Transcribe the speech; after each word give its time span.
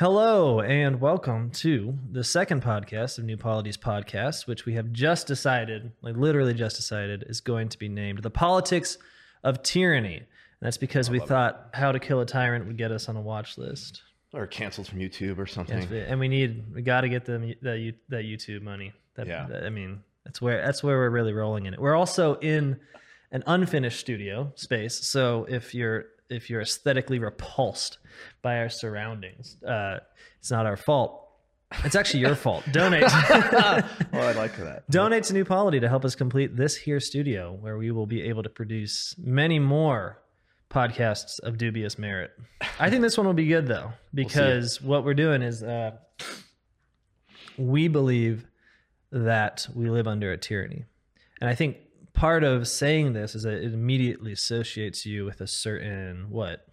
Hello 0.00 0.60
and 0.60 1.00
welcome 1.00 1.50
to 1.50 1.96
the 2.10 2.24
second 2.24 2.62
podcast 2.64 3.16
of 3.18 3.24
New 3.24 3.36
Polity's 3.36 3.76
Podcast, 3.76 4.48
which 4.48 4.66
we 4.66 4.74
have 4.74 4.90
just 4.90 5.28
decided, 5.28 5.92
like 6.02 6.16
literally 6.16 6.52
just 6.52 6.74
decided, 6.74 7.24
is 7.28 7.40
going 7.40 7.68
to 7.68 7.78
be 7.78 7.88
named 7.88 8.20
The 8.20 8.30
Politics 8.30 8.98
of 9.44 9.62
Tyranny. 9.62 10.16
And 10.16 10.26
that's 10.60 10.78
because 10.78 11.10
we 11.10 11.20
thought 11.20 11.68
How 11.74 11.92
to 11.92 12.00
Kill 12.00 12.18
a 12.20 12.26
Tyrant 12.26 12.66
would 12.66 12.76
get 12.76 12.90
us 12.90 13.08
on 13.08 13.14
a 13.16 13.20
watch 13.20 13.56
list. 13.56 14.02
Or 14.32 14.48
canceled 14.48 14.88
from 14.88 14.98
YouTube 14.98 15.38
or 15.38 15.46
something. 15.46 15.78
And 15.92 16.18
we 16.18 16.26
need, 16.26 16.74
we 16.74 16.82
got 16.82 17.02
to 17.02 17.08
get 17.08 17.24
them 17.24 17.54
that, 17.62 17.78
you- 17.78 17.94
that 18.08 18.24
YouTube 18.24 18.62
money. 18.62 18.92
That, 19.14 19.28
Yeah. 19.28 19.46
that- 19.48 19.62
I 19.64 19.70
mean, 19.70 20.02
that's 20.24 20.42
where, 20.42 20.60
that's 20.60 20.82
where 20.82 20.96
we're 20.98 21.10
really 21.10 21.32
rolling 21.32 21.66
in 21.66 21.74
it. 21.74 21.80
We're 21.80 21.94
also 21.94 22.34
in 22.40 22.80
an 23.30 23.44
unfinished 23.46 24.00
studio 24.00 24.50
space. 24.56 25.06
So 25.06 25.46
if 25.48 25.72
you're, 25.72 26.06
if 26.30 26.50
you're 26.50 26.60
aesthetically 26.60 27.18
repulsed 27.18 27.98
by 28.42 28.58
our 28.58 28.68
surroundings, 28.68 29.62
uh, 29.62 29.98
it's 30.38 30.50
not 30.50 30.66
our 30.66 30.76
fault. 30.76 31.20
It's 31.82 31.96
actually 31.96 32.20
your 32.20 32.34
fault. 32.34 32.64
Donate. 32.72 33.04
oh, 33.04 33.08
I 34.12 34.32
like 34.32 34.56
that. 34.58 34.88
Donate 34.90 35.24
to 35.24 35.32
New 35.32 35.44
Polity 35.44 35.80
to 35.80 35.88
help 35.88 36.04
us 36.04 36.14
complete 36.14 36.56
this 36.56 36.76
here 36.76 37.00
studio, 37.00 37.56
where 37.60 37.76
we 37.76 37.90
will 37.90 38.06
be 38.06 38.22
able 38.22 38.42
to 38.42 38.48
produce 38.48 39.14
many 39.18 39.58
more 39.58 40.22
podcasts 40.70 41.40
of 41.40 41.58
dubious 41.58 41.98
merit. 41.98 42.32
I 42.78 42.90
think 42.90 43.02
this 43.02 43.16
one 43.16 43.26
will 43.26 43.34
be 43.34 43.46
good 43.46 43.66
though, 43.66 43.92
because 44.12 44.80
what 44.82 45.04
we're 45.04 45.14
doing 45.14 45.42
is 45.42 45.62
uh, 45.62 45.92
we 47.56 47.88
believe 47.88 48.46
that 49.12 49.66
we 49.74 49.88
live 49.90 50.08
under 50.08 50.32
a 50.32 50.36
tyranny, 50.38 50.84
and 51.40 51.48
I 51.48 51.54
think 51.54 51.76
part 52.14 52.42
of 52.44 52.66
saying 52.66 53.12
this 53.12 53.34
is 53.34 53.42
that 53.42 53.54
it 53.54 53.74
immediately 53.74 54.32
associates 54.32 55.04
you 55.04 55.24
with 55.24 55.40
a 55.40 55.46
certain 55.46 56.30
what 56.30 56.66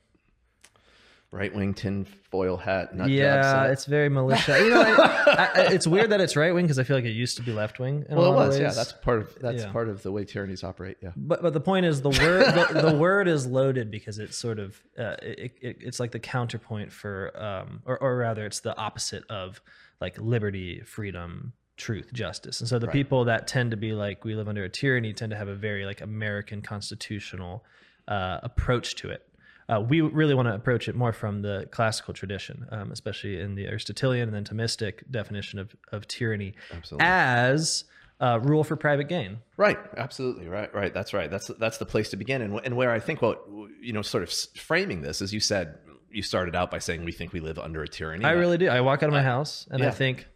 Right 1.34 1.56
wing 1.56 1.74
tin 1.74 2.04
foil 2.04 2.58
hat. 2.58 2.94
Nut 2.94 3.10
yeah, 3.10 3.68
it's 3.68 3.86
very 3.86 4.10
militia. 4.10 4.60
You 4.60 4.70
know, 4.70 4.82
I, 4.82 5.50
I, 5.56 5.62
it's 5.72 5.88
weird 5.88 6.10
that 6.10 6.20
it's 6.20 6.36
right 6.36 6.54
wing 6.54 6.66
because 6.66 6.78
I 6.78 6.84
feel 6.84 6.98
like 6.98 7.06
it 7.06 7.12
used 7.12 7.38
to 7.38 7.42
be 7.44 7.54
left 7.54 7.80
wing. 7.80 8.06
well, 8.10 8.34
it 8.34 8.36
was. 8.36 8.60
Yeah, 8.60 8.72
that's 8.72 8.92
part 8.92 9.20
of 9.22 9.40
that's 9.40 9.64
Yeah. 9.64 9.72
part 9.72 9.88
of 9.88 10.04
the 10.04 10.12
way 10.12 10.26
tyrannies 10.26 10.62
operate. 10.66 10.98
Yeah. 11.02 11.12
But 11.16 11.42
but 11.42 11.54
the 11.54 11.62
point 11.62 11.86
is 11.86 12.02
the 12.02 12.10
word 12.10 12.48
the, 12.74 12.82
the 12.92 12.98
word 12.98 13.30
is 13.30 13.48
loaded 13.48 13.90
because 13.90 14.20
it's 14.20 14.36
sort 14.36 14.60
of 14.60 14.78
uh, 15.00 15.16
it, 15.22 15.54
it, 15.62 15.78
it's 15.80 16.02
like 16.02 16.12
the 16.12 16.20
counterpoint 16.20 16.92
for 16.92 17.32
um 17.42 17.82
or 17.86 17.98
or 18.00 18.18
rather 18.18 18.46
it's 18.46 18.60
the 18.60 18.76
opposite 18.78 19.24
of 19.30 19.62
like 20.02 20.18
liberty, 20.20 20.82
freedom, 20.82 21.54
truth, 21.82 22.14
justice. 22.14 22.60
And 22.62 22.70
so 22.70 22.80
the 22.80 22.88
Right. 22.88 22.94
people 22.94 23.26
that 23.26 23.48
tend 23.48 23.72
to 23.72 23.78
be 23.78 23.92
like 23.94 24.24
we 24.24 24.36
live 24.36 24.48
under 24.48 24.64
a 24.64 24.70
tyranny 24.70 25.12
tend 25.14 25.32
to 25.32 25.38
have 25.38 25.48
a 25.48 25.56
very 25.56 25.86
like 25.86 26.00
American 26.02 26.62
constitutional 26.62 27.64
uh, 28.08 28.40
approach 28.44 28.96
to 28.96 29.10
it. 29.10 29.28
Uh, 29.70 29.80
we 29.80 30.02
really 30.02 30.34
want 30.34 30.48
to 30.48 30.54
approach 30.54 30.88
it 30.90 30.96
more 30.96 31.14
from 31.14 31.42
the 31.42 31.68
classical 31.72 32.14
tradition, 32.14 32.66
um, 32.72 32.92
especially 32.92 33.40
in 33.40 33.56
the 33.56 33.68
Aristotelian 33.68 34.28
and 34.28 34.36
then 34.36 34.44
Thomistic 34.44 35.10
definition 35.10 35.60
of, 35.60 35.76
of 35.92 36.08
tyranny 36.08 36.54
Absolutely. 36.74 37.06
as 37.08 37.86
uh, 38.20 38.40
rule 38.44 38.64
for 38.64 38.76
private 38.76 39.08
gain. 39.08 39.40
Right. 39.58 39.78
Absolutely. 39.98 40.48
Right. 40.48 40.74
Right. 40.74 40.94
That's 40.94 41.14
right. 41.14 41.30
That's 41.32 41.48
that's 41.60 41.78
the 41.78 41.86
place 41.86 42.10
to 42.10 42.18
begin. 42.18 42.42
And 42.42 42.60
and 42.66 42.76
where 42.76 42.92
I 42.92 43.00
think 43.00 43.22
what 43.22 43.44
you 43.80 43.94
know, 43.94 44.02
sort 44.04 44.24
of 44.24 44.32
framing 44.56 45.02
this, 45.02 45.22
as 45.22 45.34
you 45.34 45.40
said, 45.40 45.78
you 46.12 46.22
started 46.22 46.56
out 46.56 46.70
by 46.70 46.80
saying 46.80 47.06
we 47.06 47.12
think 47.14 47.32
we 47.34 47.40
live 47.40 47.58
under 47.58 47.82
a 47.82 47.88
tyranny. 47.88 48.26
I 48.26 48.32
really 48.32 48.58
do. 48.58 48.68
I 48.68 48.82
walk 48.82 49.02
out 49.04 49.10
of 49.10 49.14
my 49.14 49.24
house 49.24 49.68
and 49.72 49.82
I 49.84 49.92
think 49.92 50.28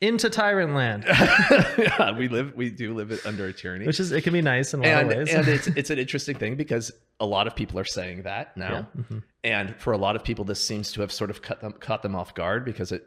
into 0.00 0.28
tyrant 0.30 0.74
land, 0.74 1.04
yeah, 1.78 2.16
we 2.16 2.28
live. 2.28 2.54
We 2.54 2.70
do 2.70 2.92
live 2.94 3.20
under 3.26 3.46
a 3.46 3.52
tyranny. 3.52 3.86
which 3.86 3.98
is 4.00 4.12
it 4.12 4.22
can 4.22 4.32
be 4.32 4.42
nice 4.42 4.74
in 4.74 4.84
a 4.84 4.88
lot 4.88 5.02
and 5.02 5.12
of 5.12 5.18
ways. 5.18 5.34
and 5.34 5.48
it's 5.48 5.66
it's 5.76 5.90
an 5.90 5.98
interesting 5.98 6.36
thing 6.36 6.56
because 6.56 6.92
a 7.20 7.26
lot 7.26 7.46
of 7.46 7.56
people 7.56 7.78
are 7.78 7.84
saying 7.84 8.22
that 8.24 8.56
now, 8.56 8.86
Mm-hmm. 8.96 9.18
and 9.44 9.74
for 9.76 9.92
a 9.92 9.98
lot 9.98 10.16
of 10.16 10.22
people, 10.24 10.44
this 10.44 10.60
seems 10.60 10.92
to 10.92 11.00
have 11.00 11.10
sort 11.12 11.30
of 11.30 11.40
cut 11.42 11.60
them 11.60 11.72
caught 11.72 12.02
them 12.02 12.14
off 12.14 12.34
guard 12.34 12.64
because 12.64 12.92
it 12.92 13.06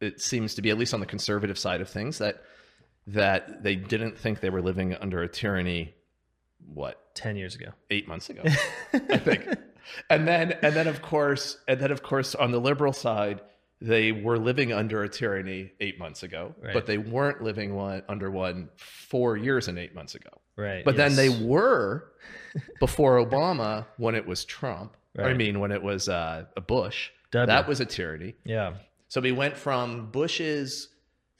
it 0.00 0.20
seems 0.20 0.54
to 0.56 0.62
be 0.62 0.70
at 0.70 0.78
least 0.78 0.92
on 0.94 1.00
the 1.00 1.06
conservative 1.06 1.58
side 1.58 1.80
of 1.80 1.88
things 1.88 2.18
that 2.18 2.42
that 3.06 3.62
they 3.62 3.74
didn't 3.74 4.18
think 4.18 4.40
they 4.40 4.50
were 4.50 4.62
living 4.62 4.94
under 4.94 5.22
a 5.22 5.28
tyranny. 5.28 5.94
What 6.74 7.14
Ten 7.14 7.36
years 7.36 7.54
ago, 7.54 7.68
eight 7.90 8.06
months 8.06 8.28
ago, 8.28 8.42
I 8.92 9.16
think, 9.16 9.48
and 10.10 10.28
then 10.28 10.52
and 10.62 10.74
then 10.76 10.86
of 10.86 11.00
course 11.00 11.56
and 11.66 11.80
then 11.80 11.90
of 11.90 12.02
course 12.02 12.34
on 12.34 12.50
the 12.52 12.60
liberal 12.60 12.92
side. 12.92 13.40
They 13.80 14.10
were 14.12 14.38
living 14.38 14.72
under 14.72 15.02
a 15.04 15.08
tyranny 15.08 15.72
eight 15.80 15.98
months 15.98 16.22
ago, 16.24 16.54
Right. 16.60 16.74
but 16.74 16.86
they 16.86 16.98
weren't 16.98 17.42
living 17.42 17.74
one 17.74 18.02
under 18.08 18.30
one 18.30 18.70
four 18.76 19.36
years 19.36 19.68
and 19.68 19.78
eight 19.78 19.94
months 19.94 20.14
ago. 20.16 20.30
right? 20.56 20.84
But 20.84 20.96
then 20.96 21.14
they 21.14 21.28
were 21.28 22.12
before 22.80 23.24
Obama 23.24 23.86
when 23.96 24.14
it 24.16 24.26
was 24.26 24.44
Trump. 24.44 24.96
Right. 25.16 25.28
I 25.28 25.34
mean, 25.34 25.60
when 25.60 25.70
it 25.72 25.82
was 25.82 26.08
uh, 26.08 26.44
a 26.56 26.60
Bush, 26.60 27.10
W. 27.30 27.46
that 27.46 27.68
was 27.68 27.80
a 27.80 27.84
tyranny. 27.86 28.34
yeah, 28.44 28.74
So 29.08 29.20
we 29.20 29.30
went 29.32 29.56
from 29.56 30.10
Bush's 30.10 30.88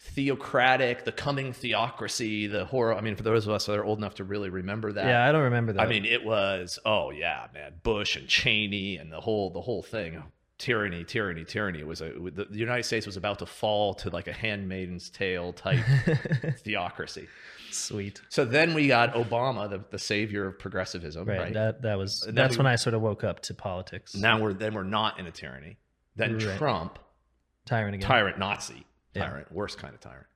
theocratic, 0.00 1.04
the 1.04 1.12
coming 1.12 1.52
theocracy, 1.52 2.46
the 2.46 2.64
horror. 2.64 2.94
I 2.94 3.00
mean, 3.00 3.16
for 3.16 3.22
those 3.22 3.46
of 3.46 3.52
us 3.52 3.66
that 3.66 3.76
are 3.78 3.84
old 3.84 3.98
enough 3.98 4.14
to 4.16 4.24
really 4.24 4.50
remember 4.50 4.92
that. 4.92 5.06
yeah. 5.06 5.28
I 5.28 5.32
don't 5.32 5.42
remember 5.44 5.72
that. 5.74 5.82
I 5.82 5.86
mean, 5.88 6.04
it 6.04 6.24
was 6.24 6.78
oh 6.84 7.10
yeah, 7.10 7.46
man, 7.54 7.74
Bush 7.82 8.16
and 8.16 8.26
Cheney 8.28 8.96
and 8.96 9.12
the 9.12 9.20
whole 9.20 9.50
the 9.50 9.60
whole 9.60 9.82
thing. 9.82 10.22
Tyranny, 10.58 11.04
tyranny, 11.04 11.44
tyranny. 11.44 11.78
It 11.78 11.86
was 11.86 12.00
a 12.00 12.10
the, 12.10 12.46
the 12.50 12.58
United 12.58 12.82
States 12.82 13.06
was 13.06 13.16
about 13.16 13.38
to 13.38 13.46
fall 13.46 13.94
to 13.94 14.10
like 14.10 14.26
a 14.26 14.32
handmaiden's 14.32 15.08
tale 15.08 15.52
type 15.52 15.84
theocracy. 16.64 17.28
sweet. 17.70 18.20
So 18.28 18.44
then 18.44 18.74
we 18.74 18.88
got 18.88 19.14
Obama, 19.14 19.68
the, 19.70 19.84
the 19.90 19.98
savior 19.98 20.46
of 20.46 20.58
progressivism, 20.58 21.26
Right. 21.26 21.38
right? 21.38 21.54
That 21.54 21.82
that 21.82 21.98
was 21.98 22.24
And 22.24 22.36
that's 22.36 22.56
we- 22.56 22.58
when 22.58 22.66
I 22.66 22.76
sort 22.76 22.94
of 22.94 23.02
woke 23.02 23.24
up 23.24 23.40
to 23.42 23.54
politics. 23.54 24.14
now 24.14 24.40
we're 24.40 24.52
then 24.52 24.74
we're 24.74 24.82
not 24.82 25.18
in 25.20 25.26
a 25.26 25.30
tyranny. 25.30 25.78
Then 26.16 26.38
Right. 26.38 26.58
Trump, 26.58 26.98
tyrant 27.64 27.94
again. 27.94 28.08
tyrant 28.08 28.38
Nazi, 28.38 28.84
Yeah. 29.14 29.26
tyrant, 29.28 29.52
worst 29.52 29.78
kind 29.78 29.94
of 29.94 30.00
tyrant. 30.00 30.26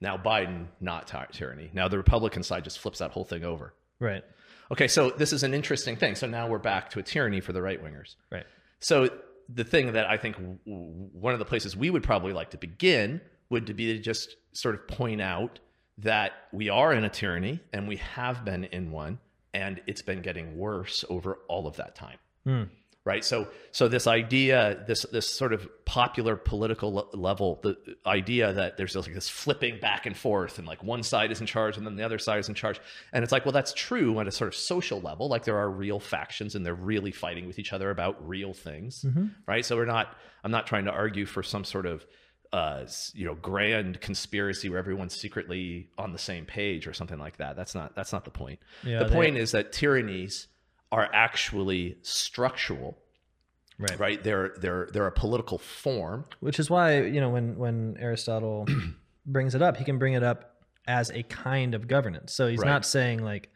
Now 0.00 0.16
Biden, 0.16 0.66
not 0.80 1.06
ty- 1.06 1.28
tyranny. 1.30 1.70
Now 1.72 1.86
the 1.86 1.98
Republican 1.98 2.42
side 2.42 2.64
just 2.64 2.80
flips 2.80 2.98
that 2.98 3.12
whole 3.12 3.24
thing 3.24 3.44
over. 3.44 3.74
Right. 4.00 4.24
Okay, 4.72 4.88
so 4.88 5.10
this 5.10 5.32
is 5.32 5.44
an 5.44 5.54
interesting 5.54 5.94
thing. 5.96 6.16
So 6.16 6.26
now 6.26 6.48
we're 6.48 6.58
back 6.58 6.90
to 6.90 6.98
a 6.98 7.02
tyranny 7.02 7.40
for 7.40 7.52
the 7.52 7.62
right 7.62 7.80
wingers. 7.80 8.16
Right. 8.30 8.46
So 8.80 9.08
the 9.48 9.64
thing 9.64 9.92
that 9.92 10.08
I 10.08 10.16
think 10.16 10.36
w- 10.36 10.58
one 10.66 11.32
of 11.32 11.38
the 11.38 11.44
places 11.44 11.76
we 11.76 11.90
would 11.90 12.02
probably 12.02 12.32
like 12.32 12.50
to 12.50 12.56
begin 12.56 13.20
would 13.50 13.76
be 13.76 13.94
to 13.94 13.98
just 13.98 14.36
sort 14.52 14.74
of 14.74 14.88
point 14.88 15.20
out 15.20 15.58
that 15.98 16.32
we 16.52 16.68
are 16.68 16.92
in 16.92 17.04
a 17.04 17.08
tyranny 17.08 17.60
and 17.72 17.86
we 17.86 17.96
have 17.96 18.44
been 18.44 18.64
in 18.64 18.90
one 18.90 19.18
and 19.54 19.80
it's 19.86 20.02
been 20.02 20.22
getting 20.22 20.56
worse 20.56 21.04
over 21.10 21.38
all 21.48 21.66
of 21.66 21.76
that 21.76 21.94
time. 21.94 22.18
Hmm. 22.44 22.62
Right. 23.04 23.24
So 23.24 23.48
so 23.72 23.88
this 23.88 24.06
idea, 24.06 24.84
this 24.86 25.02
this 25.10 25.28
sort 25.28 25.52
of 25.52 25.68
popular 25.84 26.36
political 26.36 26.94
le- 26.94 27.16
level, 27.16 27.58
the 27.62 27.76
idea 28.06 28.52
that 28.52 28.76
there's 28.76 28.92
just 28.92 29.08
like 29.08 29.14
this 29.14 29.28
flipping 29.28 29.80
back 29.80 30.06
and 30.06 30.16
forth 30.16 30.58
and 30.58 30.68
like 30.68 30.84
one 30.84 31.02
side 31.02 31.32
is 31.32 31.40
in 31.40 31.46
charge 31.46 31.76
and 31.76 31.84
then 31.84 31.96
the 31.96 32.04
other 32.04 32.20
side 32.20 32.38
is 32.38 32.48
in 32.48 32.54
charge. 32.54 32.80
And 33.12 33.24
it's 33.24 33.32
like, 33.32 33.44
well, 33.44 33.52
that's 33.52 33.72
true 33.72 34.20
at 34.20 34.28
a 34.28 34.30
sort 34.30 34.46
of 34.46 34.54
social 34.54 35.00
level. 35.00 35.28
Like 35.28 35.44
there 35.44 35.58
are 35.58 35.68
real 35.68 35.98
factions 35.98 36.54
and 36.54 36.64
they're 36.64 36.74
really 36.74 37.10
fighting 37.10 37.48
with 37.48 37.58
each 37.58 37.72
other 37.72 37.90
about 37.90 38.28
real 38.28 38.52
things. 38.54 39.04
Right. 39.48 39.64
So 39.64 39.76
we're 39.76 39.84
not, 39.84 40.16
I'm 40.44 40.52
not 40.52 40.68
trying 40.68 40.84
to 40.84 40.92
argue 40.92 41.26
for 41.26 41.42
some 41.42 41.64
sort 41.64 41.86
of 41.86 42.06
uh, 42.52 42.86
you 43.14 43.24
know, 43.24 43.34
grand 43.34 44.00
conspiracy 44.00 44.68
where 44.68 44.78
everyone's 44.78 45.14
secretly 45.16 45.88
on 45.96 46.12
the 46.12 46.18
same 46.18 46.44
page 46.44 46.86
or 46.86 46.92
something 46.92 47.18
like 47.18 47.38
that. 47.38 47.56
That's 47.56 47.74
not 47.74 47.96
that's 47.96 48.12
not 48.12 48.24
the 48.26 48.30
point. 48.30 48.60
Yeah, 48.84 48.98
the 48.98 49.06
they- 49.06 49.14
point 49.14 49.38
is 49.38 49.52
that 49.52 49.72
tyrannies 49.72 50.48
are 50.92 51.08
actually 51.12 51.96
structural, 52.02 52.96
Right. 53.78 53.98
right? 53.98 54.22
They're 54.22 54.54
they're 54.60 54.88
they're 54.92 55.06
a 55.08 55.12
political 55.12 55.58
form. 55.58 56.26
Which 56.40 56.60
is 56.60 56.70
why 56.70 57.00
you 57.02 57.20
know 57.20 57.30
when 57.30 57.56
when 57.56 57.96
Aristotle 57.98 58.66
brings 59.26 59.54
it 59.56 59.62
up, 59.62 59.76
he 59.78 59.84
can 59.84 59.98
bring 59.98 60.12
it 60.12 60.22
up 60.22 60.62
as 60.86 61.10
a 61.10 61.22
kind 61.24 61.74
of 61.74 61.88
governance. 61.88 62.32
So 62.32 62.46
he's 62.46 62.60
Right. 62.60 62.68
not 62.68 62.84
saying 62.86 63.24
like 63.24 63.48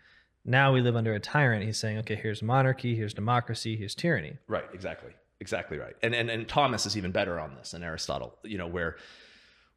now 0.44 0.72
we 0.72 0.80
live 0.80 0.96
under 0.96 1.12
a 1.14 1.20
tyrant. 1.20 1.64
He's 1.64 1.78
saying 1.78 1.98
okay, 1.98 2.14
here's 2.16 2.42
monarchy, 2.42 2.96
here's 2.96 3.14
democracy, 3.14 3.76
here's 3.76 3.94
tyranny. 3.94 4.38
Right, 4.48 4.64
exactly. 4.72 5.12
Exactly 5.38 5.76
right. 5.78 5.94
And 6.02 6.14
and 6.14 6.30
and 6.30 6.48
Thomas 6.48 6.86
is 6.86 6.96
even 6.96 7.12
better 7.12 7.38
on 7.38 7.54
this 7.56 7.72
than 7.72 7.82
Aristotle, 7.84 8.36
you 8.42 8.56
know, 8.58 8.66
where 8.66 8.96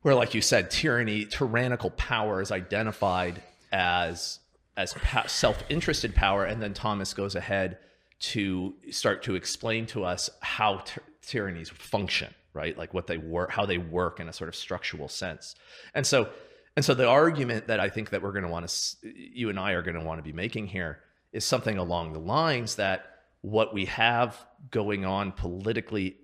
where 0.03 0.15
like 0.15 0.33
you 0.33 0.41
said 0.41 0.71
tyranny, 0.71 1.25
tyrannical 1.25 1.89
power 1.91 2.41
is 2.41 2.51
identified 2.51 3.43
as 3.71 4.39
as 4.79 4.93
pa- 4.93 5.27
self-interested 5.27 6.15
power 6.15 6.45
and 6.45 6.61
then 6.61 6.73
Thomas 6.73 7.13
goes 7.13 7.35
ahead 7.35 7.77
to 8.19 8.73
start 8.91 9.21
to 9.23 9.35
explain 9.35 9.85
to 9.87 10.05
us 10.05 10.29
how 10.39 10.77
ty- 10.85 11.01
tyrannies 11.21 11.69
function, 11.69 12.33
right? 12.53 12.77
Like 12.77 12.93
what 12.93 13.05
they 13.05 13.17
work, 13.17 13.51
how 13.51 13.65
they 13.65 13.77
work 13.77 14.21
in 14.21 14.29
a 14.29 14.33
sort 14.33 14.47
of 14.47 14.55
structural 14.55 15.09
sense. 15.09 15.55
And 15.93 16.07
so 16.07 16.29
and 16.77 16.85
so 16.85 16.93
the 16.93 17.07
argument 17.07 17.67
that 17.67 17.81
I 17.81 17.89
think 17.89 18.11
that 18.11 18.21
we're 18.21 18.31
going 18.31 18.45
to 18.45 18.49
want 18.49 18.69
to 18.69 19.09
you 19.13 19.49
and 19.49 19.59
I 19.59 19.73
are 19.73 19.81
going 19.81 19.99
to 19.99 20.05
want 20.05 20.19
to 20.19 20.23
be 20.23 20.31
making 20.31 20.67
here 20.67 20.99
is 21.33 21.43
something 21.43 21.77
along 21.77 22.13
the 22.13 22.19
lines 22.19 22.75
that 22.75 23.05
what 23.41 23.73
we 23.73 23.83
have 23.85 24.45
going 24.71 25.03
on 25.03 25.33
politically 25.33 26.15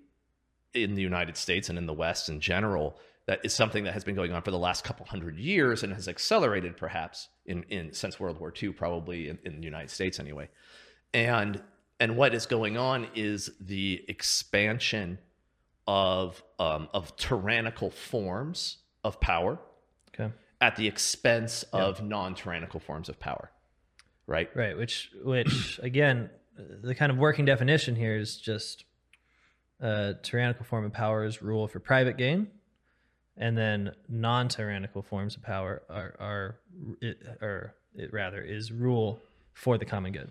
in 0.72 0.94
the 0.94 1.02
United 1.02 1.36
States 1.36 1.68
and 1.68 1.76
in 1.76 1.84
the 1.84 1.92
West 1.92 2.30
in 2.30 2.40
general 2.40 2.98
that 3.26 3.40
is 3.44 3.52
something 3.52 3.84
that 3.84 3.92
has 3.92 4.04
been 4.04 4.14
going 4.14 4.32
on 4.32 4.42
for 4.42 4.50
the 4.50 4.58
last 4.58 4.84
couple 4.84 5.04
hundred 5.06 5.36
years 5.38 5.82
and 5.82 5.92
has 5.92 6.08
accelerated 6.08 6.76
perhaps 6.76 7.28
in, 7.44 7.64
in 7.64 7.92
since 7.92 8.18
World 8.20 8.38
War 8.40 8.52
II, 8.60 8.70
probably 8.72 9.28
in, 9.28 9.38
in 9.44 9.56
the 9.60 9.64
United 9.64 9.90
States 9.90 10.18
anyway. 10.20 10.48
And 11.12 11.62
and 11.98 12.16
what 12.16 12.34
is 12.34 12.46
going 12.46 12.76
on 12.76 13.08
is 13.14 13.50
the 13.60 14.04
expansion 14.08 15.18
of 15.86 16.42
um, 16.58 16.88
of 16.92 17.16
tyrannical 17.16 17.90
forms 17.90 18.78
of 19.04 19.20
power 19.20 19.58
Okay. 20.18 20.32
at 20.60 20.76
the 20.76 20.86
expense 20.86 21.62
of 21.72 22.02
non-tyrannical 22.02 22.80
forms 22.80 23.08
of 23.08 23.18
power, 23.20 23.50
right? 24.26 24.48
Right. 24.54 24.76
Which, 24.76 25.10
which 25.22 25.78
again, 25.82 26.30
the 26.56 26.94
kind 26.94 27.12
of 27.12 27.18
working 27.18 27.44
definition 27.44 27.96
here 27.96 28.16
is 28.16 28.36
just 28.36 28.84
a 29.80 30.14
tyrannical 30.22 30.64
form 30.64 30.84
of 30.86 30.92
power 30.92 31.24
is 31.24 31.42
rule 31.42 31.68
for 31.68 31.80
private 31.80 32.16
gain, 32.16 32.48
and 33.38 33.56
then 33.56 33.92
non-tyrannical 34.08 35.02
forms 35.02 35.36
of 35.36 35.42
power 35.42 35.82
are 35.90 36.14
are 36.18 36.56
it, 37.00 37.18
or 37.40 37.74
it 37.94 38.12
rather 38.12 38.40
is 38.42 38.72
rule 38.72 39.20
for 39.54 39.78
the 39.78 39.84
common 39.84 40.12
good. 40.12 40.30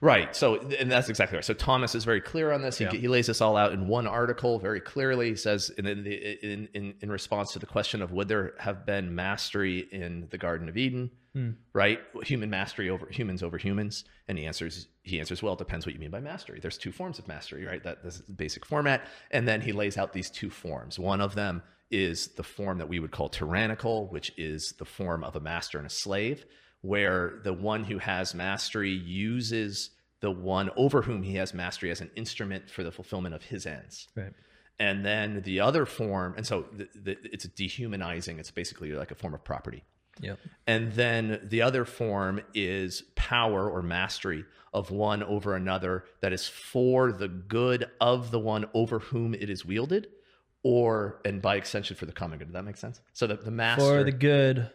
Right. 0.00 0.34
So, 0.36 0.56
and 0.56 0.90
that's 0.90 1.08
exactly 1.08 1.36
right. 1.36 1.44
So 1.44 1.54
Thomas 1.54 1.94
is 1.94 2.04
very 2.04 2.20
clear 2.20 2.52
on 2.52 2.60
this. 2.60 2.76
He, 2.76 2.84
Yeah. 2.84 2.90
he 2.90 3.08
lays 3.08 3.28
this 3.28 3.40
all 3.40 3.56
out 3.56 3.72
in 3.72 3.86
one 3.86 4.06
article 4.06 4.58
very 4.58 4.80
clearly. 4.80 5.30
He 5.30 5.36
says 5.36 5.70
in, 5.78 5.86
in, 5.86 6.02
the, 6.04 6.44
in, 6.44 6.68
in, 6.74 6.94
in 7.00 7.10
response 7.10 7.52
to 7.52 7.58
the 7.60 7.66
question 7.66 8.02
of 8.02 8.12
would 8.12 8.28
there 8.28 8.52
have 8.58 8.84
been 8.84 9.14
mastery 9.14 9.86
in 9.92 10.26
the 10.30 10.38
Garden 10.38 10.68
of 10.68 10.76
Eden, 10.76 11.10
Hmm. 11.34 11.50
right? 11.72 12.00
Human 12.24 12.50
mastery 12.50 12.90
over 12.90 13.06
humans 13.10 13.42
over 13.42 13.56
humans. 13.58 14.04
And 14.28 14.36
he 14.38 14.44
answers, 14.44 14.88
he 15.02 15.18
answers, 15.20 15.42
well, 15.42 15.52
it 15.54 15.58
depends 15.58 15.86
what 15.86 15.94
you 15.94 16.00
mean 16.00 16.10
by 16.10 16.20
mastery. 16.20 16.58
There's 16.60 16.78
two 16.78 16.92
forms 16.92 17.18
of 17.18 17.28
mastery, 17.28 17.64
right? 17.64 17.82
That 17.82 18.02
this 18.02 18.16
is 18.16 18.22
the 18.22 18.32
basic 18.32 18.66
format. 18.66 19.02
And 19.30 19.46
then 19.46 19.60
he 19.62 19.72
lays 19.72 19.96
out 19.96 20.12
these 20.12 20.30
two 20.30 20.50
forms. 20.50 20.98
One 20.98 21.20
of 21.20 21.34
them 21.36 21.62
is 21.90 22.28
the 22.28 22.42
form 22.42 22.78
that 22.78 22.88
we 22.88 22.98
would 22.98 23.10
call 23.10 23.28
tyrannical, 23.28 24.08
which 24.08 24.32
is 24.36 24.74
the 24.78 24.84
form 24.84 25.22
of 25.22 25.36
a 25.36 25.40
master 25.40 25.78
and 25.78 25.86
a 25.86 25.90
slave, 25.90 26.44
where 26.80 27.40
the 27.44 27.52
one 27.52 27.84
who 27.84 27.98
has 27.98 28.34
mastery 28.34 28.92
uses 28.92 29.90
the 30.20 30.30
one 30.30 30.70
over 30.76 31.02
whom 31.02 31.22
he 31.22 31.36
has 31.36 31.52
mastery 31.54 31.90
as 31.90 32.00
an 32.00 32.10
instrument 32.16 32.70
for 32.70 32.82
the 32.82 32.90
fulfillment 32.90 33.34
of 33.34 33.42
his 33.42 33.66
ends. 33.66 34.08
Right. 34.16 34.32
And 34.78 35.04
then 35.04 35.42
the 35.44 35.60
other 35.60 35.86
form, 35.86 36.34
and 36.36 36.46
so 36.46 36.66
the, 36.72 36.88
the, 36.94 37.16
it's 37.24 37.46
dehumanizing, 37.46 38.38
it's 38.38 38.50
basically 38.50 38.92
like 38.92 39.10
a 39.10 39.14
form 39.14 39.34
of 39.34 39.44
property. 39.44 39.84
Yep. 40.20 40.38
And 40.66 40.92
then 40.92 41.40
the 41.44 41.62
other 41.62 41.84
form 41.84 42.40
is 42.54 43.02
power 43.14 43.70
or 43.70 43.82
mastery 43.82 44.44
of 44.72 44.90
one 44.90 45.22
over 45.22 45.54
another 45.54 46.04
that 46.20 46.32
is 46.32 46.46
for 46.48 47.12
the 47.12 47.28
good 47.28 47.86
of 48.00 48.30
the 48.30 48.38
one 48.38 48.66
over 48.74 48.98
whom 48.98 49.34
it 49.34 49.50
is 49.50 49.64
wielded, 49.64 50.08
or, 50.66 51.20
and 51.24 51.40
by 51.40 51.54
extension, 51.56 51.94
for 51.96 52.06
the 52.06 52.12
common 52.12 52.38
good. 52.38 52.46
Does 52.48 52.54
that 52.54 52.64
make 52.64 52.76
sense? 52.76 53.00
So 53.12 53.28
the, 53.28 53.36
the 53.36 53.52
master. 53.52 53.84
For 53.84 54.02
the 54.04 54.10
good 54.10 54.68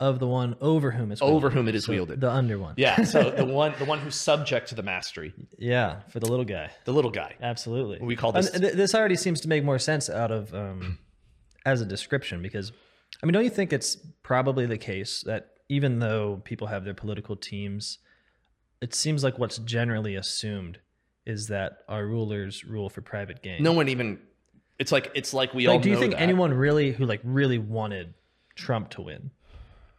of 0.00 0.18
the 0.18 0.26
one 0.26 0.56
over 0.60 0.90
whom 0.90 1.12
it's 1.12 1.22
Over 1.22 1.32
wielded. 1.32 1.52
whom 1.52 1.68
it 1.68 1.74
is 1.76 1.84
So 1.84 1.92
wielded. 1.92 2.20
The 2.20 2.30
under 2.30 2.58
one. 2.58 2.74
yeah. 2.76 3.02
So 3.04 3.30
the 3.36 3.44
one, 3.44 3.72
the 3.78 3.84
one 3.84 3.98
who's 4.00 4.14
subject 4.16 4.68
to 4.70 4.74
the 4.74 4.82
mastery, 4.82 5.32
Yeah. 5.58 6.00
For 6.08 6.18
the 6.20 6.26
little 6.28 6.44
guy. 6.44 6.70
the 6.84 6.92
little 6.92 7.10
guy. 7.12 7.34
Absolutely. 7.40 7.98
We 8.00 8.16
call 8.16 8.32
this- 8.32 8.50
th- 8.50 8.74
this 8.74 8.94
already 8.94 9.16
seems 9.16 9.40
to 9.42 9.48
make 9.48 9.62
more 9.64 9.78
sense 9.78 10.10
out 10.10 10.30
of 10.32 10.52
um, 10.54 10.98
as 11.66 11.80
a 11.80 11.84
description 11.86 12.42
because, 12.42 12.72
I 13.22 13.26
mean, 13.26 13.32
don't 13.34 13.44
you 13.44 13.50
think 13.50 13.72
it's 13.72 13.96
probably 14.24 14.66
the 14.66 14.78
case 14.78 15.22
that 15.26 15.50
even 15.68 15.98
though 16.00 16.40
people 16.44 16.66
have 16.68 16.84
their 16.84 16.94
political 16.94 17.36
teams, 17.36 17.98
it 18.80 18.94
seems 18.94 19.22
like 19.24 19.38
what's 19.38 19.58
generally 19.58 20.14
assumed 20.16 20.78
is 21.26 21.48
that 21.48 21.78
our 21.88 22.06
rulers 22.06 22.64
rule 22.64 22.88
for 22.88 23.02
private 23.02 23.42
gain. 23.42 23.62
No 23.62 23.72
one 23.72 23.88
even. 23.88 24.18
It's 24.78 24.92
like 24.92 25.10
it's 25.14 25.34
like 25.34 25.54
we 25.54 25.66
all. 25.66 25.78
do 25.78 25.88
you 25.88 25.94
know 25.94 26.00
think 26.00 26.14
that. 26.14 26.20
anyone 26.20 26.52
really 26.52 26.92
who 26.92 27.04
like 27.04 27.20
really 27.24 27.58
wanted 27.58 28.14
Trump 28.54 28.90
to 28.90 29.02
win? 29.02 29.30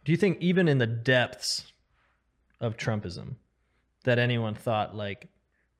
Do 0.04 0.12
you 0.12 0.18
think 0.18 0.38
even 0.40 0.68
in 0.68 0.78
the 0.78 0.86
depths 0.86 1.72
of 2.60 2.76
Trumpism, 2.76 3.34
that 4.04 4.18
anyone 4.18 4.54
thought 4.54 4.94
like 4.94 5.28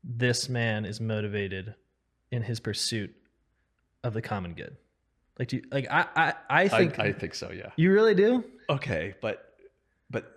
this 0.05 0.49
man 0.49 0.85
is 0.85 1.01
motivated 1.01 1.75
in 2.31 2.43
his 2.43 2.61
pursuit 2.61 3.15
of 4.05 4.13
the 4.13 4.23
common 4.23 4.55
good? 4.55 4.77
Like, 5.39 5.49
do 5.49 5.57
you, 5.57 5.63
like 5.71 5.87
I 5.91 6.07
I, 6.15 6.29
I 6.29 6.63
I, 6.63 6.69
think 6.69 6.99
I 6.99 7.13
think 7.13 7.35
so. 7.35 7.51
Yeah. 7.51 7.71
you 7.77 7.93
really 7.93 8.15
do. 8.15 8.45
Okay, 8.69 9.15
but 9.23 9.55
but 10.11 10.31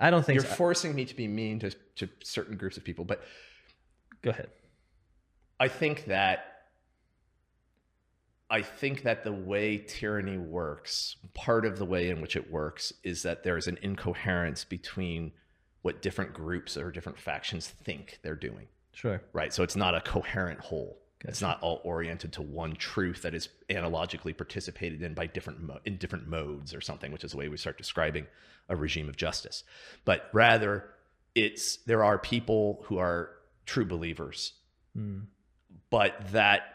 I 0.00 0.10
don't 0.10 0.26
think 0.26 0.40
you're 0.40 0.50
so. 0.50 0.56
forcing 0.56 0.94
me 0.94 1.04
to 1.04 1.14
be 1.14 1.28
mean 1.28 1.60
to 1.60 1.70
to 1.96 2.08
certain 2.24 2.56
groups 2.56 2.76
of 2.76 2.82
people. 2.82 3.04
But 3.04 3.22
Go 4.24 4.30
ahead. 4.30 4.48
I 5.60 5.68
think 5.68 6.06
that 6.06 6.53
I 8.50 8.62
think 8.62 9.02
that 9.02 9.24
the 9.24 9.32
way 9.32 9.78
tyranny 9.78 10.36
works, 10.38 11.16
part 11.32 11.64
of 11.64 11.78
the 11.78 11.84
way 11.84 12.10
in 12.10 12.20
which 12.20 12.36
it 12.36 12.50
works, 12.50 12.92
is 13.02 13.22
that 13.22 13.42
there 13.42 13.56
is 13.56 13.66
an 13.66 13.78
incoherence 13.82 14.64
between 14.64 15.32
what 15.82 16.02
different 16.02 16.32
groups 16.34 16.76
or 16.76 16.90
different 16.90 17.18
factions 17.18 17.68
think 17.68 18.18
they're 18.22 18.34
doing. 18.36 18.68
Sure. 18.92 19.22
Right. 19.32 19.52
So 19.52 19.62
it's 19.62 19.76
not 19.76 19.94
a 19.94 20.00
coherent 20.00 20.60
whole. 20.60 20.98
It's 21.26 21.40
not 21.40 21.58
all 21.62 21.80
oriented 21.84 22.34
to 22.34 22.42
one 22.42 22.74
truth 22.76 23.22
that 23.22 23.34
is 23.34 23.48
analogically 23.70 24.34
participated 24.34 25.02
in 25.02 25.14
by 25.14 25.26
different 25.26 25.62
mo- 25.62 25.80
in 25.86 25.96
different 25.96 26.28
modes 26.28 26.74
or 26.74 26.82
something, 26.82 27.12
which 27.12 27.24
is 27.24 27.30
the 27.32 27.38
way 27.38 27.48
we 27.48 27.56
start 27.56 27.78
describing 27.78 28.26
a 28.68 28.76
regime 28.76 29.08
of 29.08 29.16
justice. 29.16 29.64
But 30.04 30.28
rather, 30.34 30.90
it's 31.34 31.76
there 31.86 32.04
are 32.04 32.18
people 32.18 32.82
who 32.84 32.98
are 32.98 33.30
true 33.64 33.86
believers, 33.86 34.52
Hmm. 34.94 35.20
but 35.88 36.14
that 36.32 36.73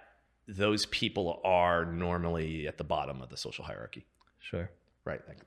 those 0.57 0.85
people 0.87 1.39
are 1.43 1.85
normally 1.85 2.67
at 2.67 2.77
the 2.77 2.83
bottom 2.83 3.21
of 3.21 3.29
the 3.29 3.37
social 3.37 3.63
hierarchy. 3.63 4.05
Sure. 4.39 4.69
Right. 5.05 5.21
Like, 5.27 5.37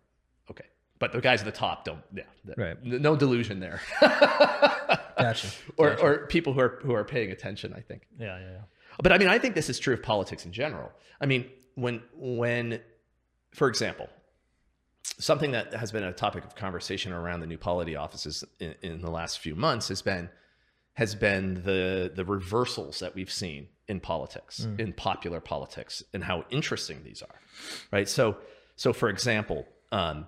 okay. 0.50 0.64
But 0.98 1.12
the 1.12 1.20
guys 1.20 1.40
at 1.40 1.46
the 1.46 1.50
top 1.52 1.84
don't. 1.84 2.00
Yeah. 2.14 2.22
th- 2.46 2.56
Right. 2.56 2.82
No 2.84 3.16
delusion 3.16 3.58
there. 3.60 3.80
Gotcha. 4.00 5.48
or 5.76 5.90
Gotcha. 5.90 6.02
or 6.02 6.26
people 6.26 6.52
who 6.52 6.60
are 6.60 6.78
who 6.82 6.94
are 6.94 7.04
paying 7.04 7.30
attention. 7.32 7.72
I 7.76 7.80
think. 7.80 8.02
Yeah. 8.18 8.38
Yeah. 8.38 8.44
Yeah. 8.52 8.58
But 9.02 9.12
I 9.12 9.18
mean, 9.18 9.28
I 9.28 9.38
think 9.38 9.54
this 9.54 9.68
is 9.68 9.78
true 9.78 9.94
of 9.94 10.02
politics 10.02 10.44
in 10.46 10.52
general. 10.52 10.90
I 11.20 11.26
mean, 11.26 11.46
when 11.74 12.02
when, 12.14 12.80
for 13.54 13.68
example, 13.68 14.08
something 15.18 15.52
that 15.52 15.72
has 15.74 15.90
been 15.92 16.04
a 16.04 16.12
topic 16.12 16.44
of 16.44 16.54
conversation 16.54 17.12
around 17.12 17.40
the 17.40 17.46
new 17.46 17.58
polity 17.58 17.96
offices 17.96 18.44
in, 18.60 18.74
in 18.82 19.00
the 19.00 19.10
last 19.10 19.38
few 19.40 19.54
months 19.56 19.88
has 19.88 20.02
been 20.02 20.28
has 20.94 21.14
been 21.14 21.62
the 21.64 22.12
the 22.14 22.24
reversals 22.24 22.98
that 23.00 23.14
we've 23.14 23.32
seen 23.32 23.68
in 23.88 24.00
politics, 24.00 24.66
in 24.78 24.92
popular 24.92 25.40
politics, 25.40 26.02
and 26.12 26.24
how 26.24 26.44
interesting 26.50 27.02
these 27.04 27.22
are. 27.22 27.40
Right. 27.90 28.08
So 28.08 28.36
so 28.76 28.92
for 28.92 29.08
example, 29.08 29.66
um, 29.90 30.26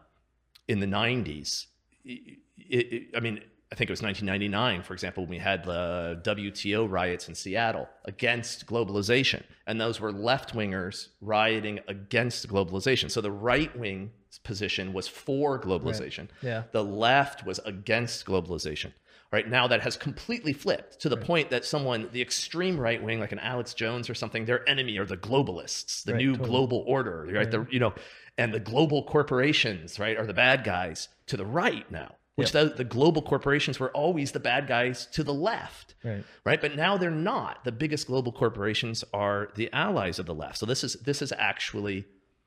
in 0.68 0.80
the 0.80 0.86
'90s, 0.86 1.66
it, 2.04 2.38
it, 2.56 3.02
I 3.16 3.20
mean, 3.20 3.40
I 3.72 3.76
think 3.76 3.90
it 3.90 3.92
was 3.92 4.02
1999, 4.02 4.82
for 4.84 4.92
example, 4.92 5.24
when 5.24 5.30
we 5.30 5.38
had 5.38 5.64
the 5.64 6.20
WTO 6.22 6.88
riots 6.88 7.28
in 7.28 7.34
Seattle 7.34 7.88
against 8.04 8.66
globalization, 8.66 9.42
and 9.66 9.80
those 9.80 10.00
were 10.00 10.12
left 10.12 10.54
wingers 10.54 11.08
rioting 11.20 11.80
against 11.88 12.48
globalization. 12.48 13.10
So 13.10 13.20
the 13.20 13.32
right 13.32 13.76
wing 13.76 14.12
position 14.44 14.92
was 14.92 15.08
for 15.08 15.60
globalization. 15.60 16.28
Yeah. 16.40 16.64
The 16.72 16.84
left 16.84 17.44
was 17.44 17.58
against 17.60 18.26
globalization. 18.26 18.92
Right 19.34 19.48
now, 19.58 19.66
that 19.66 19.80
has 19.80 19.96
completely 19.96 20.52
flipped 20.52 21.00
to 21.00 21.08
the 21.08 21.16
point 21.30 21.50
that 21.50 21.64
someone, 21.64 22.08
the 22.12 22.22
extreme 22.22 22.76
right 22.78 23.02
wing, 23.02 23.18
like 23.18 23.32
an 23.32 23.40
Alex 23.40 23.74
Jones 23.74 24.08
or 24.08 24.14
something, 24.14 24.44
their 24.44 24.62
enemy 24.68 24.96
are 24.98 25.04
the 25.14 25.16
globalists, 25.16 26.04
the 26.04 26.12
Right, 26.12 26.18
new 26.22 26.32
totally. 26.32 26.48
global 26.50 26.84
order, 26.86 27.26
right? 27.38 27.50
The 27.50 27.66
you 27.74 27.80
know, 27.80 27.92
and 28.38 28.54
the 28.54 28.60
global 28.60 29.02
corporations, 29.02 29.98
right, 29.98 30.16
are 30.16 30.26
the 30.32 30.34
bad 30.46 30.62
guys 30.62 31.08
to 31.26 31.36
the 31.36 31.44
right 31.44 31.90
now. 31.90 32.10
Which 32.36 32.50
the, 32.52 32.64
the 32.76 32.84
global 32.84 33.22
corporations 33.22 33.78
were 33.78 33.90
always 33.90 34.32
the 34.32 34.40
bad 34.40 34.66
guys 34.66 35.06
to 35.12 35.22
the 35.24 35.34
left, 35.34 35.94
Right. 36.04 36.24
right? 36.44 36.60
But 36.60 36.74
now 36.76 36.96
they're 36.96 37.10
not. 37.32 37.64
The 37.64 37.72
biggest 37.72 38.06
global 38.08 38.32
corporations 38.32 39.04
are 39.12 39.50
the 39.54 39.68
allies 39.72 40.18
of 40.18 40.26
the 40.26 40.34
left. 40.34 40.58
So 40.58 40.66
this 40.66 40.82
is 40.84 40.94
this 41.08 41.22
is 41.22 41.32
actually 41.50 42.06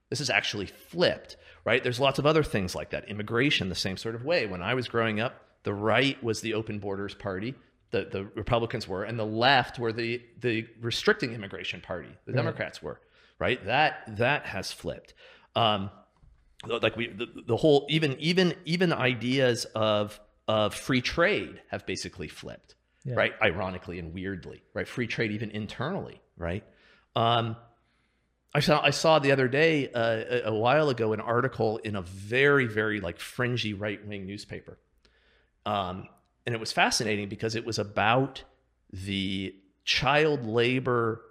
this 0.10 0.20
is 0.22 0.30
actually 0.30 0.66
flipped, 0.68 1.38
right? 1.66 1.82
There's 1.84 2.00
lots 2.00 2.20
of 2.20 2.26
other 2.26 2.44
things 2.44 2.76
like 2.76 2.90
that. 2.92 3.08
Immigration, 3.10 3.70
the 3.70 3.76
same 3.88 3.98
sort 3.98 4.16
of 4.16 4.24
way. 4.26 4.46
When 4.46 4.62
I 4.62 4.74
was 4.74 4.88
growing 4.90 5.20
up, 5.20 5.34
the 5.70 5.74
right 5.74 6.18
was 6.24 6.40
the 6.42 6.54
open 6.54 6.80
borders 6.80 7.14
party, 7.14 7.54
the, 7.92 8.02
the 8.16 8.24
Republicans 8.36 8.88
were, 8.88 9.04
and 9.04 9.20
the 9.20 9.26
left 9.46 9.78
were 9.80 9.92
the 9.92 10.22
the 10.40 10.66
restricting 10.90 11.34
immigration 11.34 11.82
party, 11.82 12.10
the 12.26 12.32
Democrats 12.42 12.82
were, 12.82 12.98
right? 13.38 13.60
That 13.66 13.94
that 14.18 14.46
has 14.46 14.72
flipped. 14.72 15.14
Um, 15.56 15.90
like 16.86 16.96
we 16.96 17.08
the, 17.08 17.28
the 17.46 17.58
whole 17.58 17.86
even 17.90 18.12
even 18.20 18.54
even 18.66 18.94
ideas 18.94 19.66
of 19.76 20.20
of 20.48 20.74
free 20.74 21.02
trade 21.02 21.62
have 21.74 21.86
basically 21.86 22.30
flipped 22.30 22.76
Yeah. 23.04 23.16
right 23.22 23.34
ironically 23.50 24.00
and 24.00 24.14
weirdly 24.14 24.60
right 24.78 24.88
free 24.88 25.08
trade 25.16 25.32
even 25.38 25.50
internally 25.52 26.18
right 26.38 26.64
um 27.16 27.56
I 28.58 28.62
saw 28.62 28.82
I 28.82 28.92
saw 28.92 29.20
the 29.20 29.32
other 29.36 29.48
day 29.62 29.74
uh, 29.92 30.24
a, 30.36 30.42
a 30.52 30.56
while 30.66 30.90
ago 30.90 31.14
an 31.14 31.20
article 31.22 31.78
in 31.84 31.96
a 31.96 32.02
very 32.02 32.66
very 32.66 33.00
like 33.08 33.20
fringy 33.20 33.74
right 33.86 34.02
wing 34.10 34.26
newspaper, 34.26 34.76
um, 35.66 36.08
and 36.46 36.54
it 36.56 36.60
was 36.60 36.72
fascinating 36.72 37.28
because 37.30 37.56
it 37.56 37.66
was 37.66 37.78
about 37.80 38.44
the 38.92 39.54
child 39.84 40.46
labor 40.46 41.22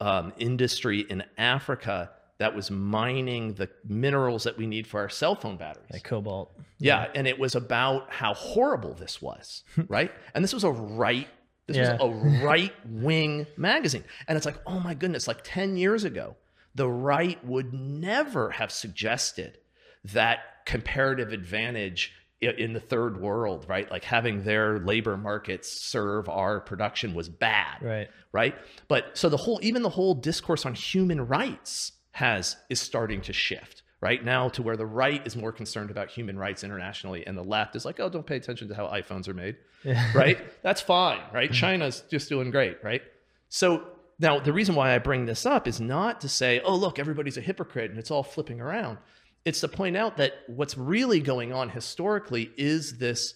um, 0.00 0.32
industry 0.38 1.00
in 1.08 1.22
Africa 1.38 2.10
that 2.38 2.54
was 2.54 2.70
mining 2.70 3.54
the 3.54 3.68
minerals 3.86 4.44
that 4.44 4.56
we 4.56 4.66
need 4.66 4.86
for 4.86 5.00
our 5.00 5.08
cell 5.10 5.34
phone 5.34 5.56
batteries. 5.58 5.90
Like 5.92 6.04
cobalt. 6.04 6.52
Yeah, 6.78 7.08
and 7.14 7.26
it 7.26 7.38
was 7.38 7.54
about 7.54 8.10
how 8.10 8.32
horrible 8.32 8.94
this 8.94 9.20
was, 9.20 9.62
right? 9.88 10.10
And 10.34 10.42
this 10.42 10.54
was 10.54 10.64
a 10.64 10.70
right 10.70 11.28
This 11.66 11.76
Yeah. 11.76 11.96
was 11.98 12.00
a 12.00 12.14
right 12.44 12.72
wing 12.86 13.46
magazine. 13.58 14.04
And 14.26 14.36
it's 14.36 14.46
like, 14.46 14.56
oh 14.66 14.80
my 14.80 14.94
goodness, 14.94 15.28
like 15.28 15.40
10 15.44 15.76
years 15.76 16.04
ago, 16.04 16.36
the 16.74 16.88
right 16.88 17.42
would 17.44 17.74
never 17.74 18.50
have 18.52 18.72
suggested 18.72 19.58
that 20.04 20.38
comparative 20.64 21.32
advantage 21.34 22.12
in 22.40 22.72
the 22.72 22.80
third 22.80 23.20
world, 23.20 23.66
right? 23.68 23.90
Like 23.90 24.04
having 24.04 24.44
their 24.44 24.78
labor 24.78 25.16
markets 25.16 25.70
serve 25.82 26.28
our 26.28 26.60
production 26.60 27.14
was 27.14 27.28
bad 27.28 27.82
Right. 27.82 28.08
right 28.32 28.54
but 28.88 29.16
so 29.18 29.28
the 29.28 29.36
whole 29.36 29.58
even 29.62 29.82
the 29.82 29.90
whole 29.90 30.14
discourse 30.14 30.64
on 30.64 30.74
human 30.74 31.26
rights 31.26 31.92
has 32.12 32.56
is 32.70 32.80
starting 32.80 33.20
to 33.22 33.32
shift 33.32 33.82
right 34.00 34.24
now 34.24 34.48
to 34.50 34.62
where 34.62 34.76
the 34.76 34.86
right 34.86 35.26
is 35.26 35.36
more 35.36 35.52
concerned 35.52 35.90
about 35.90 36.10
human 36.10 36.38
rights 36.38 36.64
internationally 36.64 37.26
and 37.26 37.36
the 37.36 37.42
left 37.44 37.76
is 37.76 37.84
like 37.84 38.00
oh 38.00 38.08
don't 38.08 38.26
pay 38.26 38.36
attention 38.36 38.68
to 38.68 38.74
how 38.74 38.86
iphones 38.88 39.28
are 39.28 39.34
made 39.34 39.56
Yeah. 39.84 40.10
right 40.14 40.38
that's 40.62 40.80
fine 40.80 41.20
right 41.32 41.52
china's 41.62 42.02
just 42.10 42.28
doing 42.28 42.50
great 42.50 42.78
right 42.82 43.02
so 43.48 43.82
now 44.18 44.40
the 44.40 44.52
reason 44.52 44.74
why 44.74 44.94
i 44.94 44.98
bring 44.98 45.26
this 45.26 45.44
up 45.46 45.68
is 45.68 45.80
not 45.80 46.20
to 46.22 46.28
say 46.28 46.60
oh 46.64 46.74
look 46.74 46.98
everybody's 46.98 47.36
a 47.36 47.40
hypocrite 47.42 47.90
and 47.90 47.98
it's 47.98 48.10
all 48.10 48.22
flipping 48.22 48.60
around 48.60 48.98
it's 49.44 49.60
to 49.60 49.68
point 49.68 49.96
out 49.96 50.16
that 50.18 50.34
what's 50.46 50.76
really 50.76 51.20
going 51.20 51.52
on 51.52 51.70
historically 51.70 52.50
is 52.56 52.98
this 52.98 53.34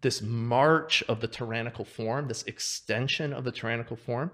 this 0.00 0.22
march 0.22 1.02
of 1.08 1.20
the 1.20 1.26
tyrannical 1.26 1.84
form, 1.84 2.28
this 2.28 2.44
extension 2.44 3.32
of 3.32 3.44
the 3.44 3.52
tyrannical 3.52 3.96
form. 3.96 4.30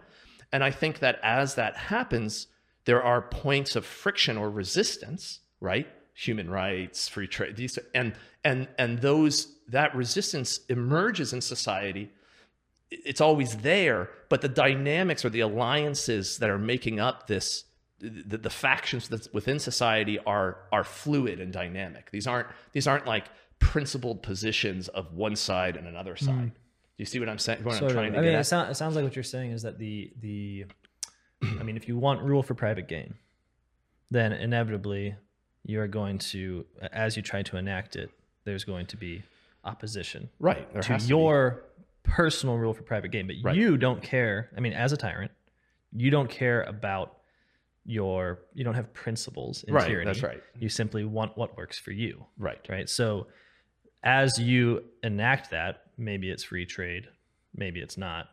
And 0.52 0.62
I 0.62 0.70
think 0.70 1.00
that 1.00 1.18
as 1.22 1.54
that 1.56 1.76
happens, 1.76 2.46
there 2.84 3.02
are 3.02 3.22
points 3.22 3.75
of 3.75 3.84
friction 3.84 4.37
or 4.37 4.50
resistance, 4.50 5.40
right? 5.60 5.88
Human 6.14 6.50
rights, 6.50 7.08
free 7.08 7.26
trade, 7.26 7.56
these 7.56 7.78
and 7.94 8.14
and 8.44 8.68
and 8.78 9.00
those 9.00 9.54
that 9.68 9.94
resistance 9.94 10.60
emerges 10.68 11.32
in 11.32 11.40
society. 11.40 12.10
It's 12.90 13.20
always 13.20 13.58
there, 13.58 14.10
but 14.28 14.40
the 14.40 14.48
dynamics 14.48 15.25
or 15.25 15.30
the 15.30 15.40
alliances 15.40 16.38
that 16.38 16.48
are 16.48 16.58
making 16.58 17.00
up 17.00 17.26
this 17.26 17.64
the, 18.00 18.38
the 18.38 18.50
factions 18.50 19.09
that's 19.09 19.33
within 19.33 19.59
society 19.59 20.19
are 20.21 20.59
are 20.73 20.85
fluid 20.85 21.40
and 21.40 21.52
dynamic. 21.52 22.11
These 22.11 22.26
aren't 22.26 22.49
these 22.73 22.87
aren't 22.87 23.07
like 23.07 23.25
principled 23.59 24.23
positions 24.23 24.88
of 24.88 25.12
one 25.14 25.37
side 25.37 25.76
and 25.76 25.87
another 25.87 26.14
hmm. 26.14 26.25
side. 26.25 26.52
Do 26.52 27.02
you 27.02 27.07
see 27.07 27.21
what 27.21 27.28
I'm 27.28 27.38
saying? 27.38 27.62
What 27.62 27.75
I'm 27.75 27.78
Sort 27.78 27.90
of. 27.93 27.97
trying 27.97 28.12
to 28.12 28.19
I 28.19 28.23
get 28.23 28.28
mean, 28.31 28.38
it, 28.38 28.45
sound, 28.45 28.71
it 28.71 28.75
sounds 28.75 28.97
like 28.97 29.05
what 29.05 29.14
you're 29.14 29.23
saying 29.23 29.52
is 29.52 29.62
that 29.62 29.78
the 29.78 30.12
the, 30.21 30.67
I 31.43 31.62
mean, 31.62 31.76
if 31.76 31.87
you 31.87 31.97
want 31.97 32.23
rule 32.23 32.43
for 32.43 32.55
private 32.55 32.88
gain, 32.88 33.14
then 34.11 34.33
inevitably 34.33 35.14
you 35.64 35.81
are 35.81 35.87
going 35.87 36.19
to, 36.19 36.64
as 36.93 37.17
you 37.17 37.23
try 37.23 37.43
to 37.43 37.57
enact 37.57 37.95
it, 37.95 38.11
there's 38.45 38.64
going 38.64 38.87
to 38.87 38.97
be 38.97 39.23
opposition 39.64 40.28
right. 40.40 40.73
There 40.73 40.83
to 40.83 40.93
has 40.93 41.02
to 41.02 41.09
be. 41.09 41.14
your 41.14 41.64
personal 42.02 42.57
rule 42.57 42.75
for 42.75 42.83
private 42.83 43.09
gain. 43.12 43.26
But 43.26 43.37
Right. 43.43 43.55
you 43.55 43.76
don't 43.76 44.02
care. 44.02 44.50
I 44.57 44.61
mean, 44.61 44.73
as 44.73 44.93
a 44.93 44.97
tyrant, 44.97 45.31
you 45.95 46.11
don't 46.11 46.31
care 46.31 46.62
about 46.62 47.17
your. 47.88 48.40
You 48.54 48.64
don't 48.64 48.75
have 48.75 48.92
principles 48.92 49.64
in 49.66 49.75
Right, 49.75 49.87
tyranny. 49.88 50.04
that's 50.07 50.23
right. 50.23 50.42
You 50.59 50.68
simply 50.68 51.04
want 51.04 51.37
what 51.37 51.57
works 51.57 51.78
for 51.78 51.90
you 51.90 52.26
right. 52.38 52.61
right? 52.68 52.88
So 52.88 53.26
as 54.04 54.38
you 54.38 54.85
enact 55.02 55.50
that, 55.50 55.83
maybe 55.97 56.30
it's 56.30 56.45
free 56.45 56.66
trade, 56.66 57.07
maybe 57.54 57.80
it's 57.80 57.97
not. 57.97 58.26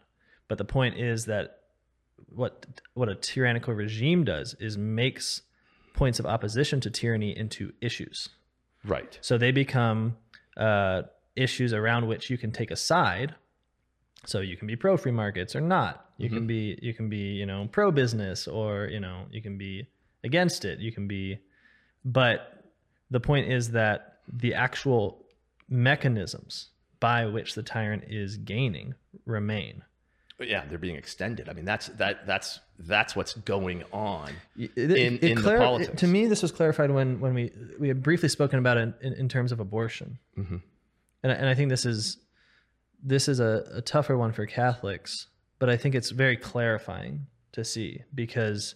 But 0.48 0.58
the 0.58 0.66
point 0.66 1.00
is 1.00 1.26
that 1.26 1.60
what 2.28 2.66
what 2.94 3.10
a 3.10 3.16
tyrannical 3.16 3.74
regime 3.74 4.24
does 4.26 4.56
is 4.60 4.78
makes 4.78 5.42
points 5.94 6.20
of 6.20 6.26
opposition 6.26 6.80
to 6.82 6.90
tyranny 6.90 7.36
into 7.36 7.72
issues. 7.82 8.30
Right. 8.84 9.18
So 9.22 9.38
they 9.38 9.52
become 9.52 10.18
uh, 10.58 11.04
issues 11.36 11.74
around 11.74 12.08
which 12.08 12.30
you 12.30 12.38
can 12.38 12.52
take 12.52 12.72
a 12.72 12.76
side. 12.76 13.36
So 14.26 14.40
you 14.42 14.58
can 14.58 14.68
be 14.68 14.76
pro 14.76 14.98
free 14.98 15.12
markets 15.12 15.56
or 15.56 15.62
not. 15.62 16.10
You 16.18 16.30
can 16.30 16.48
be 16.48 16.80
you 16.82 16.94
can 16.94 17.10
be 17.10 17.34
you 17.34 17.46
know 17.46 17.68
pro 17.72 17.92
business 17.92 18.48
or 18.48 18.86
you 18.88 19.00
know 19.00 19.26
you 19.32 19.42
can 19.42 19.58
be 19.58 19.88
against 20.24 20.66
it. 20.66 20.80
You 20.80 20.92
can 20.92 21.08
be, 21.08 21.38
but 22.04 22.64
the 23.12 23.20
point 23.20 23.52
is 23.52 23.72
that 23.72 24.20
the 24.32 24.54
actual 24.56 25.24
mechanisms 25.70 26.70
by 27.00 27.26
which 27.26 27.54
the 27.54 27.64
tyrant 27.64 28.04
is 28.08 28.38
gaining 28.38 28.96
remain. 29.26 29.84
Yeah, 30.40 30.66
they're 30.68 30.78
being 30.78 30.96
extended. 30.98 31.48
I 31.48 31.54
mean, 31.54 31.64
that's 31.64 31.88
that 31.90 32.26
that's 32.28 32.60
that's 32.80 33.16
what's 33.16 33.34
going 33.36 33.84
on. 33.94 34.32
It- 34.58 34.78
In- 34.78 35.18
in 35.20 35.42
the 35.42 35.58
politics. 35.58 36.00
To 36.02 36.08
me, 36.08 36.26
this 36.28 36.42
was 36.42 36.52
clarified 36.52 36.92
when 36.92 37.20
when 37.22 37.34
we 37.34 37.52
we 37.80 37.88
had 37.88 38.02
briefly 38.04 38.28
spoken 38.30 38.60
about 38.60 38.78
it 38.78 38.94
in, 39.02 39.14
in 39.14 39.30
terms 39.30 39.52
of 39.54 39.60
abortion, 39.62 40.18
Mhm. 40.38 40.62
and 41.24 41.32
and 41.32 41.48
I 41.48 41.54
think 41.56 41.70
this 41.70 41.86
is 41.86 42.18
this 43.04 43.28
is 43.28 43.40
a, 43.40 43.64
a 43.74 43.82
tougher 43.82 44.18
one 44.18 44.32
for 44.32 44.46
Catholics, 44.46 45.28
but 45.60 45.70
I 45.70 45.78
think 45.78 45.96
it's 45.96 46.12
very 46.12 46.38
clarifying 46.38 47.28
to 47.54 47.64
see 47.64 48.04
because 48.14 48.76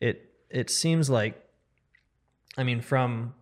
it 0.00 0.32
it 0.50 0.70
seems 0.70 1.10
like, 1.10 1.40
I 2.56 2.62
mean, 2.62 2.80
from 2.80 3.34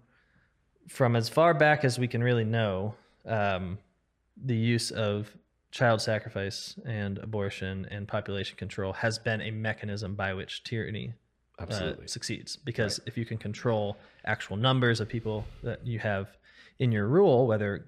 from 0.89 1.17
as 1.17 1.29
far 1.29 1.55
back 1.55 1.85
as 1.85 1.99
we 1.99 2.09
can 2.09 2.23
really 2.23 2.45
know, 2.45 2.95
um, 3.27 3.79
the 4.37 4.57
use 4.57 4.91
of 4.91 5.37
child 5.71 6.01
sacrifice 6.01 6.79
and 6.87 7.19
abortion 7.19 7.87
and 7.91 8.09
population 8.09 8.57
control 8.57 8.93
has 8.93 9.19
been 9.19 9.41
a 9.43 9.51
mechanism 9.51 10.15
by 10.15 10.33
which 10.33 10.65
tyranny 10.65 11.13
uh, 11.59 11.93
succeeds. 12.07 12.57
Because 12.57 13.01
if 13.07 13.17
you 13.17 13.25
can 13.25 13.39
control 13.39 13.97
actual 14.25 14.57
numbers 14.57 15.01
of 15.01 15.09
people 15.09 15.45
that 15.63 15.87
you 15.87 15.99
have 15.99 16.37
in 16.79 16.93
your 16.93 17.09
rule, 17.09 17.47
whether 17.47 17.87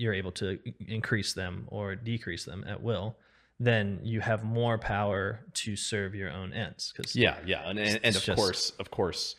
you're 0.00 0.14
able 0.14 0.32
to 0.32 0.58
increase 0.88 1.34
them 1.34 1.64
or 1.68 1.94
decrease 1.94 2.44
them 2.44 2.64
at 2.66 2.82
will, 2.82 3.16
then 3.58 4.00
you 4.02 4.20
have 4.20 4.42
more 4.42 4.78
power 4.78 5.40
to 5.52 5.76
serve 5.76 6.14
your 6.14 6.30
own 6.30 6.52
ends. 6.54 6.92
Because 6.96 7.14
Yeah, 7.14 7.36
yeah, 7.44 7.68
and 7.68 7.78
and, 7.78 8.00
and 8.02 8.16
of 8.16 8.22
just- 8.22 8.36
course, 8.38 8.72
of 8.78 8.90
course, 8.90 9.36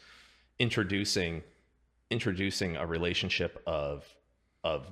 introducing 0.60 1.44
introducing 2.12 2.76
a 2.78 2.86
relationship 2.86 3.62
of 3.66 4.06
of 4.64 4.86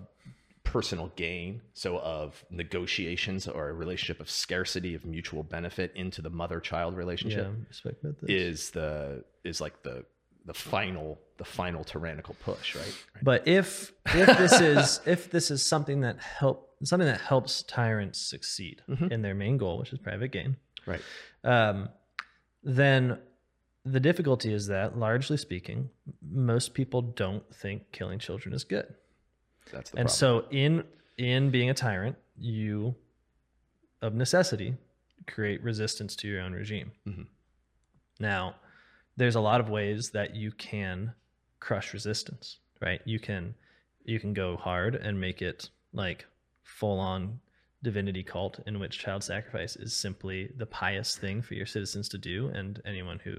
personal 0.64 1.12
gain, 1.16 1.62
so 1.74 2.00
of 2.00 2.44
negotiations 2.50 3.48
or 3.48 3.70
a 3.70 3.74
relationship 3.74 4.20
of 4.20 4.30
scarcity 4.30 4.96
of 4.96 5.06
mutual 5.06 5.44
benefit 5.44 5.92
into 5.96 6.22
the 6.22 6.30
mother-child 6.30 6.96
relationship 6.96 7.48
yeah, 7.48 8.12
is 8.28 8.72
the 8.72 9.24
is 9.44 9.62
like 9.62 9.84
the 9.84 10.06
the 10.46 10.54
final 10.54 11.20
the 11.40 11.46
final 11.46 11.84
tyrannical 11.84 12.36
push, 12.44 12.76
right? 12.76 12.86
Right. 13.16 13.24
But 13.24 13.48
if 13.48 13.92
if 14.14 14.38
this 14.38 14.62
is 14.62 15.00
if 15.08 15.32
this 15.32 15.50
is 15.50 15.66
something 15.66 16.02
that 16.02 16.20
help 16.20 16.76
something 16.84 17.08
that 17.08 17.22
helps 17.22 17.64
tyrants 17.64 18.20
succeed 18.20 18.82
Mhm. 18.88 19.12
in 19.12 19.22
their 19.24 19.34
main 19.36 19.58
goal, 19.58 19.80
which 19.80 19.92
is 19.92 20.00
private 20.00 20.32
gain, 20.32 20.58
Right. 20.86 21.02
um, 21.44 21.90
then 22.64 23.20
the 23.86 24.00
difficulty 24.00 24.54
is 24.54 24.68
that, 24.68 24.98
largely 24.98 25.38
speaking, 25.38 25.90
most 26.22 26.74
people 26.74 27.02
don't 27.02 27.44
think 27.56 27.92
killing 27.92 28.20
children 28.20 28.54
is 28.54 28.64
good. 28.66 28.94
That's 29.72 29.92
the 29.92 29.98
and 30.00 30.08
problem. 30.10 30.44
so, 30.44 30.48
in 30.52 30.84
in 31.18 31.50
being 31.52 31.70
a 31.70 31.74
tyrant, 31.74 32.18
you, 32.38 32.96
of 34.02 34.14
necessity, 34.14 34.78
create 35.28 35.62
resistance 35.64 36.16
to 36.18 36.28
your 36.28 36.42
own 36.42 36.54
regime. 36.54 36.92
Mhm. 37.08 37.28
Now, 38.20 38.56
there's 39.18 39.36
a 39.36 39.42
lot 39.42 39.60
of 39.60 39.70
ways 39.70 40.12
that 40.12 40.36
you 40.36 40.52
can 40.52 41.14
crush 41.60 41.94
resistance, 41.94 42.58
right? 42.82 43.02
You 43.06 43.20
can 43.20 43.56
you 44.06 44.20
can 44.20 44.34
go 44.34 44.58
hard 44.58 44.96
and 44.96 45.20
make 45.20 45.42
it 45.42 45.70
like 45.94 46.26
full 46.64 47.00
on 47.00 47.40
divinity 47.84 48.24
cult 48.24 48.60
in 48.66 48.80
which 48.80 49.00
child 49.00 49.24
sacrifice 49.24 49.76
is 49.76 49.96
simply 49.96 50.52
the 50.58 50.66
pious 50.66 51.16
thing 51.16 51.42
for 51.42 51.54
your 51.54 51.66
citizens 51.66 52.10
to 52.10 52.18
do 52.18 52.48
and 52.50 52.82
anyone 52.86 53.20
who 53.24 53.36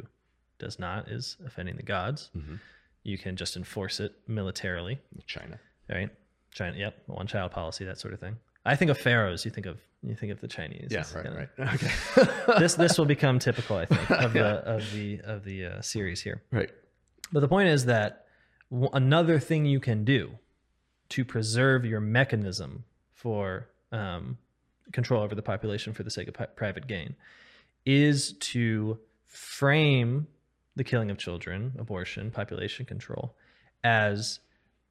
does 0.59 0.79
not 0.79 1.09
is 1.09 1.37
offending 1.45 1.77
the 1.77 1.83
gods. 1.83 2.31
Mhm. 2.37 2.59
You 3.03 3.19
can 3.19 3.37
just 3.37 3.57
enforce 3.57 3.99
it 4.01 4.13
militarily, 4.27 4.99
China. 5.27 5.59
right? 5.89 6.11
China, 6.53 6.77
yep, 6.77 7.03
one 7.07 7.27
child 7.27 7.51
policy, 7.53 7.85
that 7.85 7.99
sort 7.99 8.13
of 8.15 8.21
thing. 8.21 8.37
I 8.65 8.77
think 8.77 8.91
of 8.91 8.99
pharaohs. 8.99 9.45
You 9.45 9.51
think 9.51 9.67
of 9.67 9.79
you 10.03 10.15
think 10.15 10.33
of 10.33 10.41
the 10.41 10.49
Chinese. 10.49 10.89
Yeah, 10.91 11.05
right, 11.15 11.25
kinda- 11.25 11.49
right. 11.59 11.75
Okay. 11.75 12.59
this 12.59 12.75
this 12.75 12.99
will 12.99 13.05
become 13.07 13.39
typical, 13.39 13.77
I 13.77 13.87
think, 13.87 14.11
of 14.11 14.35
Yeah. 14.35 14.43
the 14.43 14.49
of 14.77 14.93
the 14.93 15.21
of 15.25 15.45
the 15.45 15.67
uh, 15.67 15.81
series 15.83 16.21
here. 16.23 16.43
right. 16.51 16.71
But 17.33 17.41
the 17.41 17.49
point 17.49 17.69
is 17.69 17.85
that 17.87 18.27
w- 18.71 18.91
another 18.93 19.39
thing 19.39 19.65
you 19.67 19.81
can 19.81 20.05
do 20.05 20.39
to 21.11 21.25
preserve 21.25 21.85
your 21.85 22.01
mechanism 22.01 22.85
for 23.15 23.69
um, 23.93 24.39
control 24.93 25.23
over 25.23 25.35
the 25.35 25.43
population 25.43 25.93
for 25.93 26.03
the 26.03 26.11
sake 26.11 26.29
of 26.29 26.35
pi- 26.35 26.47
private 26.47 26.87
gain 26.87 27.15
is 27.85 28.33
to 28.35 28.99
frame 29.27 30.27
the 30.77 30.85
killing 30.85 31.11
of 31.11 31.19
children, 31.19 31.73
abortion, 31.79 32.31
population 32.31 32.87
control 32.87 33.35
as 33.83 34.41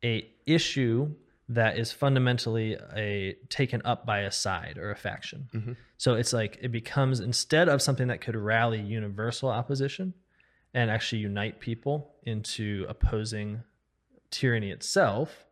a 0.04 0.30
issue 0.46 1.10
that 1.48 1.78
is 1.78 1.92
fundamentally 1.92 2.78
a 2.96 3.36
taken 3.50 3.82
up 3.84 4.06
by 4.06 4.20
a 4.20 4.32
side 4.32 4.78
or 4.78 4.92
a 4.92 4.96
faction. 4.96 5.50
Mhm. 5.54 5.76
So 5.98 6.14
it's 6.14 6.32
like 6.32 6.60
it 6.62 6.70
becomes 6.72 7.20
instead 7.20 7.68
of 7.68 7.82
something 7.82 8.08
that 8.08 8.22
could 8.22 8.36
rally 8.36 8.80
universal 8.80 9.50
opposition 9.50 10.14
and 10.74 10.90
actually 10.92 11.20
unite 11.22 11.60
people 11.60 12.16
into 12.24 12.86
opposing 12.88 13.62
tyranny 14.32 14.72
itself, 14.72 15.46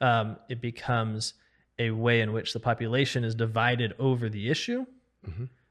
um, 0.00 0.36
it 0.48 0.60
becomes 0.60 1.34
a 1.78 1.90
way 1.90 2.20
in 2.20 2.32
which 2.32 2.52
the 2.52 2.60
population 2.60 3.24
is 3.24 3.34
divided 3.34 3.94
over 3.98 4.28
the 4.28 4.48
issue 4.48 4.84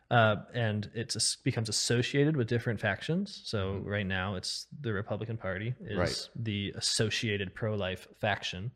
Uh, 0.10 0.44
and 0.54 0.90
it 0.94 1.16
becomes 1.44 1.70
associated 1.70 2.36
with 2.36 2.46
different 2.48 2.82
factions. 2.82 3.42
So 3.46 3.78
right 3.86 4.06
now, 4.06 4.36
it's 4.36 4.68
the 4.82 4.92
Republican 4.92 5.38
Party 5.38 5.74
is 5.80 5.98
Right. 5.98 6.30
the 6.36 6.74
associated 6.76 7.56
pro-life 7.56 8.10
faction. 8.20 8.72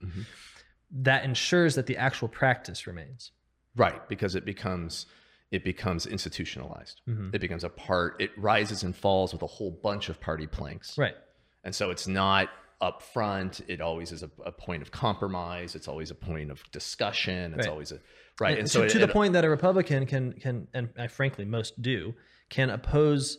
That 0.91 1.25
ensures 1.25 1.75
that 1.75 1.87
the 1.87 1.97
actual 1.97 2.29
practice 2.29 2.87
remains. 2.87 3.31
Right, 3.75 4.07
because 4.07 4.35
it 4.35 4.45
becomes 4.45 5.07
it 5.55 5.63
becomes 5.63 6.01
institutionalized. 6.15 6.97
It 7.35 7.39
becomes 7.45 7.63
a 7.63 7.69
part. 7.87 8.09
It 8.25 8.31
rises 8.51 8.83
and 8.83 8.93
falls 9.05 9.29
with 9.33 9.41
a 9.49 9.51
whole 9.57 9.71
bunch 9.87 10.05
of 10.09 10.15
party 10.27 10.47
planks. 10.57 10.97
Right. 10.97 11.15
And 11.63 11.73
so 11.79 11.91
it's 11.93 12.07
not 12.07 12.49
up 12.81 13.01
front. 13.01 13.61
It 13.73 13.79
always 13.79 14.11
is 14.11 14.21
a, 14.21 14.29
a 14.45 14.51
point 14.51 14.81
of 14.81 14.89
compromise. 14.91 15.69
It's 15.77 15.87
always 15.87 16.11
a 16.11 16.15
point 16.15 16.51
of 16.51 16.57
discussion. 16.71 17.53
It's 17.53 17.65
Right. 17.67 17.71
always 17.71 17.91
a 17.93 17.99
right. 18.39 18.51
And, 18.51 18.59
And 18.61 18.69
so 18.71 18.81
to, 18.81 18.85
it- 18.85 18.89
to 18.95 18.99
the 18.99 19.05
it- 19.11 19.13
point 19.19 19.31
that 19.33 19.45
a 19.45 19.49
Republican 19.49 20.05
can 20.05 20.33
can 20.33 20.67
and 20.73 20.89
I 21.05 21.07
frankly 21.07 21.45
most 21.45 21.81
do 21.81 22.13
can 22.49 22.69
oppose 22.69 23.37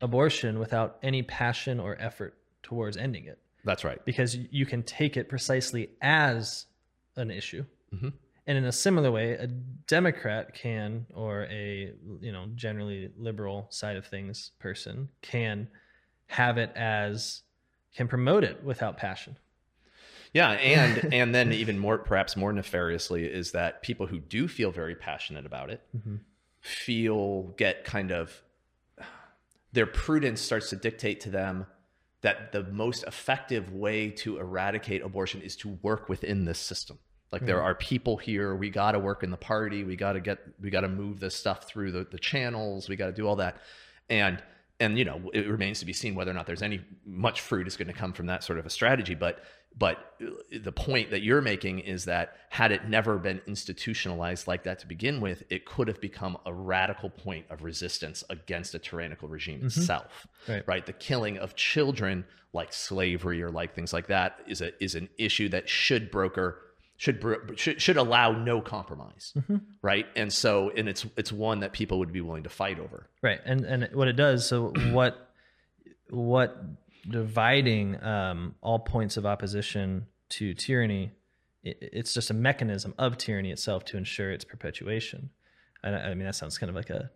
abortion 0.00 0.58
without 0.58 0.98
any 1.02 1.22
passion 1.22 1.78
or 1.78 1.96
effort 2.00 2.32
towards 2.62 2.96
ending 2.96 3.26
it 3.26 3.38
that's 3.64 3.84
right. 3.84 4.04
because 4.04 4.30
you 4.50 4.64
can 4.66 4.82
take 4.82 5.16
it 5.16 5.28
precisely 5.28 5.90
as 6.02 6.66
an 7.16 7.30
issue. 7.30 7.64
Mhm. 7.94 8.12
And 8.50 8.58
in 8.58 8.64
a 8.64 8.72
similar 8.72 9.12
way, 9.12 9.34
a 9.34 9.46
Democrat 9.46 10.54
can, 10.54 11.06
or 11.14 11.44
a 11.44 11.92
you 12.20 12.32
know 12.32 12.46
generally 12.56 13.08
liberal 13.16 13.68
side 13.70 13.94
of 13.94 14.04
things 14.04 14.50
person 14.58 15.08
can 15.22 15.68
have 16.26 16.58
it 16.58 16.72
as 16.74 17.42
can 17.94 18.08
promote 18.08 18.42
it 18.42 18.64
without 18.64 18.96
passion. 18.96 19.36
Yeah, 20.34 20.50
and 20.50 21.14
and 21.14 21.32
then 21.32 21.52
even 21.62 21.78
more, 21.78 21.98
perhaps 21.98 22.36
more 22.36 22.52
nefariously, 22.52 23.24
is 23.24 23.52
that 23.52 23.82
people 23.82 24.08
who 24.08 24.18
do 24.18 24.48
feel 24.48 24.72
very 24.72 24.96
passionate 24.96 25.46
about 25.46 25.70
it 25.70 25.86
mm-hmm. 25.96 26.16
feel 26.60 27.54
get 27.56 27.84
kind 27.84 28.10
of 28.10 28.42
their 29.72 29.86
prudence 29.86 30.40
starts 30.40 30.70
to 30.70 30.76
dictate 30.76 31.20
to 31.20 31.30
them 31.30 31.66
that 32.22 32.50
the 32.50 32.64
most 32.64 33.04
effective 33.04 33.72
way 33.72 34.10
to 34.10 34.40
eradicate 34.40 35.02
abortion 35.02 35.40
is 35.40 35.54
to 35.54 35.78
work 35.82 36.08
within 36.08 36.46
this 36.46 36.58
system. 36.58 36.98
Like 37.32 37.46
there 37.46 37.62
are 37.62 37.76
people 37.76 38.16
here, 38.16 38.56
we 38.56 38.70
got 38.70 38.92
to 38.92 38.98
work 38.98 39.22
in 39.22 39.30
the 39.30 39.36
party, 39.36 39.84
we 39.84 39.94
got 39.94 40.14
to 40.14 40.20
get, 40.20 40.40
we 40.60 40.68
got 40.68 40.80
to 40.80 40.88
move 40.88 41.20
this 41.20 41.34
stuff 41.34 41.64
through 41.64 41.92
the, 41.92 42.04
the 42.10 42.18
channels, 42.18 42.88
we 42.88 42.96
got 42.96 43.06
to 43.06 43.12
do 43.12 43.26
all 43.26 43.36
that, 43.36 43.58
and 44.08 44.42
and 44.80 44.98
you 44.98 45.04
know 45.04 45.30
it 45.32 45.46
remains 45.46 45.78
to 45.78 45.86
be 45.86 45.92
seen 45.92 46.14
whether 46.14 46.30
or 46.30 46.34
not 46.34 46.46
there's 46.46 46.62
any 46.62 46.80
much 47.04 47.40
fruit 47.40 47.68
is 47.68 47.76
going 47.76 47.86
to 47.86 47.94
come 47.94 48.12
from 48.12 48.26
that 48.26 48.42
sort 48.42 48.58
of 48.58 48.66
a 48.66 48.70
strategy. 48.70 49.14
But 49.14 49.44
but 49.78 50.16
uh, 50.20 50.30
the 50.60 50.72
point 50.72 51.10
that 51.10 51.22
you're 51.22 51.42
making 51.42 51.80
is 51.80 52.06
that 52.06 52.36
had 52.48 52.72
it 52.72 52.88
never 52.88 53.18
been 53.18 53.40
institutionalized 53.46 54.48
like 54.48 54.64
that 54.64 54.80
to 54.80 54.86
begin 54.86 55.20
with, 55.20 55.44
it 55.50 55.64
could 55.64 55.86
have 55.86 56.00
become 56.00 56.36
a 56.46 56.52
radical 56.52 57.10
point 57.10 57.46
of 57.50 57.62
resistance 57.62 58.24
against 58.30 58.74
a 58.74 58.78
tyrannical 58.78 59.28
regime 59.28 59.58
mm-hmm. 59.58 59.66
itself. 59.66 60.26
Right. 60.48 60.66
right? 60.66 60.84
The 60.84 60.94
killing 60.94 61.38
of 61.38 61.54
children, 61.54 62.24
like 62.52 62.72
slavery 62.72 63.42
or 63.42 63.50
like 63.50 63.74
things 63.74 63.92
like 63.92 64.08
that, 64.08 64.40
is 64.48 64.60
a 64.60 64.82
is 64.82 64.94
an 64.94 65.08
issue 65.18 65.48
that 65.50 65.68
should 65.68 66.10
broker 66.10 66.62
should 67.00 67.24
should, 67.56 67.80
should 67.80 67.96
allow 67.96 68.32
no 68.32 68.60
compromise, 68.60 69.32
right? 69.80 70.04
And 70.16 70.30
so, 70.30 70.68
and 70.76 70.86
it's 70.86 71.06
it's 71.16 71.32
one 71.32 71.60
that 71.60 71.72
people 71.72 71.98
would 72.00 72.12
be 72.12 72.20
willing 72.20 72.42
to 72.42 72.50
fight 72.50 72.78
over. 72.78 73.08
Right. 73.22 73.40
And 73.46 73.64
and 73.64 73.88
what 73.94 74.06
it 74.06 74.16
does, 74.16 74.46
so 74.46 74.74
what 74.90 75.32
what 76.10 76.62
dividing 77.08 78.04
um, 78.04 78.54
all 78.60 78.80
points 78.80 79.16
of 79.16 79.24
opposition 79.24 80.08
to 80.28 80.52
tyranny, 80.52 81.12
i 81.64 81.72
it's 81.80 82.12
just 82.12 82.28
a 82.28 82.34
mechanism 82.34 82.92
of 82.98 83.16
tyranny 83.16 83.50
itself 83.50 83.86
to 83.86 83.96
ensure 83.96 84.30
its 84.30 84.44
perpetuation. 84.44 85.30
And 85.82 85.96
I 85.96 86.10
I 86.10 86.14
mean 86.14 86.26
that 86.26 86.34
sounds 86.34 86.58
kind 86.58 86.68
of 86.68 86.76
like 86.76 86.90
a 86.90 87.10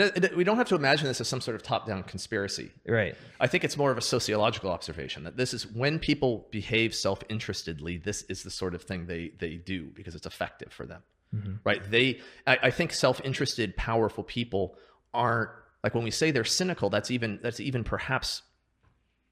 It, 0.00 0.24
it, 0.24 0.36
we 0.36 0.44
don't 0.44 0.56
have 0.56 0.68
to 0.68 0.74
imagine 0.74 1.06
this 1.06 1.20
as 1.20 1.28
some 1.28 1.40
sort 1.40 1.54
of 1.54 1.62
top-down 1.62 2.02
conspiracy. 2.04 2.70
right. 2.86 3.14
I 3.40 3.46
think 3.46 3.64
it's 3.64 3.76
more 3.76 3.90
of 3.90 3.98
a 3.98 4.02
sociological 4.02 4.70
observation 4.70 5.24
that 5.24 5.36
this 5.36 5.54
is 5.54 5.66
when 5.66 5.98
people 5.98 6.48
behave 6.50 6.94
self-interestedly. 6.94 7.98
This 7.98 8.22
is 8.22 8.42
the 8.42 8.50
sort 8.50 8.74
of 8.74 8.82
thing 8.82 9.06
they 9.06 9.32
they 9.38 9.56
do 9.56 9.90
because 9.94 10.14
it's 10.14 10.26
effective 10.26 10.72
for 10.72 10.86
them, 10.86 11.02
mm-hmm. 11.34 11.54
right? 11.64 11.82
They, 11.90 12.20
I, 12.46 12.58
I 12.64 12.70
think, 12.70 12.92
self-interested, 12.92 13.76
powerful 13.76 14.24
people 14.24 14.76
aren't 15.12 15.50
like 15.82 15.94
when 15.94 16.04
we 16.04 16.10
say 16.10 16.30
they're 16.30 16.44
cynical. 16.44 16.90
That's 16.90 17.10
even 17.10 17.38
that's 17.42 17.60
even 17.60 17.84
perhaps 17.84 18.42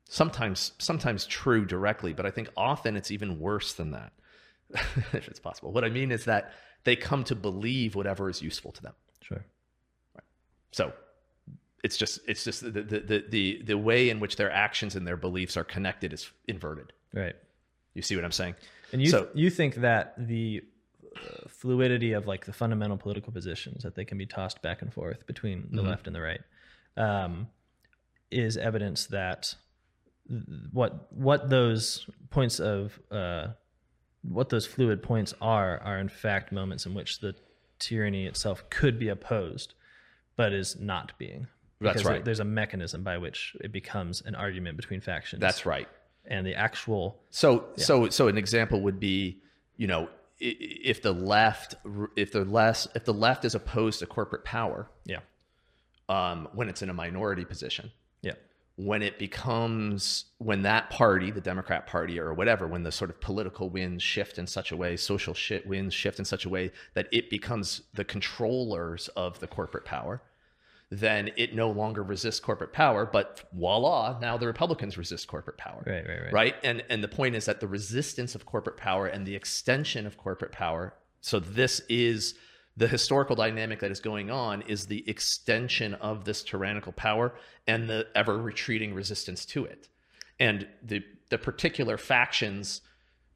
sometimes 0.08 0.72
sometimes 0.78 1.26
true 1.26 1.64
directly, 1.64 2.12
but 2.12 2.26
I 2.26 2.30
think 2.30 2.48
often 2.56 2.96
it's 2.96 3.10
even 3.10 3.40
worse 3.40 3.72
than 3.72 3.90
that, 3.92 4.12
if 5.12 5.28
it's 5.28 5.40
possible. 5.40 5.72
What 5.72 5.84
I 5.84 5.88
mean 5.88 6.12
is 6.12 6.26
that 6.26 6.52
they 6.84 6.96
come 6.96 7.24
to 7.24 7.34
believe 7.34 7.94
whatever 7.94 8.28
is 8.28 8.42
useful 8.42 8.72
to 8.72 8.82
them. 8.82 8.94
Sure. 9.22 9.44
So 10.74 10.92
it's 11.84 11.96
just 11.96 12.18
it's 12.26 12.42
just 12.42 12.60
the 12.62 12.70
the 12.70 13.00
the 13.00 13.24
the, 13.28 13.62
the 13.64 13.78
way 13.78 14.10
in 14.10 14.18
which 14.18 14.34
their 14.34 14.50
actions 14.50 14.96
and 14.96 15.06
their 15.06 15.16
beliefs 15.16 15.56
are 15.56 15.62
connected 15.62 16.12
is 16.12 16.28
inverted. 16.48 16.92
Right. 17.12 17.36
You 17.94 18.02
see 18.02 18.16
what 18.16 18.24
I'm 18.24 18.32
saying? 18.32 18.56
And 18.92 19.00
you 19.00 19.08
So- 19.08 19.28
you 19.34 19.50
think 19.50 19.76
that 19.76 20.14
the 20.18 20.62
uh, 21.16 21.48
fluidity 21.48 22.12
of 22.12 22.26
like 22.26 22.44
the 22.44 22.52
fundamental 22.52 22.96
political 22.96 23.32
positions 23.32 23.84
that 23.84 23.94
they 23.94 24.04
can 24.04 24.18
be 24.18 24.26
tossed 24.26 24.62
back 24.62 24.82
and 24.82 24.92
forth 24.92 25.24
between 25.28 25.68
the 25.70 25.82
left 25.82 26.08
and 26.08 26.16
the 26.16 26.20
right 26.20 26.40
um, 26.96 27.46
is 28.32 28.56
evidence 28.56 29.06
that 29.06 29.54
what 30.72 31.12
what 31.12 31.50
those 31.50 32.04
points 32.30 32.58
of 32.58 32.98
uh, 33.12 33.46
what 34.22 34.48
those 34.48 34.66
fluid 34.66 35.04
points 35.04 35.34
are 35.40 35.78
are 35.78 35.98
in 36.00 36.08
fact 36.08 36.50
moments 36.50 36.84
in 36.84 36.94
which 36.94 37.20
the 37.20 37.36
tyranny 37.78 38.26
itself 38.26 38.68
could 38.70 38.98
be 38.98 39.08
opposed, 39.08 39.73
but 40.36 40.52
is 40.52 40.78
not 40.78 41.12
being. 41.18 41.46
That's 41.80 41.94
Because 41.94 42.04
right. 42.04 42.24
There's 42.24 42.40
a 42.40 42.44
mechanism 42.44 43.02
by 43.02 43.18
which 43.18 43.56
it 43.60 43.72
becomes 43.72 44.22
an 44.22 44.34
argument 44.34 44.76
between 44.76 45.00
factions. 45.00 45.40
That's 45.40 45.66
right. 45.66 45.88
and 46.26 46.46
the 46.46 46.54
actual 46.54 47.20
So 47.30 47.66
so 47.76 48.08
so 48.08 48.28
an 48.28 48.38
example 48.38 48.80
would 48.82 48.98
be, 49.00 49.42
you 49.76 49.86
know, 49.86 50.08
if 50.40 51.02
the 51.02 51.12
left 51.12 51.74
if 52.16 52.32
the 52.32 52.44
less 52.44 52.88
if 52.94 53.04
the 53.04 53.14
left 53.14 53.44
is 53.44 53.54
opposed 53.54 54.00
to 54.00 54.06
corporate 54.06 54.44
power 54.44 54.90
yeah 55.04 55.20
um, 56.08 56.48
when 56.52 56.68
it's 56.68 56.82
in 56.82 56.90
a 56.90 56.94
minority 56.94 57.44
position, 57.44 57.86
yeah 57.86 58.03
when 58.76 59.02
it 59.02 59.18
becomes 59.18 60.26
when 60.38 60.62
that 60.62 60.90
party 60.90 61.30
the 61.30 61.40
democrat 61.40 61.86
party 61.86 62.18
or 62.18 62.34
whatever 62.34 62.66
when 62.66 62.82
the 62.82 62.90
sort 62.90 63.08
of 63.08 63.20
political 63.20 63.70
winds 63.70 64.02
shift 64.02 64.36
in 64.36 64.46
such 64.46 64.72
a 64.72 64.76
way 64.76 64.96
social 64.96 65.32
shit 65.32 65.64
winds 65.66 65.94
shift 65.94 66.18
in 66.18 66.24
such 66.24 66.44
a 66.44 66.48
way 66.48 66.72
that 66.94 67.06
it 67.12 67.30
becomes 67.30 67.82
the 67.94 68.04
controllers 68.04 69.08
of 69.16 69.38
the 69.38 69.46
corporate 69.46 69.84
power 69.84 70.20
then 70.90 71.30
it 71.36 71.54
no 71.54 71.70
longer 71.70 72.02
resists 72.02 72.40
corporate 72.40 72.72
power 72.72 73.06
but 73.06 73.48
voila 73.52 74.18
now 74.20 74.36
the 74.36 74.46
republicans 74.46 74.98
resist 74.98 75.26
corporate 75.28 75.56
power. 75.56 75.82
Right 75.86 76.06
right 76.06 76.22
right. 76.24 76.32
Right? 76.32 76.54
And 76.62 76.84
and 76.90 77.02
the 77.02 77.08
point 77.08 77.34
is 77.34 77.46
that 77.46 77.60
the 77.60 77.68
resistance 77.68 78.34
of 78.34 78.44
corporate 78.46 78.76
power 78.76 79.06
and 79.06 79.26
the 79.26 79.34
extension 79.34 80.06
of 80.06 80.16
corporate 80.16 80.52
power 80.52 80.94
so 81.20 81.40
this 81.40 81.80
is 81.88 82.34
the 82.76 82.88
historical 82.88 83.36
dynamic 83.36 83.80
that 83.80 83.90
is 83.90 84.00
going 84.00 84.30
on 84.30 84.62
is 84.62 84.86
the 84.86 85.08
extension 85.08 85.94
of 85.94 86.24
this 86.24 86.42
tyrannical 86.42 86.92
power 86.92 87.34
and 87.66 87.88
the 87.88 88.06
ever 88.14 88.36
retreating 88.36 88.94
resistance 88.94 89.44
to 89.46 89.64
it. 89.64 89.88
And 90.40 90.66
the 90.82 91.04
the 91.30 91.38
particular 91.38 91.96
factions 91.96 92.80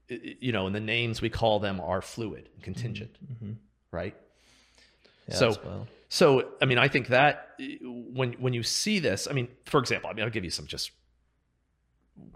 you 0.09 0.53
know 0.53 0.66
and 0.66 0.74
the 0.74 0.81
names 0.81 1.20
we 1.20 1.29
call 1.29 1.59
them 1.59 1.81
are 1.81 2.01
fluid 2.01 2.48
and 2.55 2.62
contingent 2.62 3.12
mm-hmm. 3.14 3.44
Mm-hmm. 3.44 3.53
right? 3.90 4.16
Yeah, 5.29 5.35
so 5.35 5.87
so 6.09 6.48
I 6.61 6.64
mean 6.64 6.79
I 6.79 6.88
think 6.88 7.09
that 7.09 7.51
when 7.59 8.33
when 8.35 8.55
you 8.55 8.62
see 8.62 8.98
this 8.98 9.29
I 9.29 9.33
mean 9.33 9.48
for 9.66 9.79
example 9.81 10.11
I 10.11 10.14
mean 10.14 10.24
I'll 10.24 10.31
give 10.31 10.44
you 10.44 10.51
some 10.51 10.66
just 10.66 10.90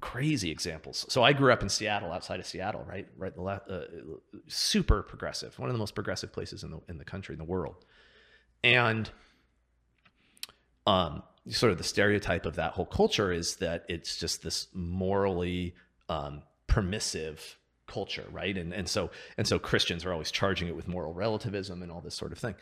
crazy 0.00 0.50
examples. 0.50 1.06
So 1.08 1.22
I 1.22 1.32
grew 1.32 1.52
up 1.52 1.62
in 1.62 1.68
Seattle, 1.68 2.12
outside 2.12 2.40
of 2.40 2.46
Seattle, 2.46 2.84
right, 2.88 3.06
right, 3.16 3.34
the 3.34 3.42
la- 3.42 3.60
uh, 3.68 3.82
super 4.46 5.02
progressive, 5.02 5.58
one 5.58 5.68
of 5.68 5.74
the 5.74 5.78
most 5.78 5.94
progressive 5.94 6.32
places 6.32 6.64
in 6.64 6.70
the 6.70 6.80
in 6.88 6.98
the 6.98 7.04
country, 7.04 7.34
in 7.34 7.38
the 7.38 7.44
world, 7.44 7.84
and 8.64 9.10
um, 10.86 11.22
sort 11.48 11.72
of 11.72 11.78
the 11.78 11.84
stereotype 11.84 12.46
of 12.46 12.56
that 12.56 12.72
whole 12.72 12.86
culture 12.86 13.32
is 13.32 13.56
that 13.56 13.84
it's 13.88 14.16
just 14.16 14.42
this 14.42 14.68
morally 14.72 15.74
um, 16.08 16.42
permissive 16.66 17.58
culture, 17.86 18.26
right, 18.30 18.56
and 18.56 18.72
and 18.72 18.88
so 18.88 19.10
and 19.36 19.46
so 19.46 19.58
Christians 19.58 20.04
are 20.04 20.12
always 20.12 20.30
charging 20.30 20.68
it 20.68 20.76
with 20.76 20.88
moral 20.88 21.12
relativism 21.12 21.82
and 21.82 21.90
all 21.90 22.00
this 22.00 22.14
sort 22.14 22.32
of 22.32 22.38
thing. 22.38 22.54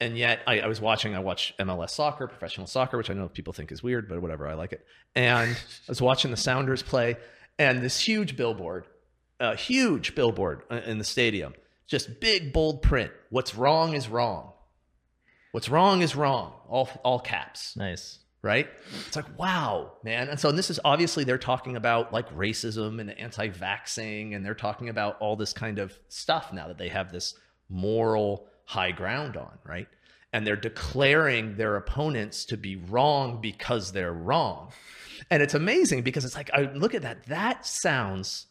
And 0.00 0.16
yet, 0.18 0.40
I, 0.46 0.60
I 0.60 0.66
was 0.66 0.80
watching. 0.80 1.14
I 1.14 1.20
watch 1.20 1.54
MLS 1.58 1.90
soccer, 1.90 2.26
professional 2.26 2.66
soccer, 2.66 2.98
which 2.98 3.08
I 3.08 3.14
know 3.14 3.28
people 3.28 3.52
think 3.54 3.72
is 3.72 3.82
weird, 3.82 4.08
but 4.08 4.20
whatever. 4.20 4.46
I 4.46 4.54
like 4.54 4.72
it. 4.72 4.84
And 5.14 5.50
I 5.56 5.88
was 5.88 6.02
watching 6.02 6.30
the 6.30 6.36
Sounders 6.36 6.82
play, 6.82 7.16
and 7.58 7.82
this 7.82 7.98
huge 8.00 8.36
billboard, 8.36 8.84
a 9.40 9.56
huge 9.56 10.14
billboard 10.14 10.62
in 10.70 10.98
the 10.98 11.04
stadium, 11.04 11.54
just 11.86 12.20
big 12.20 12.52
bold 12.52 12.82
print. 12.82 13.10
What's 13.30 13.54
wrong 13.54 13.94
is 13.94 14.06
wrong. 14.08 14.52
What's 15.52 15.70
wrong 15.70 16.02
is 16.02 16.14
wrong. 16.14 16.52
All 16.68 16.90
all 17.02 17.18
caps 17.20 17.74
Nice. 17.76 18.18
right? 18.42 18.68
It's 19.06 19.16
like, 19.16 19.38
wow, 19.38 19.92
man. 20.04 20.28
And 20.28 20.38
so 20.38 20.50
and 20.50 20.58
this 20.58 20.68
is 20.68 20.78
obviously 20.84 21.24
they're 21.24 21.38
talking 21.38 21.76
about 21.76 22.12
like 22.12 22.28
racism 22.36 23.00
and 23.00 23.10
anti-vaxxing, 23.18 24.36
and 24.36 24.44
they're 24.44 24.54
talking 24.54 24.90
about 24.90 25.16
all 25.20 25.36
this 25.36 25.54
kind 25.54 25.78
of 25.78 25.98
stuff 26.10 26.52
now 26.52 26.68
that 26.68 26.76
they 26.76 26.88
have 26.90 27.10
this 27.10 27.34
moral 27.70 28.46
high 28.66 28.90
ground 28.92 29.36
on, 29.36 29.58
right? 29.64 29.88
and 30.36 30.46
they're 30.46 30.54
declaring 30.54 31.56
their 31.56 31.76
opponents 31.76 32.44
to 32.44 32.58
be 32.58 32.76
wrong 32.76 33.40
because 33.40 33.92
they're 33.92 34.12
wrong. 34.12 34.70
And 35.30 35.42
it's 35.42 35.54
amazing 35.54 36.02
because 36.02 36.26
it's 36.26 36.36
like, 36.36 36.50
I 36.52 36.70
look 36.74 36.94
at 36.94 37.00
that, 37.00 37.24
that 37.24 37.64
sounds 37.64 38.44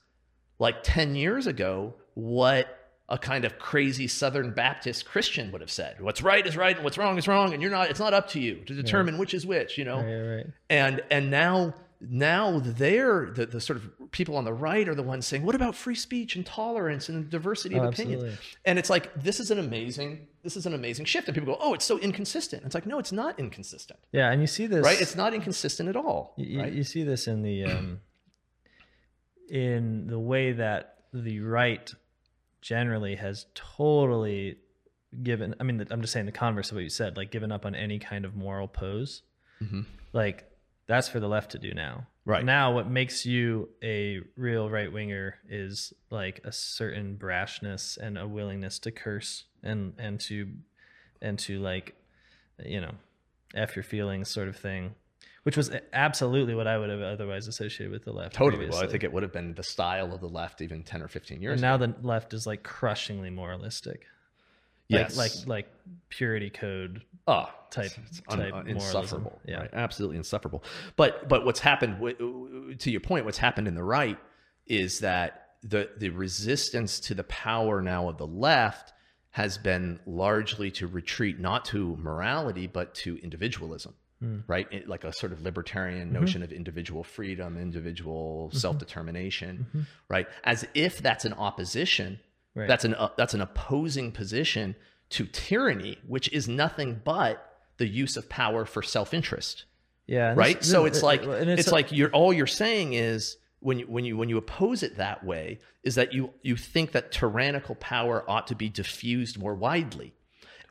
like 0.57 0.81
10 0.81 1.15
years 1.15 1.45
ago 1.45 1.93
what 2.15 2.89
a 3.07 3.19
kind 3.19 3.45
of 3.45 3.59
crazy 3.59 4.07
Southern 4.07 4.51
Baptist 4.51 5.05
Christian 5.05 5.51
would 5.51 5.61
have 5.61 5.69
said. 5.69 6.01
What's 6.01 6.23
right 6.23 6.45
is 6.47 6.57
right 6.57 6.75
and 6.75 6.83
what's 6.83 6.97
wrong 6.97 7.19
is 7.19 7.27
wrong, 7.27 7.53
and 7.53 7.61
you're 7.61 7.69
not, 7.69 7.91
it's 7.91 7.99
not 7.99 8.15
up 8.15 8.29
to 8.29 8.39
you 8.39 8.63
to 8.65 8.73
determine 8.73 9.19
which 9.19 9.35
is 9.35 9.45
which, 9.45 9.77
you 9.77 9.85
know? 9.85 9.97
Right, 9.97 10.37
right. 10.37 10.45
And 10.71 11.03
and 11.11 11.29
now 11.29 11.75
now 12.01 12.59
they're 12.59 13.31
the, 13.31 13.45
the 13.45 13.61
sort 13.61 13.77
of 13.77 14.11
people 14.11 14.35
on 14.37 14.43
the 14.43 14.53
right 14.53 14.87
are 14.89 14.95
the 14.95 15.03
ones 15.03 15.25
saying, 15.25 15.43
what 15.43 15.55
about 15.55 15.75
free 15.75 15.95
speech 15.95 16.35
and 16.35 16.45
tolerance 16.45 17.09
and 17.09 17.29
diversity 17.29 17.75
of 17.75 17.83
Oh, 17.83 17.87
absolutely. 17.87 18.37
And 18.65 18.77
it's 18.77 18.89
like 18.89 19.13
this 19.15 19.39
is 19.39 19.51
an 19.51 19.59
amazing 19.59 20.27
this 20.43 20.55
is 20.57 20.65
an 20.65 20.73
amazing 20.73 21.05
shift. 21.05 21.27
And 21.27 21.33
people 21.35 21.53
go, 21.53 21.59
oh, 21.61 21.73
it's 21.73 21.85
so 21.85 21.97
inconsistent. 21.99 22.63
It's 22.65 22.75
like 22.75 22.85
no, 22.85 22.99
it's 22.99 23.11
not 23.11 23.39
inconsistent, 23.39 23.99
Yeah, 24.11 24.31
and 24.31 24.41
you 24.41 24.47
see 24.47 24.67
this 24.67 24.83
right? 24.83 24.99
It's 24.99 25.15
not 25.15 25.33
inconsistent 25.33 25.89
at 25.89 25.95
all, 25.95 26.33
You, 26.37 26.61
right? 26.61 26.71
you 26.73 26.83
see 26.83 27.03
this 27.03 27.27
in 27.27 27.41
the 27.41 27.63
um, 27.65 27.99
in 29.49 30.07
the 30.07 30.19
way 30.19 30.51
that 30.53 30.95
the 31.13 31.39
right 31.39 31.93
generally 32.61 33.15
has 33.15 33.45
totally 33.53 34.57
given. 35.23 35.55
I 35.59 35.63
mean, 35.63 35.85
I'm 35.91 36.01
just 36.01 36.13
saying 36.13 36.25
the 36.25 36.31
converse 36.31 36.71
of 36.71 36.75
what 36.75 36.83
you 36.83 36.89
said, 36.89 37.15
like 37.15 37.31
given 37.31 37.51
up 37.51 37.65
on 37.65 37.75
any 37.75 37.99
kind 37.99 38.25
of 38.25 38.35
moral 38.35 38.67
pose. 38.67 39.21
Mhm. 39.61 39.85
Like 40.13 40.49
that's 40.87 41.09
for 41.09 41.19
the 41.19 41.27
left 41.27 41.51
to 41.51 41.59
do 41.59 41.73
now. 41.73 42.07
Right. 42.27 42.43
now, 42.43 42.73
what 42.73 42.89
makes 42.89 43.25
you 43.25 43.69
a 43.83 44.19
real 44.35 44.67
right 44.69 44.91
winger 44.91 45.35
is 45.47 45.93
like 46.09 46.41
a 46.43 46.51
certain 46.51 47.17
brashness 47.21 47.97
and 47.97 48.17
a 48.17 48.27
willingness 48.27 48.79
to 48.79 48.91
curse 48.91 49.45
and 49.61 49.93
and 49.99 50.19
to 50.21 50.47
and 51.21 51.37
to 51.39 51.59
like 51.59 51.95
you 52.63 52.81
know 52.81 52.91
f 53.53 53.75
your 53.75 53.83
feelings 53.83 54.29
sort 54.29 54.47
of 54.47 54.55
thing 54.55 54.95
which 55.43 55.55
was 55.57 55.71
absolutely 55.93 56.55
what 56.55 56.67
i 56.67 56.77
would 56.77 56.89
have 56.89 57.01
otherwise 57.01 57.47
associated 57.47 57.91
with 57.91 58.05
the 58.05 58.11
left 58.11 58.33
Totally. 58.33 58.69
Well, 58.69 58.81
I 58.83 58.87
think 58.87 59.03
it 59.03 59.11
would 59.13 59.23
have 59.23 59.33
been 59.33 59.53
the 59.53 59.63
style 59.63 60.13
of 60.13 60.21
the 60.21 60.27
left 60.29 60.61
even 60.61 60.83
10 60.83 61.01
or 61.01 61.07
15 61.07 61.41
years 61.41 61.61
and 61.61 61.65
ago. 61.79 61.85
now 61.85 61.93
the 62.01 62.07
left 62.07 62.33
is 62.33 62.47
like 62.47 62.63
crushingly 62.63 63.29
moralistic 63.29 64.05
yes. 64.87 65.15
like 65.17 65.31
like 65.35 65.47
like 65.47 65.67
purity 66.09 66.49
code 66.49 67.01
oh, 67.27 67.49
type- 67.71 67.91
it's 68.07 68.21
type 68.29 68.51
moralism. 68.51 68.67
insufferable. 68.77 69.39
Yeah. 69.45 69.59
Right? 69.61 69.69
Absolutely 69.73 70.17
insufferable. 70.17 70.63
But 70.95 71.27
but 71.29 71.45
what's 71.45 71.59
happened 71.59 71.99
to 72.79 72.91
your 72.91 73.01
point, 73.01 73.25
what's 73.25 73.37
happened 73.37 73.67
in 73.67 73.75
the 73.75 73.83
right 73.83 74.17
is 74.67 74.99
that 74.99 75.47
the 75.63 75.89
the 75.97 76.09
resistance 76.09 76.99
to 77.01 77.13
the 77.15 77.23
power 77.23 77.81
now 77.81 78.07
of 78.09 78.17
the 78.17 78.27
left 78.27 78.93
has 79.31 79.57
been 79.57 79.99
largely 80.05 80.71
to 80.71 80.87
retreat 80.87 81.39
not 81.39 81.65
to 81.65 81.97
morality 81.97 82.67
but 82.67 82.93
to 82.95 83.17
individualism. 83.17 83.93
Hmm. 84.21 84.39
Right, 84.47 84.65
It- 84.71 84.87
like 84.87 85.03
a 85.03 85.11
sort 85.11 85.33
of 85.33 85.41
libertarian 85.41 86.09
Mm-hmm. 86.11 86.19
notion 86.21 86.41
of 86.43 86.53
individual 86.53 87.03
freedom, 87.03 87.57
individual 87.57 88.49
self 88.53 88.77
determination, 88.77 89.65
Mhm. 89.75 89.85
right? 90.07 90.27
As 90.45 90.65
if 90.73 90.99
that's 90.99 91.25
an 91.25 91.33
opposition 91.33 92.19
right 92.55 92.67
that's 92.67 92.85
an 92.85 92.95
uh, 92.95 93.09
that's 93.17 93.33
an 93.33 93.41
opposing 93.41 94.11
position 94.11 94.75
to 95.09 95.25
tyranny, 95.27 95.97
which 96.07 96.27
is 96.33 96.47
nothing 96.47 96.99
but 97.03 97.57
the 97.77 97.87
use 97.87 98.17
of 98.17 98.27
power 98.29 98.65
for 98.65 98.81
self-interest, 98.81 99.65
yeah 100.07 100.33
right? 100.35 100.59
this- 100.59 100.71
so 100.71 100.83
this- 100.83 100.93
it's 100.97 101.03
like 101.03 101.23
and 101.23 101.49
it's, 101.49 101.71
like 101.71 101.91
you're 101.91 102.09
all 102.11 102.33
you're 102.33 102.47
saying 102.47 102.93
is 102.93 103.37
when 103.59 103.79
you 103.79 103.85
when 103.87 104.03
you 104.05 104.15
when 104.17 104.29
you 104.29 104.37
oppose 104.37 104.81
it 104.83 104.97
that 104.97 105.23
way 105.23 105.59
is 105.83 105.95
that 105.95 106.13
you 106.13 106.31
you 106.41 106.55
think 106.55 106.91
that 106.93 107.11
tyrannical 107.11 107.75
power 107.75 108.23
ought 108.29 108.47
to 108.47 108.55
be 108.55 108.69
diffused 108.69 109.37
more 109.37 109.53
widely, 109.55 110.13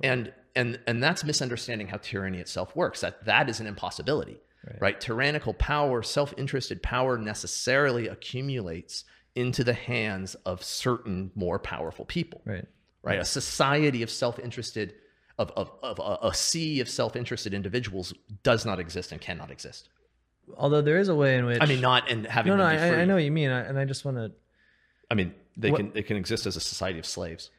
and 0.02 0.32
and 0.56 0.78
and 0.86 1.02
that's 1.02 1.22
misunderstanding 1.24 1.88
how 1.88 1.98
tyranny 1.98 2.38
itself 2.38 2.74
works. 2.74 3.00
That 3.02 3.24
that 3.24 3.48
is 3.48 3.60
an 3.60 3.66
impossibility, 3.66 4.38
Right. 4.66 4.80
right? 4.80 5.00
Tyrannical 5.00 5.54
power, 5.54 6.02
self-interested 6.02 6.82
power, 6.82 7.18
necessarily 7.18 8.08
accumulates 8.08 9.04
into 9.34 9.64
the 9.64 9.72
hands 9.74 10.34
of 10.46 10.62
certain 10.62 11.30
more 11.34 11.58
powerful 11.58 12.04
people 12.04 12.40
right 12.44 12.66
right? 13.02 13.18
A 13.18 13.24
society 13.24 14.02
of 14.02 14.08
self-interested, 14.10 14.94
of, 15.38 15.50
of, 15.56 15.70
of 15.82 15.98
a, 15.98 16.28
a 16.28 16.32
sea 16.34 16.80
of 16.80 16.88
self-interested 16.88 17.52
individuals 17.52 18.14
does 18.42 18.64
not 18.64 18.78
exist 18.80 19.12
and 19.12 19.20
cannot 19.20 19.50
exist. 19.50 19.88
although 20.56 20.80
there 20.80 20.98
is 20.98 21.08
a 21.08 21.14
way 21.14 21.36
in 21.36 21.44
which 21.46 21.58
I 21.60 21.66
mean, 21.66 21.80
not 21.82 22.10
and 22.10 22.26
having 22.26 22.50
no 22.50 22.56
no 22.56 22.64
I. 22.64 23.00
I 23.02 23.04
know 23.04 23.14
what 23.14 23.24
you 23.24 23.30
mean 23.32 23.50
and 23.50 23.78
i 23.78 23.84
just 23.84 24.04
want 24.04 24.16
to 24.18 24.32
I 25.10 25.14
mean, 25.14 25.34
they 25.56 25.70
What- 25.70 25.78
can 25.78 25.92
they 25.92 26.02
can 26.02 26.16
exist 26.16 26.46
as 26.46 26.56
a 26.56 26.60
society 26.60 26.98
of 26.98 27.04
slaves. 27.06 27.50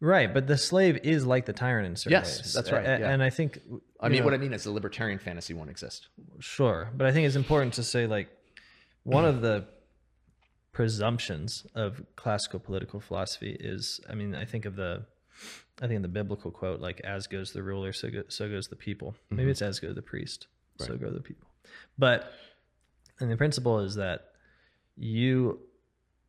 right 0.00 0.32
but 0.32 0.46
the 0.46 0.56
slave 0.58 0.98
is 1.02 1.26
like 1.26 1.44
the 1.46 1.52
tyrant 1.52 1.86
in 1.86 1.96
certain 1.96 2.12
Yes, 2.12 2.38
ways 2.38 2.52
that's 2.54 2.70
right, 2.72 2.84
A- 2.86 2.98
yeah. 3.00 3.10
and 3.10 3.22
i 3.22 3.30
think 3.30 3.60
I 4.00 4.08
mean, 4.08 4.18
know, 4.20 4.24
what 4.26 4.34
I 4.34 4.36
mean 4.38 4.52
is 4.52 4.64
the 4.64 4.70
libertarian 4.70 5.18
fantasy 5.18 5.54
won't 5.54 5.70
exist. 5.70 6.08
Sure, 6.38 6.90
but 6.94 7.06
I 7.06 7.12
think 7.12 7.26
it's 7.26 7.34
important 7.36 7.72
to 7.74 7.82
say 7.82 8.06
like 8.06 8.28
one 9.04 9.24
of 9.24 9.40
the 9.40 9.66
presumptions 10.76 11.66
of 11.74 12.02
classical 12.16 12.60
political 12.60 13.00
philosophy 13.00 13.56
is 13.58 13.98
I 14.10 14.14
mean 14.14 14.34
I 14.34 14.44
think 14.44 14.66
of 14.66 14.76
the 14.76 15.06
I 15.80 15.86
think 15.86 15.96
of 15.96 16.02
the 16.02 16.08
biblical 16.08 16.50
quote 16.50 16.80
like 16.82 17.00
as 17.00 17.26
goes 17.26 17.52
the 17.52 17.62
ruler 17.62 17.94
so 17.94 18.10
go, 18.10 18.24
so 18.28 18.46
goes 18.46 18.68
the 18.68 18.76
people. 18.76 19.14
Maybe 19.30 19.44
mm-hmm. 19.44 19.52
it's 19.52 19.62
as 19.62 19.80
goes 19.80 19.94
the 19.94 20.02
priest 20.02 20.48
so 20.78 20.90
Right. 20.90 21.00
go 21.00 21.10
the 21.10 21.20
people. 21.22 21.48
But 21.96 22.30
and 23.20 23.30
the 23.30 23.38
principle 23.38 23.78
is 23.78 23.94
that 23.94 24.32
you 24.98 25.60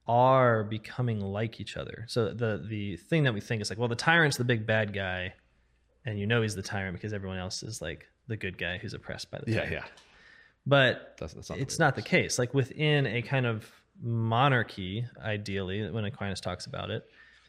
are 0.07 0.63
becoming 0.63 1.19
like 1.19 1.59
each 1.59 1.75
other. 1.75 2.05
So 2.07 2.33
the 2.33 2.63
the 2.65 2.95
thing 2.95 3.23
that 3.25 3.33
we 3.33 3.41
think 3.41 3.61
is 3.61 3.69
like 3.69 3.77
well 3.77 3.89
the 3.89 3.95
tyrant's 3.97 4.37
the 4.37 4.45
big 4.45 4.65
bad 4.65 4.93
guy 4.93 5.33
and 6.05 6.17
you 6.17 6.25
know 6.25 6.41
he's 6.41 6.55
the 6.55 6.61
tyrant 6.61 6.93
because 6.95 7.11
everyone 7.11 7.37
else 7.37 7.63
is 7.63 7.81
like 7.81 8.05
the 8.27 8.37
good 8.37 8.57
guy 8.57 8.77
who's 8.77 8.93
oppressed 8.93 9.29
by 9.29 9.39
the 9.39 9.51
Yeah, 9.51 9.57
tyrant. 9.57 9.73
yeah. 9.73 9.83
But 10.65 11.17
That's, 11.19 11.33
that's 11.33 11.49
not 11.49 11.59
it's 11.59 11.75
the 11.75 11.83
not 11.83 11.95
the 11.97 12.01
case. 12.01 12.39
Like 12.39 12.53
within 12.53 13.07
a 13.07 13.21
kind 13.21 13.45
of 13.45 13.69
monarchy, 14.01 15.05
ideally, 15.23 15.89
when 15.89 16.05
Aquinas 16.05 16.39
talks 16.39 16.65
about 16.65 16.89
it, 16.91 17.03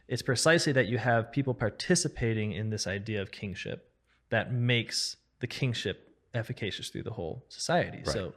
it's 0.08 0.22
precisely 0.22 0.72
that 0.72 0.86
you 0.86 0.98
have 0.98 1.30
people 1.30 1.54
participating 1.54 2.52
in 2.52 2.70
this 2.70 2.86
idea 2.86 3.20
of 3.20 3.30
kingship 3.30 3.90
that 4.30 4.52
makes 4.52 5.16
the 5.40 5.46
kingship 5.46 6.14
efficacious 6.34 6.88
through 6.88 7.02
the 7.02 7.12
whole 7.12 7.44
society. 7.48 7.98
Right. 7.98 8.08
So, 8.08 8.32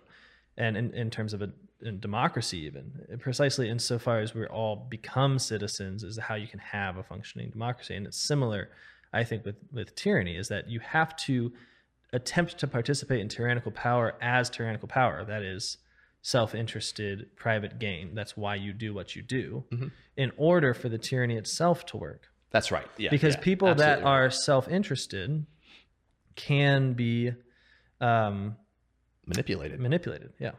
and 0.57 0.75
in, 0.75 0.93
in 0.93 1.09
terms 1.09 1.33
of 1.33 1.41
a, 1.41 1.49
in 1.81 1.99
democracy, 1.99 2.59
even 2.65 2.91
precisely 3.19 3.69
insofar 3.69 4.19
as 4.19 4.35
we're 4.35 4.47
all 4.47 4.75
become 4.75 5.39
citizens, 5.39 6.03
is 6.03 6.17
how 6.17 6.35
you 6.35 6.47
can 6.47 6.59
have 6.59 6.97
a 6.97 7.03
functioning 7.03 7.49
democracy. 7.49 7.95
And 7.95 8.05
it's 8.05 8.17
similar, 8.17 8.69
I 9.13 9.23
think, 9.23 9.45
with 9.45 9.55
with 9.71 9.95
tyranny, 9.95 10.35
is 10.35 10.49
that 10.49 10.69
you 10.69 10.79
have 10.81 11.15
to 11.27 11.51
attempt 12.13 12.57
to 12.59 12.67
participate 12.67 13.21
in 13.21 13.29
tyrannical 13.29 13.71
power 13.71 14.15
as 14.21 14.49
tyrannical 14.49 14.87
power. 14.87 15.23
That 15.23 15.41
is 15.41 15.77
self-interested 16.21 17.35
private 17.35 17.79
gain. 17.79 18.13
That's 18.15 18.37
why 18.37 18.55
you 18.55 18.73
do 18.73 18.93
what 18.93 19.15
you 19.15 19.21
do 19.21 19.65
Mhm. 19.71 19.91
in 20.17 20.31
order 20.37 20.73
for 20.73 20.87
the 20.89 20.97
tyranny 20.97 21.35
itself 21.35 21.85
to 21.87 21.97
work. 21.97 22.27
That's 22.51 22.71
right. 22.71 22.87
Yeah. 22.97 23.09
because 23.11 23.35
yeah, 23.35 23.41
people 23.41 23.67
that 23.69 23.79
absolutely 23.79 24.03
right. 24.03 24.11
are 24.11 24.29
self-interested 24.29 25.45
can 26.35 26.93
be 26.93 27.31
um, 27.99 28.57
manipulated. 29.25 29.79
manipulated. 29.79 30.33
Yeah. 30.39 30.51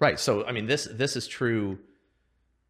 Right. 0.00 0.18
So 0.18 0.44
I 0.46 0.52
mean, 0.52 0.66
this 0.66 0.88
this 0.90 1.16
is 1.16 1.26
true. 1.26 1.78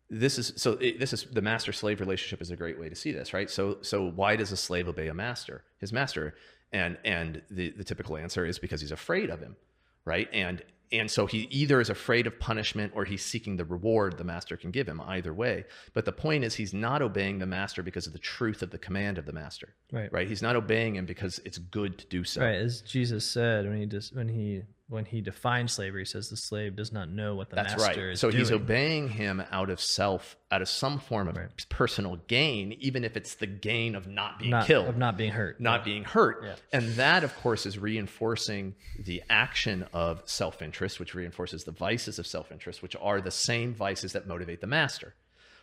This 0.09 0.39
is 0.39 0.53
so. 0.57 0.73
It, 0.75 1.01
this 1.01 1.13
is 1.13 1.25
the 1.25 1.43
master 1.43 1.73
slave 1.73 1.99
relationship 2.01 2.41
is 2.41 2.51
a 2.51 2.57
great 2.57 2.79
way 2.79 2.89
to 2.89 2.95
see 2.95 3.11
this, 3.13 3.33
right? 3.33 3.51
So 3.51 3.79
so 3.83 4.09
why 4.11 4.37
does 4.37 4.53
a 4.53 4.57
slave 4.57 4.87
obey 4.89 5.09
a 5.09 5.15
master, 5.15 5.65
his 5.79 5.93
master? 5.93 6.35
And 6.73 6.99
and 7.05 7.43
the 7.51 7.71
the 7.71 7.83
typical 7.85 8.17
answer 8.17 8.45
is 8.47 8.59
because 8.59 8.81
he's 8.81 8.93
afraid 8.93 9.31
of 9.31 9.41
him, 9.41 9.57
right? 10.05 10.29
And 10.33 10.63
and 10.93 11.11
so 11.11 11.27
he 11.27 11.49
either 11.51 11.81
is 11.81 11.91
afraid 11.91 12.27
of 12.27 12.39
punishment 12.39 12.93
or 12.95 13.05
he's 13.05 13.25
seeking 13.25 13.57
the 13.57 13.65
reward 13.65 14.19
the 14.19 14.25
master 14.25 14.57
can 14.57 14.71
give 14.71 14.87
him. 14.89 15.01
Either 15.01 15.35
way, 15.35 15.65
but 15.95 16.05
the 16.05 16.13
point 16.13 16.45
is 16.45 16.55
he's 16.55 16.73
not 16.75 17.03
obeying 17.03 17.39
the 17.39 17.47
master 17.47 17.83
because 17.83 18.07
of 18.07 18.13
the 18.13 18.19
truth 18.19 18.63
of 18.63 18.71
the 18.71 18.79
command 18.79 19.19
of 19.19 19.27
the 19.27 19.33
master, 19.33 19.75
Right. 19.93 20.13
right? 20.13 20.29
He's 20.29 20.43
not 20.43 20.55
obeying 20.57 20.97
him 20.97 21.07
because 21.07 21.41
it's 21.45 21.59
good 21.59 21.99
to 21.99 22.07
do 22.07 22.25
so. 22.25 22.43
Right. 22.43 22.55
As 22.57 22.81
Jesus 22.83 23.25
said 23.25 23.67
when 23.69 23.79
he 23.79 23.87
just 23.87 24.15
when 24.15 24.29
he 24.29 24.63
when 24.89 25.05
he 25.05 25.21
defines 25.21 25.73
slavery, 25.73 26.03
he 26.03 26.05
says 26.05 26.29
the 26.29 26.37
slave 26.37 26.77
does 26.77 26.93
not 26.93 27.09
know 27.11 27.35
what 27.35 27.51
the 27.51 27.57
That's 27.57 27.77
master 27.77 28.03
right. 28.07 28.13
is 28.13 28.21
So 28.21 28.31
doing. 28.31 28.39
he's 28.41 28.53
obeying 28.53 29.09
him 29.09 29.43
out 29.51 29.69
of 29.69 29.81
self, 29.81 30.37
out 30.53 30.63
of 30.63 30.69
some 30.69 31.01
form 31.01 31.27
of 31.27 31.37
Right. 31.37 31.49
personal 31.69 32.17
gain, 32.29 32.73
even 32.79 33.03
if 33.03 33.17
it's 33.17 33.35
the 33.35 33.49
gain 33.49 33.97
of 33.97 34.07
not 34.07 34.39
being 34.39 34.53
not, 34.53 34.67
killed, 34.67 34.87
of 34.89 34.97
not 34.97 35.17
being 35.17 35.33
hurt. 35.33 35.61
not 35.61 35.85
being 35.85 36.05
hurt. 36.05 36.45
Yeah. 36.45 36.55
And 36.73 36.93
that, 36.93 37.25
of 37.25 37.35
course, 37.37 37.67
is 37.67 37.79
reinforcing 37.79 38.77
the 38.99 39.23
action 39.29 39.87
of 39.93 40.23
self 40.25 40.63
interest, 40.63 41.01
which 41.01 41.15
reinforces 41.15 41.65
the 41.65 41.73
vices 41.73 42.19
of 42.21 42.27
self 42.27 42.53
interest, 42.53 42.81
which 42.83 42.95
are 43.01 43.21
the 43.21 43.31
same 43.33 43.75
vices 43.75 44.13
that 44.13 44.29
motivate 44.29 44.61
the 44.61 44.67
master. 44.69 45.15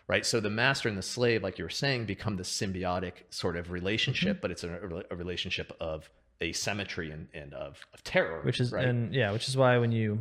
Right. 0.05 0.25
So 0.25 0.41
the 0.41 0.49
master 0.49 0.89
and 0.89 0.97
the 0.97 1.01
slave, 1.01 1.43
like 1.43 1.57
you 1.57 1.63
were 1.63 1.69
saying, 1.69 2.07
become 2.07 2.35
the 2.35 2.43
symbiotic 2.43 3.13
sort 3.29 3.55
of 3.55 3.65
Mm-hmm. 3.67 3.73
relationship, 3.73 4.41
but 4.41 4.51
it's 4.51 4.65
a, 4.65 5.03
a 5.09 5.15
relationship 5.15 5.71
of 5.79 6.09
asymmetry 6.43 7.11
and, 7.11 7.27
and 7.33 7.53
of, 7.53 7.79
of 7.93 8.03
terror. 8.03 8.41
which 8.43 8.59
is 8.59 8.71
right. 8.71 8.85
and 8.85 9.13
yeah 9.13 9.31
which 9.31 9.47
is 9.47 9.55
why 9.57 9.77
when 9.77 9.91
you 9.91 10.19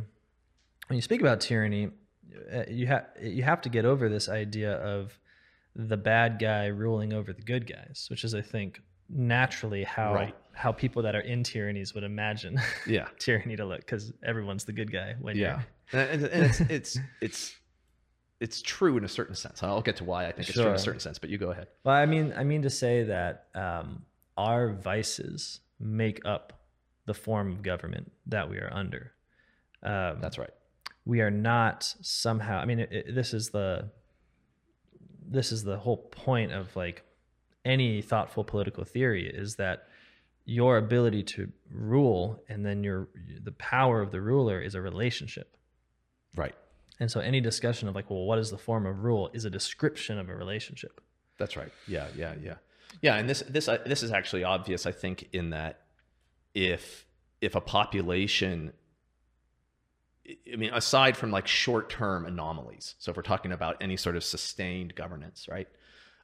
when 0.87 0.95
you 0.95 1.01
speak 1.01 1.21
about 1.21 1.39
tyranny 1.41 1.89
uh, 2.53 2.63
you 2.69 2.87
have 2.87 3.05
you 3.21 3.43
have 3.43 3.61
to 3.61 3.69
get 3.69 3.85
over 3.85 4.09
this 4.09 4.27
idea 4.29 4.73
of 4.77 5.19
the 5.75 5.97
bad 5.97 6.39
guy 6.39 6.67
ruling 6.67 7.13
over 7.13 7.33
the 7.33 7.41
good 7.41 7.67
guys 7.67 8.07
which 8.09 8.23
is 8.23 8.33
i 8.35 8.41
think 8.41 8.81
naturally 9.09 9.83
how 9.83 10.13
Right. 10.13 10.35
how 10.53 10.71
people 10.71 11.01
that 11.03 11.15
are 11.15 11.21
in 11.21 11.43
tyrannies 11.43 11.93
would 11.93 12.03
imagine 12.03 12.59
yeah 12.87 13.07
tyranny 13.19 13.55
to 13.55 13.65
look 13.65 13.79
because 13.81 14.13
everyone's 14.23 14.63
the 14.65 14.73
good 14.73 14.91
guy 14.91 15.15
when 15.19 15.35
yeah 15.37 15.61
and, 15.91 16.23
and 16.23 16.43
it's 16.45 16.59
it's 16.61 16.99
it's 17.21 17.55
it's 18.39 18.61
true 18.61 18.97
in 18.97 19.03
a 19.03 19.07
certain 19.07 19.35
sense 19.35 19.61
i'll 19.63 19.81
get 19.81 19.97
to 19.97 20.03
why 20.03 20.25
i 20.25 20.31
think 20.31 20.47
it's 20.49 20.57
true 20.57 20.67
in 20.67 20.73
a 20.75 20.79
certain 20.79 20.99
sense 20.99 21.19
but 21.19 21.29
you 21.29 21.37
go 21.37 21.51
ahead 21.51 21.67
Well, 21.83 21.95
I 21.95 22.05
mean, 22.05 22.33
I 22.35 22.43
mean 22.43 22.61
to 22.63 22.69
say 22.69 23.03
that 23.03 23.47
um, 23.55 24.03
our 24.37 24.69
vices 24.73 25.59
make 25.83 26.21
up 26.25 26.53
the 27.05 27.13
form 27.13 27.51
of 27.51 27.61
government 27.61 28.11
that 28.27 28.49
we 28.49 28.57
are 28.57 28.71
under. 28.73 29.11
Um, 29.83 30.19
that's 30.21 30.37
right 30.37 30.49
we 31.05 31.19
are 31.19 31.29
not 31.31 31.93
somehow. 32.01 32.59
I 32.59 32.65
mean, 32.65 32.79
it, 32.79 32.89
it- 32.93 33.13
this 33.15 33.33
is 33.33 33.49
the 33.49 33.89
this 35.25 35.51
is 35.51 35.63
the 35.63 35.77
whole 35.77 35.97
point 35.97 36.51
of 36.51 36.73
like 36.75 37.03
any 37.65 38.01
thoughtful 38.01 38.43
political 38.43 38.83
theory 38.83 39.27
is 39.27 39.55
that 39.55 39.87
your 40.45 40.77
ability 40.77 41.23
to 41.23 41.51
rule 41.71 42.41
and 42.49 42.65
then 42.65 42.83
your 42.83 43.07
the 43.43 43.51
power 43.53 44.01
of 44.01 44.11
the 44.11 44.21
ruler 44.21 44.59
is 44.61 44.75
a 44.75 44.81
relationship. 44.81 45.55
right 46.35 46.55
And 46.99 47.09
so 47.09 47.19
any 47.21 47.39
discussion 47.41 47.87
of 47.87 47.95
like, 47.95 48.09
well, 48.09 48.23
what 48.25 48.39
is 48.39 48.49
the 48.51 48.57
form 48.57 48.85
of 48.85 49.03
rule 49.03 49.29
is 49.33 49.45
a 49.45 49.49
description 49.49 50.17
of 50.19 50.29
a 50.29 50.35
relationship. 50.35 51.01
That's 51.37 51.55
right. 51.57 51.71
Yeah, 51.87 52.07
yeah, 52.15 52.35
yeah, 52.41 52.55
yeah. 53.01 53.15
And 53.15 53.29
this 53.29 53.43
this 53.47 53.67
uh, 53.67 53.79
this 53.85 54.03
is 54.03 54.11
actually 54.11 54.43
obvious. 54.43 54.85
I 54.85 54.91
think 54.91 55.29
in 55.33 55.51
that 55.51 55.81
if 56.53 57.05
if 57.41 57.55
a 57.55 57.61
population, 57.61 58.73
I 60.51 60.55
mean, 60.55 60.73
aside 60.73 61.17
from 61.17 61.31
like 61.31 61.47
short 61.47 61.89
term 61.89 62.25
anomalies, 62.25 62.95
so 62.99 63.11
if 63.11 63.17
we're 63.17 63.23
talking 63.23 63.51
about 63.51 63.77
any 63.81 63.97
sort 63.97 64.15
of 64.15 64.23
sustained 64.23 64.95
governance, 64.95 65.47
right? 65.49 65.67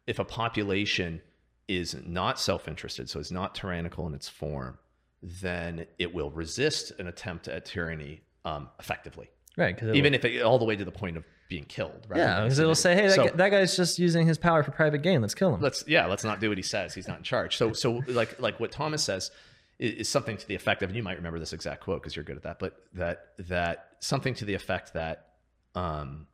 If 0.08 0.20
a 0.20 0.26
population 0.26 1.22
is 1.68 1.96
not 2.06 2.40
self 2.40 2.68
interested, 2.68 3.10
so 3.10 3.20
it's 3.20 3.32
not 3.32 3.56
tyrannical 3.56 4.08
in 4.08 4.14
its 4.14 4.28
form, 4.28 4.78
then 5.22 5.86
it 5.98 6.14
will 6.14 6.32
resist 6.32 6.92
an 7.00 7.08
attempt 7.08 7.48
at 7.48 7.66
tyranny 7.66 8.22
um, 8.46 8.70
effectively, 8.80 9.30
Right. 9.58 9.82
Even 9.84 10.14
if 10.14 10.24
it, 10.24 10.42
all 10.42 10.58
the 10.58 10.66
way 10.66 10.78
to 10.78 10.86
the 10.86 10.92
point 10.92 11.18
of 11.18 11.26
being 11.50 11.66
killed. 11.66 12.06
rather 12.08 12.22
yeah, 12.22 12.44
because 12.44 12.60
it'll 12.60 12.74
say, 12.76 12.96
hey, 12.96 13.08
that, 13.08 13.16
So- 13.16 13.26
guy, 13.26 13.32
that 13.36 13.50
guy's 13.50 13.76
just 13.76 14.00
using 14.00 14.26
his 14.26 14.38
power 14.38 14.64
for 14.64 14.72
private 14.72 15.00
gain. 15.00 15.20
Let's 15.22 15.36
kill 15.36 15.54
him. 15.54 15.60
let's 15.62 15.84
yeah 15.88 16.06
let's 16.06 16.24
not 16.24 16.40
do 16.40 16.48
what 16.48 16.58
he 16.58 16.64
says 16.64 16.94
he's 16.94 17.08
not 17.08 17.18
in 17.18 17.24
charge 17.24 17.58
so 17.58 17.74
so 17.74 18.02
like 18.08 18.40
like 18.40 18.60
what 18.60 18.72
thomas 18.72 19.04
says 19.04 19.32
is, 19.80 19.94
is 20.02 20.10
something 20.10 20.38
to 20.38 20.48
the 20.48 20.56
effect 20.56 20.82
of 20.84 20.90
and 20.90 20.96
you 20.96 21.04
might 21.04 21.18
remember 21.18 21.40
this 21.40 21.52
exact 21.54 21.82
quote 21.82 22.02
because 22.02 22.16
you're 22.16 22.24
good 22.24 22.38
at 22.38 22.44
that 22.44 22.60
but 22.60 22.82
that 22.94 23.26
that 23.40 23.90
something 24.00 24.34
to 24.36 24.46
the 24.46 24.54
effect 24.54 24.94
that 24.94 25.28
um 25.76 26.28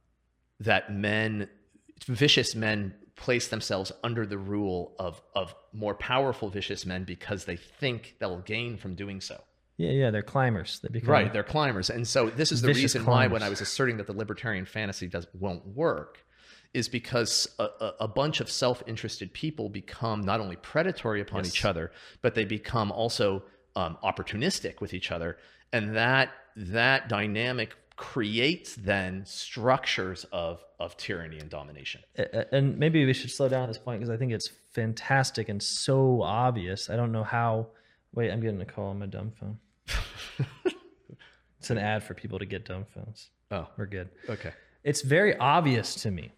that 0.60 0.94
men 0.94 1.48
vicious 2.06 2.54
men 2.56 2.94
place 3.16 3.48
themselves 3.48 3.92
under 4.04 4.26
the 4.26 4.38
rule 4.38 4.94
of 5.00 5.22
of 5.34 5.56
more 5.72 5.96
powerful 5.96 6.50
vicious 6.50 6.86
men 6.86 7.04
because 7.06 7.46
they 7.46 7.56
think 7.56 8.16
they'll 8.20 8.40
gain 8.42 8.76
from 8.78 8.96
doing 8.96 9.22
so 9.22 9.42
yeah, 9.78 9.92
yeah, 9.92 10.12
they're 10.12 10.22
climbers. 10.24 10.80
They 10.82 10.90
become 10.90 11.10
right 11.10 11.34
they're 11.34 11.44
climbers 11.44 11.90
and 11.90 12.08
so 12.08 12.30
this 12.30 12.52
is 12.52 12.62
the 12.62 12.74
reason 12.74 13.06
why 13.06 13.28
when 13.28 13.44
i 13.44 13.50
was 13.50 13.62
asserting 13.62 13.98
that 13.98 14.08
the 14.08 14.14
libertarian 14.14 14.66
fantasy 14.66 15.08
does 15.08 15.28
won't 15.34 15.66
work 15.68 16.24
is 16.74 16.90
because 16.90 17.48
a, 17.60 17.64
a, 17.64 17.94
a 18.02 18.08
bunch 18.08 18.42
of 18.42 18.52
self-interested 18.52 19.32
people 19.34 19.70
become 19.70 20.22
not 20.22 20.40
only 20.42 20.58
predatory 20.58 21.22
upon 21.22 21.44
Yes. 21.44 21.54
each 21.54 21.66
other 21.66 21.92
but 22.22 22.36
they 22.36 22.46
become 22.46 22.92
also 22.92 23.44
um, 23.76 23.98
opportunistic 24.04 24.82
with 24.82 24.94
each 24.94 25.12
other 25.12 25.38
and 25.74 25.96
that 25.96 26.32
that 26.56 27.10
dynamic 27.10 27.76
creates 27.98 28.76
then 28.76 29.26
structures 29.26 30.26
of 30.32 30.64
of 30.80 30.96
tyranny 30.98 31.40
and 31.40 31.50
domination 31.50 32.02
and 32.52 32.78
maybe 32.78 33.06
we 33.06 33.14
should 33.14 33.32
slow 33.32 33.48
down 33.50 33.64
at 33.64 33.68
this 33.68 33.78
point 33.78 34.00
because 34.00 34.10
I 34.14 34.18
think 34.18 34.32
it's 34.34 34.50
fantastic 34.74 35.48
and 35.48 35.64
so 35.64 36.22
obvious. 36.22 36.90
I 36.90 36.98
don't 36.98 37.14
know 37.14 37.24
how. 37.24 37.68
Wait, 38.14 38.30
I'm 38.32 38.42
getting 38.42 38.60
a 38.62 38.66
call 38.66 38.88
on 38.90 39.00
my 39.00 39.06
dumb 39.06 39.32
phone. 39.40 39.58
it's 41.60 41.70
an 41.70 41.78
ad 41.78 42.04
for 42.04 42.14
people 42.14 42.40
to 42.40 42.46
get 42.46 42.66
dumb 42.66 42.86
phones. 42.94 43.30
oh 43.52 43.68
We're 43.78 43.86
good. 43.86 44.10
okay 44.30 44.52
It's 44.84 45.02
very 45.02 45.36
obvious 45.38 45.96
to 46.04 46.12
me 46.12 46.32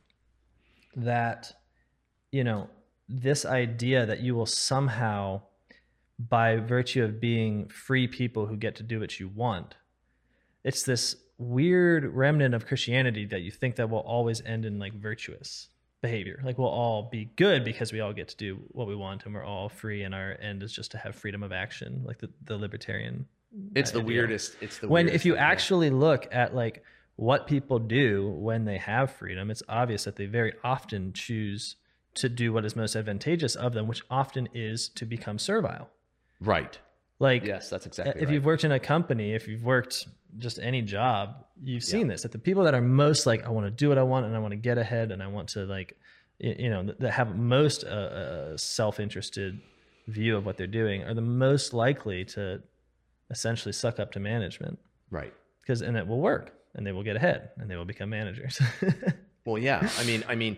that, 0.95 1.53
you 2.31 2.43
know, 2.43 2.69
this 3.07 3.45
idea 3.45 4.05
that 4.05 4.19
you 4.21 4.35
will 4.35 4.45
somehow, 4.45 5.41
by 6.19 6.57
virtue 6.57 7.03
of 7.03 7.21
being 7.21 7.67
free 7.69 8.07
people 8.07 8.47
who 8.47 8.57
get 8.57 8.75
to 8.77 8.83
do 8.83 8.99
what 8.99 9.19
you 9.19 9.27
want, 9.29 9.75
it's 10.63 10.83
this 10.83 11.15
weird 11.37 12.05
remnant 12.15 12.55
of 12.55 12.65
Christianity 12.65 13.25
that 13.27 13.41
you 13.41 13.51
think 13.51 13.75
that 13.75 13.89
will 13.89 13.99
always 13.99 14.41
end 14.41 14.65
in 14.65 14.79
like 14.79 14.93
virtuous 14.93 15.69
behavior. 16.01 16.41
Like 16.43 16.57
we'll 16.57 16.67
all 16.67 17.09
be 17.11 17.25
good 17.35 17.63
because 17.63 17.93
we 17.93 17.99
all 17.99 18.13
get 18.13 18.27
to 18.29 18.37
do 18.37 18.59
what 18.69 18.87
we 18.87 18.95
want 18.95 19.25
and 19.25 19.33
we're 19.33 19.43
all 19.43 19.69
free 19.69 20.03
and 20.03 20.13
our 20.13 20.35
end 20.41 20.63
is 20.63 20.73
just 20.73 20.91
to 20.91 20.97
have 20.97 21.15
freedom 21.15 21.43
of 21.43 21.51
action, 21.51 22.01
like 22.05 22.19
the, 22.19 22.29
the 22.43 22.57
libertarian. 22.57 23.27
It's 23.75 23.91
the 23.91 23.99
idea. 23.99 24.07
weirdest 24.07 24.55
it's 24.61 24.77
the 24.79 24.87
when 24.87 25.09
if 25.09 25.25
you 25.25 25.35
actually 25.35 25.89
look 25.89 26.27
at 26.31 26.55
like 26.55 26.83
what 27.15 27.47
people 27.47 27.79
do 27.79 28.29
when 28.29 28.65
they 28.65 28.77
have 28.77 29.11
freedom, 29.11 29.49
it's 29.49 29.63
obvious 29.67 30.03
that 30.03 30.15
they 30.15 30.27
very 30.27 30.53
often 30.63 31.13
choose 31.13 31.75
to 32.13 32.29
do 32.29 32.53
what 32.53 32.65
is 32.65 32.75
most 32.75 32.95
advantageous 32.95 33.55
of 33.55 33.73
them, 33.73 33.87
which 33.87 34.03
often 34.09 34.47
is 34.53 34.89
to 34.89 35.05
become 35.05 35.39
servile. 35.39 35.89
right 36.39 36.77
Like 37.19 37.43
yes 37.43 37.69
that's 37.69 37.85
exactly 37.85 38.21
if 38.21 38.27
right. 38.27 38.33
you've 38.33 38.45
worked 38.45 38.63
in 38.63 38.71
a 38.71 38.79
company, 38.79 39.33
if 39.33 39.47
you've 39.47 39.63
worked 39.63 40.07
just 40.37 40.59
any 40.59 40.81
job, 40.81 41.45
you've 41.63 41.83
seen 41.83 42.07
this 42.07 42.21
that 42.21 42.31
the 42.31 42.39
people 42.39 42.63
that 42.65 42.75
are 42.75 42.81
most 42.81 43.25
like, 43.25 43.45
I 43.45 43.49
want 43.49 43.65
to 43.65 43.71
do 43.71 43.89
what 43.89 43.97
I 43.97 44.03
want 44.03 44.25
and 44.25 44.35
I 44.35 44.39
want 44.39 44.51
to 44.51 44.57
get 44.57 44.77
ahead 44.77 45.11
and 45.11 45.23
I 45.23 45.27
want 45.27 45.49
to 45.49 45.65
like, 45.65 45.97
you 46.39 46.69
know, 46.69 46.93
that 46.99 47.11
have 47.11 47.35
most 47.35 47.83
uh, 47.83 47.87
uh, 47.87 48.57
self-interested 48.57 49.59
view 50.07 50.37
of 50.37 50.45
what 50.45 50.57
they're 50.57 50.67
doing 50.67 51.03
are 51.03 51.13
the 51.13 51.21
most 51.21 51.73
likely 51.73 52.23
to 52.25 52.61
essentially 53.29 53.73
suck 53.73 53.99
up 53.99 54.11
to 54.13 54.19
management 54.19 54.79
right 55.11 55.33
because 55.61 55.81
and 55.81 55.97
it 55.97 56.07
will 56.07 56.19
work 56.21 56.53
and 56.75 56.85
they 56.85 56.91
will 56.91 57.03
get 57.03 57.15
ahead 57.15 57.49
and 57.57 57.69
they 57.69 57.75
will 57.75 57.85
become 57.85 58.09
managers. 58.09 58.59
Well, 59.45 59.57
yeah. 59.57 59.89
I 59.97 60.03
mean, 60.03 60.25
I 60.27 60.35
mean 60.35 60.57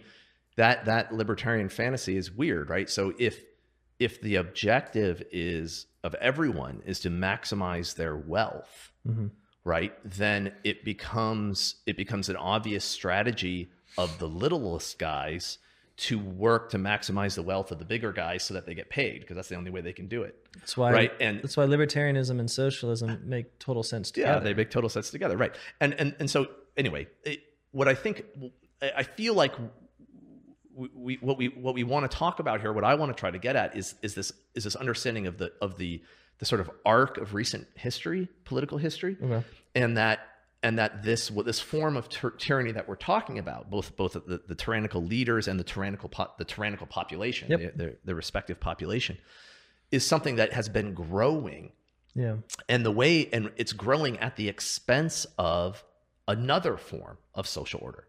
that 0.56 0.86
that 0.86 1.14
libertarian 1.14 1.70
fantasy 1.70 2.18
is 2.18 2.32
weird, 2.32 2.72
right? 2.72 2.90
So 2.90 3.14
if 3.20 3.44
if 4.00 4.20
the 4.20 4.36
objective 4.38 5.22
is 5.32 5.86
of 6.04 6.16
everyone 6.16 6.82
is 6.88 7.00
to 7.02 7.10
maximize 7.12 7.94
their 7.96 8.16
wealth, 8.18 8.92
Mhm. 9.08 9.30
right? 9.64 9.94
Then 10.04 10.54
it 10.64 10.84
becomes 10.84 11.76
it 11.86 11.98
becomes 11.98 12.30
an 12.30 12.36
obvious 12.36 12.84
strategy 12.84 13.70
of 13.96 14.18
the 14.18 14.28
littlest 14.28 14.98
guys 14.98 15.60
to 16.00 16.18
work 16.18 16.70
to 16.72 16.78
maximize 16.78 17.36
the 17.36 17.42
wealth 17.42 17.72
of 17.72 17.80
the 17.80 17.84
bigger 17.86 18.12
guys 18.14 18.44
so 18.44 18.54
that 18.54 18.66
they 18.66 18.74
get 18.74 18.90
paid 18.90 19.20
because 19.22 19.36
that's 19.36 19.50
the 19.50 19.56
only 19.56 19.70
way 19.72 19.82
they 19.82 19.92
can 19.94 20.08
do 20.08 20.24
it. 20.24 20.36
That's 20.58 20.78
why 20.78 20.92
Right, 20.94 21.12
and- 21.20 21.42
that's 21.42 21.58
why 21.58 21.66
libertarianism 21.66 22.40
and 22.40 22.50
socialism 22.50 23.22
make 23.26 23.60
total 23.60 23.84
sense 23.84 24.10
together. 24.12 24.38
Yeah, 24.38 24.40
they 24.44 24.54
make 24.54 24.70
total 24.72 24.90
sense 24.90 25.10
together, 25.12 25.36
right? 25.38 25.54
And 25.82 25.94
and 25.96 26.16
and 26.20 26.30
so 26.30 26.48
anyway, 26.78 27.08
it, 27.24 27.40
what 27.72 27.88
I 27.88 27.96
think, 27.96 28.24
I 28.82 29.04
feel 29.04 29.34
like 29.34 29.54
we, 30.74 30.90
we 30.96 31.16
what 31.22 31.38
we 31.38 31.48
what 31.48 31.74
we 31.76 31.84
want 31.84 32.10
to 32.10 32.18
talk 32.18 32.40
about 32.40 32.62
here, 32.62 32.72
what 32.72 32.84
I 32.86 32.96
want 32.96 33.16
to 33.16 33.20
try 33.20 33.32
to 33.32 33.40
get 33.40 33.56
at 33.56 33.76
is 33.76 33.96
is 34.02 34.16
this 34.16 34.32
is 34.56 34.64
this 34.64 34.76
understanding 34.76 35.28
of 35.28 35.38
the 35.38 35.52
of 35.62 35.78
the 35.78 36.02
the 36.38 36.46
sort 36.46 36.62
of 36.62 36.72
arc 36.86 37.18
of 37.18 37.34
recent 37.34 37.68
history, 37.76 38.30
political 38.46 38.78
history, 38.78 39.18
Okay. 39.22 39.44
and 39.76 39.98
that 39.98 40.20
and 40.62 40.78
that 40.78 41.04
this 41.04 41.30
this 41.45 41.60
form 41.60 41.95
of 41.95 42.10
tyr- 42.10 42.32
tyranny 42.38 42.72
that 42.74 42.88
we're 42.88 42.95
talking 42.95 43.39
about, 43.39 43.69
both 43.69 43.95
both 43.95 44.13
the, 44.13 44.41
the 44.48 44.56
tyrannical 44.56 45.04
leaders 45.04 45.48
and 45.48 45.60
the 45.60 45.63
tyrannical 45.63 46.10
po- 46.10 46.32
the 46.38 46.45
tyrannical 46.45 46.88
population, 46.88 47.50
Yep. 47.50 47.76
their, 48.04 48.15
respective 48.15 48.60
population, 48.60 49.17
is 49.91 50.06
something 50.06 50.36
that 50.36 50.54
has 50.54 50.67
been 50.69 50.93
growing 50.93 51.72
Yeah. 52.15 52.38
and 52.67 52.86
the 52.86 52.91
way 52.91 53.28
and 53.32 53.52
it's 53.58 53.74
growing 53.74 54.17
at 54.19 54.36
the 54.36 54.50
expense 54.50 55.26
of 55.38 55.84
another 56.28 56.78
form 56.78 57.17
of 57.34 57.48
social 57.48 57.80
order 57.82 58.06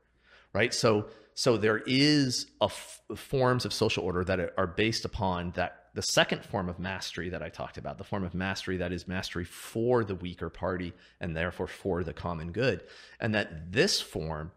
right 0.52 0.74
so 0.74 1.06
so 1.34 1.56
there 1.56 1.78
is 1.86 2.46
a 2.60 2.64
f- 2.64 3.00
forms 3.16 3.64
of 3.64 3.72
social 3.72 4.04
order 4.04 4.22
that 4.24 4.52
are 4.58 4.66
based 4.66 5.04
upon 5.06 5.52
that 5.52 5.79
the 5.94 6.02
second 6.02 6.44
form 6.44 6.68
of 6.68 6.78
mastery 6.78 7.28
that 7.28 7.42
i 7.42 7.48
talked 7.48 7.76
about 7.78 7.98
the 7.98 8.04
form 8.04 8.24
of 8.24 8.34
mastery 8.34 8.76
that 8.76 8.92
is 8.92 9.08
mastery 9.08 9.44
for 9.44 10.04
the 10.04 10.14
weaker 10.14 10.48
party 10.50 10.92
and 11.20 11.36
therefore 11.36 11.66
for 11.66 12.04
the 12.04 12.12
common 12.12 12.52
good 12.52 12.82
and 13.20 13.34
that 13.34 13.72
this 13.72 14.00
form 14.00 14.52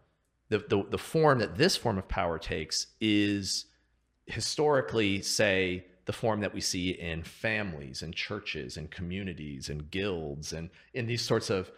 the, 0.50 0.58
the, 0.58 0.84
the 0.90 0.98
form 0.98 1.38
that 1.38 1.56
this 1.56 1.76
form 1.76 1.98
of 1.98 2.06
power 2.08 2.38
takes 2.38 2.88
is 3.00 3.64
historically 4.26 5.22
say 5.22 5.84
the 6.06 6.12
form 6.12 6.40
that 6.40 6.52
we 6.52 6.60
see 6.60 6.90
in 6.90 7.22
families 7.22 8.02
and 8.02 8.14
churches 8.14 8.76
and 8.76 8.90
communities 8.90 9.68
and 9.70 9.90
guilds 9.90 10.52
and 10.52 10.68
in 10.92 11.06
these 11.06 11.22
sorts 11.22 11.48
of 11.50 11.70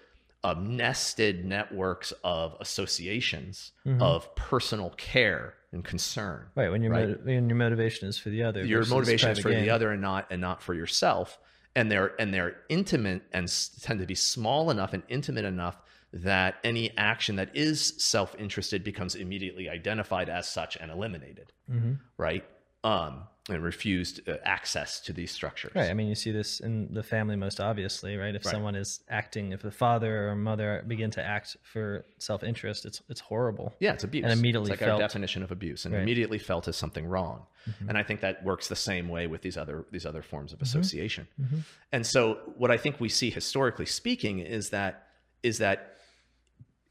um, 0.45 0.77
nested 0.77 1.45
networks 1.45 2.12
of 2.23 2.57
associations 2.61 3.73
Mhm. 3.87 4.01
of 4.03 4.35
personal 4.35 4.90
care 4.90 5.55
and 5.77 5.85
concern 5.85 6.47
Right. 6.57 6.71
When 6.71 6.83
your 6.83 6.93
Right. 6.93 7.09
moti- 7.11 7.23
when 7.23 7.49
your 7.49 7.57
motivation 7.57 8.09
is 8.09 8.19
for 8.19 8.31
the 8.31 8.43
other. 8.43 8.65
your 8.65 8.85
motivation 8.87 9.31
is 9.31 9.39
for 9.39 9.51
gain. 9.51 9.62
the 9.62 9.71
other 9.71 9.93
and 9.93 10.01
not 10.03 10.27
and 10.31 10.41
not 10.41 10.62
for 10.62 10.75
yourself 10.75 11.39
and 11.77 11.91
they're 11.91 12.12
and 12.21 12.33
they're 12.35 12.57
intimate 12.69 13.23
and 13.33 13.45
s- 13.45 13.69
tend 13.83 14.01
to 14.01 14.07
be 14.07 14.15
small 14.15 14.71
enough 14.71 14.93
and 14.93 15.03
intimate 15.09 15.45
enough 15.45 15.77
that 16.12 16.57
any 16.65 16.97
action 16.97 17.37
that 17.37 17.55
is 17.55 17.93
self-interested 17.99 18.83
becomes 18.83 19.15
immediately 19.15 19.69
identified 19.69 20.29
as 20.31 20.49
such 20.49 20.77
and 20.77 20.91
eliminated 20.91 21.53
Mhm. 21.71 21.99
right 22.17 22.45
um, 22.85 23.25
and 23.48 23.62
refused 23.62 24.28
uh, 24.28 24.38
access 24.44 25.00
to 25.00 25.12
these 25.12 25.30
structures. 25.30 25.72
Right. 25.74 25.88
I 25.90 25.94
mean, 25.94 26.09
you 26.09 26.16
see 26.16 26.32
this 26.32 26.59
in 26.59 26.92
the 26.92 27.02
family 27.02 27.37
most 27.37 27.61
obviously, 27.61 28.16
right? 28.16 28.35
If 28.35 28.44
Right. 28.44 28.50
someone 28.50 28.74
is 28.74 29.00
acting, 29.09 29.52
if 29.52 29.62
the 29.62 29.70
father 29.70 30.28
or 30.30 30.35
mother 30.35 30.82
begin 30.88 31.12
to 31.12 31.22
act 31.22 31.56
for 31.62 32.04
self-interest, 32.18 32.85
it's 32.87 33.02
it's 33.09 33.20
horrible. 33.20 33.72
Yeah, 33.78 33.92
it's 33.92 34.02
abuse. 34.04 34.24
And 34.24 34.32
immediately 34.32 34.72
it's 34.72 34.80
like 34.80 34.88
felt- 34.88 35.00
our 35.00 35.06
definition 35.09 35.42
of 35.44 35.52
abuse, 35.52 35.85
and 35.85 35.94
Right. 35.94 36.02
immediately 36.02 36.38
felt 36.38 36.66
as 36.66 36.76
something 36.76 37.06
wrong. 37.06 37.46
Mhm. 37.68 37.88
And 37.90 37.98
I 37.98 38.02
think 38.02 38.20
that 38.20 38.42
works 38.44 38.66
the 38.68 38.76
same 38.76 39.09
way 39.09 39.26
with 39.28 39.42
these 39.42 39.56
other 39.56 39.85
these 39.92 40.06
other 40.06 40.22
forms 40.22 40.52
of 40.52 40.59
Mhm. 40.59 40.62
association. 40.62 41.28
Mhm. 41.40 41.61
And 41.92 42.04
so, 42.06 42.35
what 42.56 42.70
I 42.72 42.76
think 42.76 42.98
we 43.00 43.09
see 43.09 43.30
historically 43.30 43.87
speaking 43.87 44.40
is 44.40 44.70
that 44.70 45.06
is 45.44 45.59
that 45.59 45.98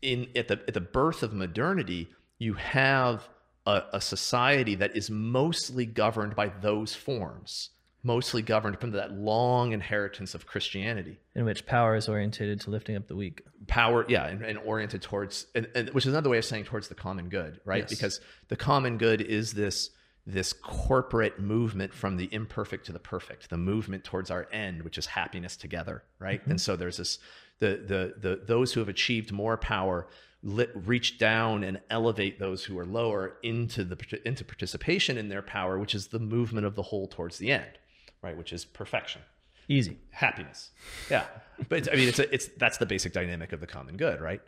in 0.02 0.28
at 0.38 0.48
the 0.48 0.60
at 0.68 0.74
the 0.74 0.82
birth 0.82 1.22
of 1.24 1.34
modernity, 1.34 2.08
you 2.38 2.54
have 2.54 3.28
a, 3.66 3.84
a 3.94 4.02
society 4.02 4.76
that 4.76 4.96
is 4.96 5.10
mostly 5.10 5.86
governed 5.86 6.36
by 6.36 6.50
those 6.62 6.94
forms, 6.96 7.70
mostly 8.04 8.42
governed 8.42 8.80
from 8.80 8.92
that 8.92 9.12
long 9.14 9.72
inheritance 9.72 10.36
of 10.36 10.46
Christianity. 10.46 11.20
In 11.34 11.46
which 11.46 11.66
power 11.66 11.96
is 11.96 12.08
orientated 12.08 12.62
to 12.62 12.70
lifting 12.70 12.96
up 12.96 13.08
the 13.08 13.16
weak. 13.16 13.42
power 13.68 14.06
yeah 14.08 14.28
and, 14.28 14.44
and 14.44 14.60
oriented 14.60 15.02
towards 15.02 15.48
and, 15.56 15.68
and 15.74 15.90
which 15.90 16.06
is 16.06 16.12
another 16.14 16.30
way 16.30 16.38
of 16.38 16.46
saying 16.46 16.66
towards 16.66 16.88
the 16.88 16.96
common 16.96 17.30
good 17.30 17.60
right 17.66 17.80
Yes. 17.84 17.90
because 17.90 18.22
the 18.50 18.56
common 18.56 18.98
good 19.00 19.22
is 19.22 19.54
this 19.54 19.90
this 20.28 20.54
corporate 20.54 21.40
movement 21.40 21.94
from 21.94 22.18
the 22.18 22.30
imperfect 22.32 22.86
to 22.86 22.92
the 22.92 23.00
perfect 23.00 23.50
the 23.50 23.58
movement 23.58 24.04
towards 24.04 24.30
our 24.30 24.48
end 24.52 24.84
which 24.84 24.98
is 25.00 25.08
happiness 25.08 25.58
together 25.58 26.04
right 26.20 26.42
mm-hmm. 26.42 26.52
and 26.52 26.62
so 26.62 26.76
there's 26.76 26.98
this 26.98 27.18
the 27.60 27.82
the 27.88 28.14
the 28.20 28.42
those 28.46 28.74
who 28.74 28.80
have 28.82 28.90
achieved 28.90 29.32
more 29.32 29.58
power 29.58 30.08
reach 30.46 31.18
down 31.18 31.64
and 31.64 31.82
elevate 31.90 32.40
those 32.40 32.64
who 32.64 32.78
are 32.78 32.86
lower 32.86 33.38
into 33.42 33.84
the 33.84 34.22
into 34.26 34.46
participation 34.46 35.18
in 35.18 35.28
their 35.28 35.42
power 35.42 35.80
which 35.80 35.96
is 35.96 36.08
the 36.08 36.20
movement 36.20 36.66
of 36.66 36.76
the 36.76 36.84
whole 36.84 37.08
towards 37.08 37.40
the 37.40 37.52
end 37.52 37.80
right 38.22 38.38
which 38.38 38.54
is 38.54 38.64
perfection 38.64 39.22
Easy. 39.68 39.98
happiness. 40.12 40.72
Yeah, 41.10 41.26
but 41.70 41.92
I 41.92 41.96
mean, 41.96 42.08
it's 42.08 42.20
a, 42.20 42.34
it's 42.34 42.48
that's 42.58 42.78
the 42.78 42.86
basic 42.86 43.14
dynamic 43.14 43.52
of 43.52 43.60
the 43.60 43.68
common 43.68 43.98
good, 43.98 44.22
right? 44.22 44.42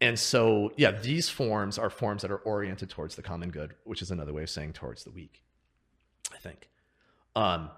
And 0.00 0.18
so, 0.18 0.72
yeah, 0.76 0.92
these 0.92 1.28
forms 1.28 1.78
are 1.78 1.90
forms 1.90 2.22
that 2.22 2.30
are 2.30 2.38
oriented 2.38 2.88
towards 2.90 3.16
the 3.16 3.22
common 3.22 3.50
good, 3.50 3.74
which 3.84 4.00
is 4.02 4.10
another 4.10 4.32
way 4.32 4.42
of 4.42 4.50
saying 4.50 4.74
towards 4.74 5.04
the 5.04 5.10
weak. 5.10 5.42
I 6.32 6.38
think. 6.38 6.68
Um, 7.34 7.70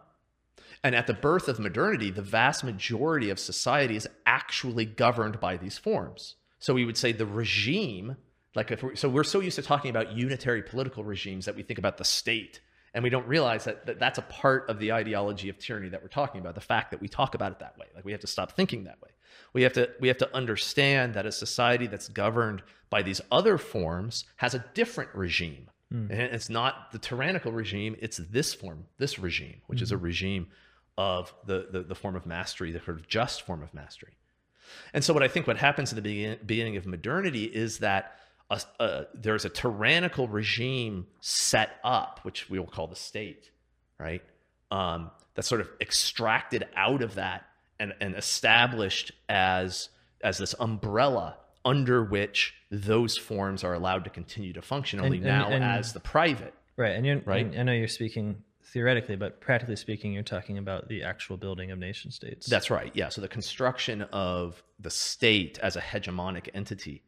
and 0.83 0.95
at 0.95 1.07
the 1.07 1.15
birth 1.15 1.49
of 1.49 1.59
modernity, 1.59 2.11
the 2.11 2.23
vast 2.23 2.65
majority 2.65 3.31
of 3.31 3.39
society 3.39 3.97
is 3.97 4.09
actually 4.27 4.85
governed 4.85 5.41
by 5.41 5.57
these 5.57 5.79
forms. 5.79 6.37
So 6.61 6.75
we 6.75 6.85
would 6.85 6.97
say 6.97 7.13
the 7.13 7.27
regime, 7.27 8.17
like 8.55 8.71
if 8.71 8.83
we're, 8.83 8.95
so 8.95 9.09
we're 9.09 9.25
so 9.25 9.41
used 9.41 9.57
to 9.57 9.63
talking 9.63 9.91
about 9.91 10.13
unitary 10.13 10.63
political 10.63 11.03
regimes 11.03 11.47
that 11.47 11.57
we 11.57 11.63
think 11.63 11.79
about 11.79 11.97
the 11.99 12.05
state, 12.05 12.61
and 12.93 13.03
we 13.03 13.11
don't 13.11 13.27
realize 13.27 13.65
that, 13.65 13.87
that 13.87 13.99
that's 13.99 14.19
a 14.19 14.23
part 14.23 14.69
of 14.69 14.79
the 14.79 14.93
ideology 14.93 15.49
of 15.49 15.59
tyranny 15.59 15.89
that 15.89 16.03
we're 16.03 16.09
talking 16.09 16.41
about. 16.41 16.55
The 16.55 16.61
fact 16.61 16.91
that 16.91 17.01
we 17.01 17.09
talk 17.09 17.35
about 17.35 17.53
it 17.53 17.59
that 17.61 17.79
way, 17.79 17.87
like 17.95 18.05
we 18.05 18.13
have 18.13 18.21
to 18.21 18.27
stop 18.27 18.53
thinking 18.53 18.85
that 18.85 19.01
way. 19.01 19.11
We 19.53 19.63
have 19.63 19.73
to 19.75 19.91
we 20.01 20.09
have 20.09 20.19
to 20.19 20.37
understand 20.37 21.15
that 21.15 21.27
a 21.27 21.33
society 21.33 21.87
that's 21.87 22.09
governed 22.09 22.63
by 22.91 23.03
these 23.03 23.21
other 23.31 23.59
forms 23.59 24.25
has 24.37 24.55
a 24.55 24.65
different 24.75 25.11
regime. 25.15 25.71
Hmm. 25.91 26.11
And 26.11 26.21
it's 26.21 26.51
not 26.51 26.93
the 26.93 26.99
tyrannical 26.99 27.53
regime, 27.53 27.97
it's 28.01 28.19
this 28.19 28.55
form, 28.55 28.87
this 28.99 29.19
regime, 29.19 29.63
which 29.67 29.83
is 29.83 29.93
a 29.93 29.97
hmm. 29.97 30.05
regime 30.05 30.47
of 30.99 31.33
the, 31.47 31.69
the, 31.71 31.83
the 31.83 31.95
form 31.95 32.17
of 32.17 32.27
mastery, 32.27 32.73
the 32.73 32.81
sort 32.81 32.99
of 32.99 33.09
just 33.09 33.43
form 33.43 33.63
of 33.63 33.73
mastery. 33.73 34.13
And 34.93 35.05
so, 35.05 35.13
what 35.15 35.23
I 35.23 35.29
think 35.29 35.47
what 35.47 35.57
happens 35.57 35.93
at 35.93 35.97
the 35.97 36.03
begin, 36.03 36.39
beginning 36.45 36.77
of 36.77 36.87
modernity 36.87 37.45
is 37.45 37.79
that 37.79 38.17
a, 38.51 38.61
a, 38.81 39.07
there's 39.15 39.45
a 39.45 39.49
tyrannical 39.49 40.29
regime 40.29 41.07
set 41.21 41.71
up, 41.85 42.21
which 42.23 42.51
we 42.51 42.59
will 42.59 42.67
call 42.67 42.87
the 42.87 42.97
state, 42.97 43.51
right? 43.99 44.23
Um, 44.71 45.11
that's 45.35 45.49
sort 45.49 45.61
of 45.61 45.69
extracted 45.81 46.67
out 46.77 47.03
of 47.03 47.15
that 47.15 47.45
and, 47.79 47.95
and 48.01 48.15
established 48.15 49.13
as 49.29 49.89
as 50.23 50.39
this 50.39 50.55
umbrella 50.61 51.37
under 51.65 52.03
which 52.05 52.55
those 52.71 53.17
forms 53.17 53.65
are 53.65 53.75
allowed 53.75 54.05
to 54.05 54.11
continue 54.11 54.53
to 54.53 54.63
function 54.63 55.01
only 55.01 55.19
and- 55.19 55.27
now 55.27 55.49
and- 55.49 55.65
as 55.65 55.93
the 55.93 56.01
private. 56.01 56.55
Right. 56.77 56.93
And 56.97 57.05
you're 57.05 57.21
Right. 57.21 57.47
I 57.59 57.63
know 57.63 57.73
you're 57.73 57.89
speaking 57.89 58.43
theoretically, 58.65 59.17
but 59.17 59.41
practically 59.41 59.77
speaking, 59.77 60.13
you're 60.13 60.23
talking 60.23 60.59
about 60.59 60.89
the 60.89 61.03
actual 61.03 61.37
building 61.37 61.71
of 61.71 61.79
nation 61.79 62.11
states. 62.11 62.47
That's 62.47 62.71
right. 62.71 62.91
Yeah. 62.95 63.09
So 63.09 63.21
the 63.21 63.29
construction 63.29 64.03
of 64.13 64.63
the 64.79 64.91
state 64.91 65.59
as 65.63 65.77
a 65.77 65.81
hegemonic 65.81 66.49
entity 66.55 67.03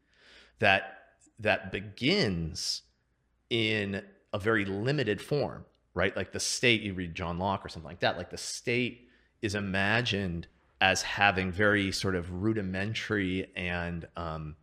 that 0.59 0.99
that 1.39 1.71
begins 1.71 2.83
in 3.49 4.01
a 4.33 4.39
very 4.39 4.65
limited 4.65 5.21
form, 5.21 5.65
right? 5.93 6.15
Like 6.15 6.31
the 6.31 6.39
state, 6.39 6.81
you 6.81 6.93
read 6.93 7.15
John 7.15 7.39
Locke 7.39 7.65
or 7.65 7.69
something 7.69 7.87
like 7.87 7.99
that, 7.99 8.17
like 8.17 8.29
the 8.29 8.37
state 8.37 9.07
is 9.41 9.55
imagined 9.55 10.47
as 10.81 11.01
having 11.01 11.51
very 11.51 11.91
sort 11.91 12.15
of 12.15 12.31
rudimentary 12.43 13.51
and 13.55 14.05
um, 14.15 14.55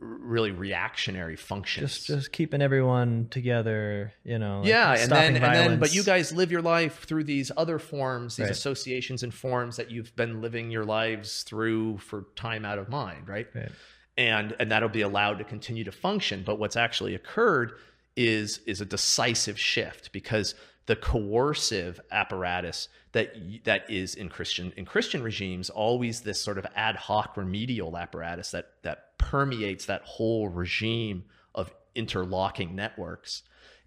really 0.00 0.50
reactionary 0.52 1.36
functions. 1.36 1.90
just 1.92 2.06
just 2.06 2.32
keeping 2.32 2.62
everyone 2.62 3.28
together, 3.30 4.12
you 4.24 4.38
know. 4.38 4.60
like 4.60 4.68
yeah, 4.68 4.94
and 4.96 5.10
then 5.10 5.36
and 5.36 5.44
then, 5.44 5.78
but 5.80 5.94
you 5.94 6.02
guys 6.02 6.32
live 6.32 6.50
your 6.52 6.62
life 6.62 7.04
through 7.04 7.24
these 7.24 7.50
other 7.56 7.78
forms, 7.78 8.36
these 8.36 8.44
Right. 8.44 8.50
associations 8.50 9.22
and 9.22 9.34
forms 9.34 9.76
that 9.76 9.90
you've 9.90 10.14
been 10.16 10.40
living 10.40 10.70
your 10.70 10.84
lives 10.84 11.42
through 11.42 11.98
for 11.98 12.26
time 12.36 12.64
out 12.64 12.78
of 12.78 12.88
mind, 12.88 13.28
right? 13.28 13.48
Right. 13.54 13.70
And 14.16 14.54
and 14.58 14.70
that'll 14.70 14.88
be 14.88 15.02
allowed 15.02 15.38
to 15.38 15.44
continue 15.44 15.84
to 15.84 15.92
function. 15.92 16.42
But 16.44 16.58
what's 16.58 16.76
actually 16.76 17.14
occurred 17.14 17.72
is 18.16 18.58
is 18.66 18.80
a 18.80 18.84
decisive 18.84 19.58
shift 19.58 20.12
because 20.12 20.54
the 20.86 20.96
coercive 20.96 22.00
apparatus 22.10 22.88
that 23.12 23.32
that 23.64 23.88
is 23.90 24.14
in 24.14 24.28
Christian 24.28 24.72
in 24.76 24.84
Christian 24.84 25.22
regimes 25.22 25.70
always 25.70 26.22
this 26.22 26.40
sort 26.42 26.58
of 26.58 26.66
ad 26.74 26.96
hoc 26.96 27.36
remedial 27.36 27.96
apparatus 27.96 28.50
that 28.52 28.70
that 28.82 29.07
permeates 29.30 29.84
that 29.86 30.02
whole 30.02 30.48
regime 30.48 31.24
of 31.54 31.72
interlocking 31.94 32.74
networks 32.74 33.42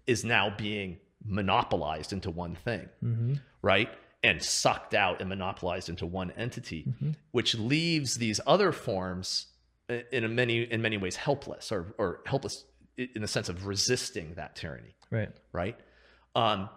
is 0.06 0.24
now 0.24 0.52
being 0.56 0.98
monopolized 1.24 2.12
into 2.12 2.30
one 2.30 2.54
thing, 2.54 2.88
hmm 3.00 3.34
right? 3.62 3.90
And 4.24 4.42
sucked 4.42 4.94
out 4.94 5.20
and 5.20 5.28
monopolized 5.28 5.88
into 5.88 6.06
one 6.06 6.30
entity, 6.32 6.84
Mhm. 6.88 7.14
which 7.32 7.54
leaves 7.56 8.16
these 8.16 8.40
other 8.46 8.70
forms 8.72 9.46
in 9.88 10.24
a 10.24 10.28
many 10.28 10.62
in 10.62 10.80
many 10.80 10.96
ways 10.96 11.16
helpless 11.16 11.70
or 11.72 11.94
or 11.98 12.20
helpless 12.26 12.64
in 12.96 13.20
the 13.22 13.28
sense 13.28 13.48
of 13.48 13.66
resisting 13.66 14.34
that 14.34 14.54
tyranny 14.54 14.94
Right. 15.10 15.30
right? 15.52 15.76
Um, 16.34 16.68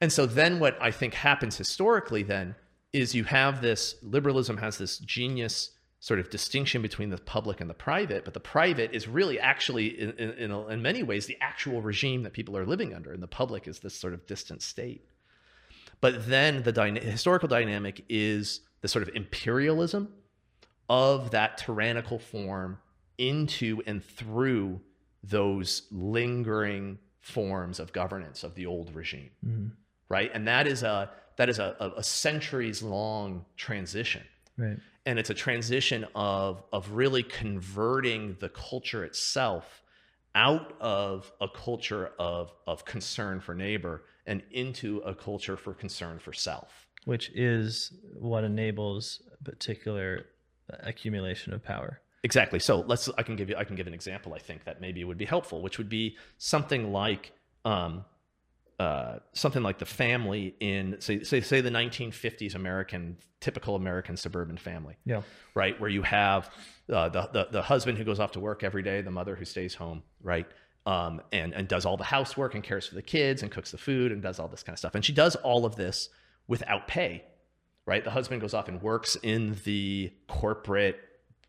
and 0.00 0.12
so 0.12 0.26
then 0.26 0.58
what 0.58 0.76
I 0.80 0.90
think 0.90 1.14
happens 1.14 1.56
historically 1.56 2.22
then 2.22 2.54
is 2.92 3.14
you 3.14 3.24
have 3.24 3.60
this 3.62 3.96
liberalism 4.02 4.56
has 4.58 4.78
this 4.78 4.98
genius 4.98 5.70
sort 6.04 6.20
of 6.20 6.28
distinction 6.28 6.82
between 6.82 7.08
the 7.08 7.16
public 7.16 7.62
and 7.62 7.70
the 7.70 7.72
private, 7.72 8.26
but 8.26 8.34
the 8.34 8.38
private 8.38 8.92
is 8.92 9.08
really 9.08 9.40
actually 9.40 9.86
in, 9.86 10.10
in, 10.18 10.52
in, 10.52 10.82
many 10.82 11.02
ways 11.02 11.24
the 11.24 11.38
actual 11.40 11.80
regime 11.80 12.24
that 12.24 12.34
people 12.34 12.58
are 12.58 12.66
living 12.66 12.92
under, 12.92 13.10
and 13.10 13.22
the 13.22 13.26
public 13.26 13.66
is 13.66 13.78
this 13.78 13.94
sort 13.94 14.12
of 14.12 14.26
distant 14.26 14.60
state. 14.60 15.08
But 16.02 16.26
then 16.26 16.62
the 16.62 16.72
dyna- 16.72 17.00
historical 17.00 17.48
dynamic 17.48 18.04
is 18.10 18.60
the 18.82 18.88
sort 18.88 19.02
of 19.02 19.16
imperialism 19.16 20.12
of 20.90 21.30
that 21.30 21.56
tyrannical 21.56 22.18
form 22.18 22.80
into 23.16 23.80
and 23.86 24.04
through 24.04 24.82
those 25.22 25.84
lingering 25.90 26.98
forms 27.22 27.80
of 27.80 27.94
governance 27.94 28.44
of 28.44 28.54
the 28.56 28.66
old 28.66 28.94
regime 28.94 29.30
hmm 29.42 29.68
right? 30.10 30.30
And 30.34 30.46
that 30.48 30.66
is 30.66 30.82
a 30.82 31.10
that 31.36 31.48
is 31.48 31.58
a, 31.58 31.74
a, 31.80 32.00
a 32.00 32.02
centuries 32.02 32.82
long 32.82 33.46
transition 33.56 34.22
Right. 34.56 34.78
and 35.06 35.18
it's 35.18 35.30
a 35.30 35.34
transition 35.34 36.06
of 36.14 36.62
of 36.72 36.90
really 36.92 37.22
converting 37.22 38.36
the 38.40 38.48
culture 38.48 39.04
itself 39.04 39.82
out 40.34 40.74
of 40.80 41.32
a 41.40 41.48
culture 41.48 42.12
of 42.18 42.52
of 42.66 42.84
concern 42.84 43.40
for 43.40 43.54
neighbor 43.54 44.04
and 44.26 44.42
into 44.50 44.98
a 44.98 45.14
culture 45.14 45.56
for 45.56 45.74
concern 45.74 46.18
for 46.18 46.32
self 46.32 46.86
Which 47.04 47.30
is 47.34 47.92
what 48.18 48.44
enables 48.44 49.22
a 49.38 49.44
particular 49.44 50.26
accumulation 50.80 51.52
of 51.52 51.62
power. 51.62 52.00
Exactly. 52.22 52.58
So 52.58 52.80
let's. 52.80 53.10
I 53.18 53.22
can 53.22 53.36
give 53.36 53.50
you. 53.50 53.56
I 53.56 53.64
can 53.64 53.76
give 53.76 53.86
an 53.86 53.92
example. 53.92 54.32
I 54.32 54.38
think 54.38 54.64
that 54.64 54.80
maybe 54.80 55.04
would 55.04 55.18
be 55.18 55.26
helpful, 55.26 55.60
which 55.60 55.76
would 55.76 55.90
be 55.90 56.16
something 56.38 56.90
like, 56.90 57.32
um, 57.66 58.04
uh, 58.80 59.18
something 59.32 59.62
like 59.62 59.78
the 59.78 59.86
family 59.86 60.54
in 60.60 60.96
say 61.00 61.22
say 61.22 61.40
say 61.40 61.60
the 61.60 61.70
1950s 61.70 62.54
American 62.54 63.16
typical 63.40 63.76
American 63.76 64.16
suburban 64.16 64.56
family, 64.56 64.96
Yeah. 65.04 65.22
right? 65.54 65.78
Where 65.80 65.90
you 65.90 66.02
have 66.02 66.50
uh, 66.92 67.08
the, 67.08 67.28
the 67.32 67.48
the 67.52 67.62
husband 67.62 67.98
who 67.98 68.04
goes 68.04 68.18
off 68.20 68.32
to 68.32 68.40
work 68.40 68.64
every 68.64 68.82
day, 68.82 69.00
the 69.02 69.10
mother 69.10 69.36
who 69.36 69.44
stays 69.44 69.74
home, 69.74 70.02
right? 70.22 70.46
Um, 70.86 71.22
and 71.32 71.54
and 71.54 71.68
does 71.68 71.86
all 71.86 71.96
the 71.96 72.04
housework 72.04 72.54
and 72.54 72.64
cares 72.64 72.86
for 72.88 72.94
the 72.96 73.02
kids 73.02 73.42
and 73.42 73.50
cooks 73.50 73.70
the 73.70 73.78
food 73.78 74.10
and 74.12 74.20
does 74.22 74.38
all 74.40 74.48
this 74.48 74.62
kind 74.62 74.74
of 74.74 74.78
stuff. 74.80 74.94
And 74.94 75.04
she 75.04 75.12
does 75.12 75.36
all 75.36 75.64
of 75.66 75.76
this 75.76 76.08
without 76.48 76.88
pay, 76.88 77.24
right? 77.86 78.02
The 78.04 78.10
husband 78.10 78.40
goes 78.40 78.54
off 78.54 78.68
and 78.68 78.82
works 78.82 79.16
in 79.22 79.56
the 79.64 80.12
corporate 80.28 80.98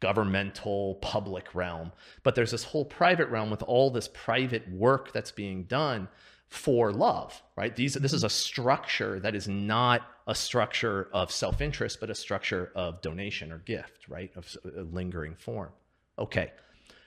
governmental 0.01 0.95
public 1.01 1.55
realm 1.55 1.91
but 2.23 2.35
there's 2.35 2.51
this 2.51 2.63
whole 2.65 2.85
private 2.85 3.27
realm 3.29 3.49
with 3.49 3.63
all 3.63 3.89
this 3.89 4.07
private 4.13 4.69
work 4.69 5.11
that's 5.13 5.31
being 5.31 5.63
done 5.63 6.07
for 6.47 6.91
love, 6.91 7.41
right? 7.55 7.75
These 7.75 7.95
this 7.95 8.13
is 8.13 8.23
a 8.23 8.29
structure 8.29 9.19
that 9.19 9.35
is 9.35 9.47
not 9.47 10.01
a 10.27 10.35
structure 10.35 11.09
of 11.13 11.31
self-interest, 11.31 11.99
but 11.99 12.09
a 12.09 12.15
structure 12.15 12.71
of 12.75 13.01
donation 13.01 13.51
or 13.51 13.59
gift, 13.59 14.07
right? 14.07 14.31
Of 14.35 14.55
a 14.65 14.81
lingering 14.81 15.35
form. 15.35 15.69
Okay. 16.17 16.51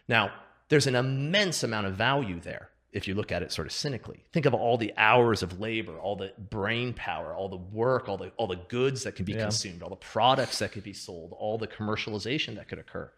Now, 0.07 0.33
there's 0.69 0.87
an 0.87 0.95
immense 0.95 1.63
amount 1.63 1.87
of 1.87 1.95
value 1.95 2.41
there 2.41 2.71
if 2.93 3.07
you 3.07 3.15
look 3.15 3.33
at 3.33 3.43
it 3.43 3.53
sort 3.53 3.67
of 3.67 3.73
cynically. 3.73 4.25
Think 4.33 4.47
of 4.47 4.55
all 4.55 4.79
the 4.79 4.93
hours 4.97 5.43
of 5.43 5.61
labor, 5.61 5.99
all 5.99 6.17
the 6.17 6.33
brain 6.39 6.95
power, 6.95 7.35
all 7.35 7.49
the 7.49 7.57
work, 7.57 8.09
all 8.09 8.17
the 8.17 8.31
all 8.37 8.47
the 8.47 8.57
goods 8.57 9.05
that 9.05 9.15
can 9.15 9.25
be 9.25 9.33
Yeah. 9.33 9.43
consumed, 9.43 9.83
all 9.83 9.91
the 9.91 9.97
products 9.97 10.59
that 10.61 10.73
could 10.73 10.85
be 10.85 10.93
sold, 10.95 11.33
all 11.33 11.59
the 11.59 11.67
commercialization 11.69 12.57
that 12.57 12.69
could 12.69 12.79
occur. 12.79 13.11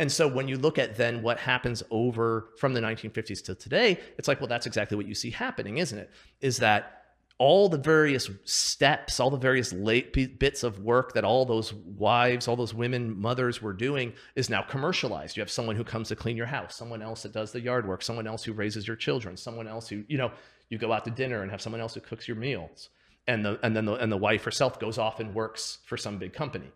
And 0.00 0.10
so 0.10 0.26
when 0.26 0.48
you 0.48 0.56
look 0.56 0.78
at 0.78 0.96
then 0.96 1.20
what 1.20 1.38
happens 1.38 1.82
over 1.90 2.48
from 2.56 2.72
the 2.72 2.80
1950s 2.80 3.44
to 3.44 3.54
today, 3.54 4.00
it's 4.16 4.28
like, 4.28 4.40
well, 4.40 4.48
that's 4.48 4.64
exactly 4.64 4.96
what 4.96 5.04
you 5.04 5.14
see 5.14 5.30
happening, 5.30 5.76
isn't 5.76 5.98
it? 5.98 6.10
Is 6.40 6.56
that 6.56 7.02
all 7.36 7.68
the 7.68 7.76
various 7.76 8.30
steps, 8.44 9.20
all 9.20 9.28
the 9.28 9.36
various 9.36 9.74
late 9.74 10.38
bits 10.38 10.62
of 10.62 10.78
work 10.80 11.12
that 11.12 11.24
all 11.24 11.44
those 11.44 11.74
wives, 11.74 12.48
all 12.48 12.56
those 12.56 12.72
women, 12.72 13.20
mothers 13.20 13.60
were 13.60 13.74
doing 13.74 14.14
is 14.36 14.48
now 14.48 14.62
commercialized. 14.62 15.36
You 15.36 15.42
have 15.42 15.50
someone 15.50 15.76
who 15.76 15.84
comes 15.84 16.08
to 16.08 16.16
clean 16.16 16.36
your 16.36 16.46
house, 16.46 16.74
someone 16.74 17.02
else 17.02 17.22
that 17.24 17.32
does 17.32 17.52
the 17.52 17.60
yard 17.60 17.86
work, 17.86 18.02
someone 18.02 18.26
else 18.26 18.42
who 18.42 18.54
raises 18.54 18.86
your 18.86 18.96
children, 18.96 19.36
someone 19.36 19.68
else 19.68 19.86
who, 19.86 20.02
you 20.08 20.16
know, 20.16 20.32
you 20.70 20.78
go 20.78 20.94
out 20.94 21.04
to 21.04 21.10
dinner 21.10 21.42
and 21.42 21.50
have 21.50 21.60
someone 21.60 21.82
else 21.82 21.92
who 21.92 22.00
cooks 22.00 22.26
your 22.26 22.38
meals. 22.38 22.88
And 23.26 23.44
the 23.44 23.60
and 23.62 23.76
then 23.76 23.84
the 23.84 23.94
and 23.96 24.10
the 24.10 24.16
wife 24.16 24.44
herself 24.44 24.80
goes 24.80 24.96
off 24.96 25.20
and 25.20 25.34
works 25.34 25.78
for 25.84 25.98
some 25.98 26.16
big 26.16 26.32
company. 26.32 26.72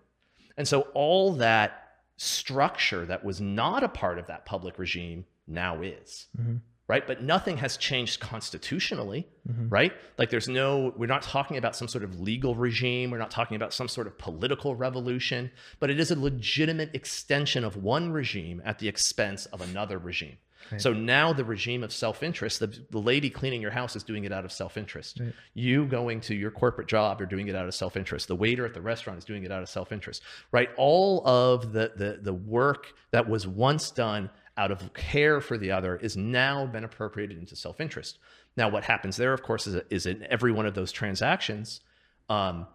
And 0.59 0.69
so 0.69 0.83
all 0.93 1.33
that 1.37 1.84
structure 2.17 3.05
that 3.07 3.25
was 3.25 3.41
not 3.41 3.83
a 3.83 3.89
part 3.89 4.19
of 4.19 4.27
that 4.27 4.47
public 4.47 4.79
regime 4.79 5.25
now 5.47 5.83
is. 5.83 6.27
Mhm. 6.41 6.61
Right? 6.87 7.07
But 7.07 7.23
nothing 7.23 7.57
has 7.59 7.79
changed 7.79 8.21
constitutionally, 8.21 9.27
Mhm. 9.49 9.73
right? 9.73 9.93
Like 10.19 10.29
there's 10.29 10.49
no 10.49 10.93
we're 10.99 11.07
not 11.07 11.23
talking 11.23 11.57
about 11.57 11.75
some 11.75 11.89
sort 11.89 12.05
of 12.05 12.21
legal 12.21 12.55
regime, 12.55 13.11
we're 13.11 13.19
not 13.19 13.31
talking 13.31 13.57
about 13.57 13.73
some 13.73 13.89
sort 13.89 14.07
of 14.07 14.19
political 14.19 14.75
revolution, 14.77 15.51
but 15.81 15.89
it 15.89 15.99
is 15.99 16.11
a 16.11 16.19
legitimate 16.19 16.95
extension 16.95 17.65
of 17.65 17.77
one 17.77 18.11
regime 18.13 18.61
at 18.67 18.79
the 18.81 18.89
expense 18.89 19.47
of 19.47 19.63
another 19.63 19.99
regime. 19.99 20.37
Right. 20.71 20.81
So 20.81 20.93
now 20.93 21.33
the 21.33 21.45
regime 21.45 21.83
of 21.85 21.93
self-interest, 21.93 22.61
the, 22.61 22.79
the 22.91 22.99
lady 22.99 23.31
cleaning 23.31 23.61
your 23.61 23.71
house 23.71 23.97
is 23.97 24.03
doing 24.03 24.25
it 24.25 24.33
out 24.33 24.45
of 24.45 24.53
self-interest. 24.53 25.21
Right. 25.21 25.33
You 25.55 25.87
going 25.87 26.21
to 26.23 26.35
your 26.35 26.51
corporate 26.51 26.89
job, 26.89 27.21
you're 27.21 27.29
doing 27.29 27.49
it 27.49 27.55
out 27.55 27.67
of 27.67 27.75
self-interest. 27.75 28.29
The 28.29 28.37
waiter 28.37 28.65
at 28.65 28.75
the 28.75 28.81
restaurant 28.81 29.19
is 29.19 29.25
doing 29.25 29.45
it 29.45 29.53
out 29.53 29.63
of 29.63 29.69
self-interest. 29.69 30.23
Right? 30.53 30.71
All 30.77 31.27
of 31.27 31.73
the 31.73 31.93
the 31.97 32.19
the 32.23 32.35
work 32.35 32.95
that 33.11 33.29
was 33.29 33.47
once 33.47 33.91
done 33.91 34.31
out 34.57 34.71
of 34.71 34.93
care 34.95 35.41
for 35.41 35.59
the 35.59 35.71
other 35.73 35.97
is 35.97 36.17
now 36.17 36.65
been 36.67 36.85
appropriated 36.85 37.37
into 37.39 37.57
self-interest. 37.57 38.19
Now, 38.57 38.69
what 38.69 38.85
happens 38.85 39.17
there, 39.17 39.33
of 39.33 39.43
course, 39.43 39.67
is, 39.67 39.83
is 39.91 40.07
in 40.07 40.25
every 40.31 40.53
one 40.53 40.65
of 40.65 40.75
those 40.75 40.93
transactions, 40.93 41.81
um, 42.29 42.67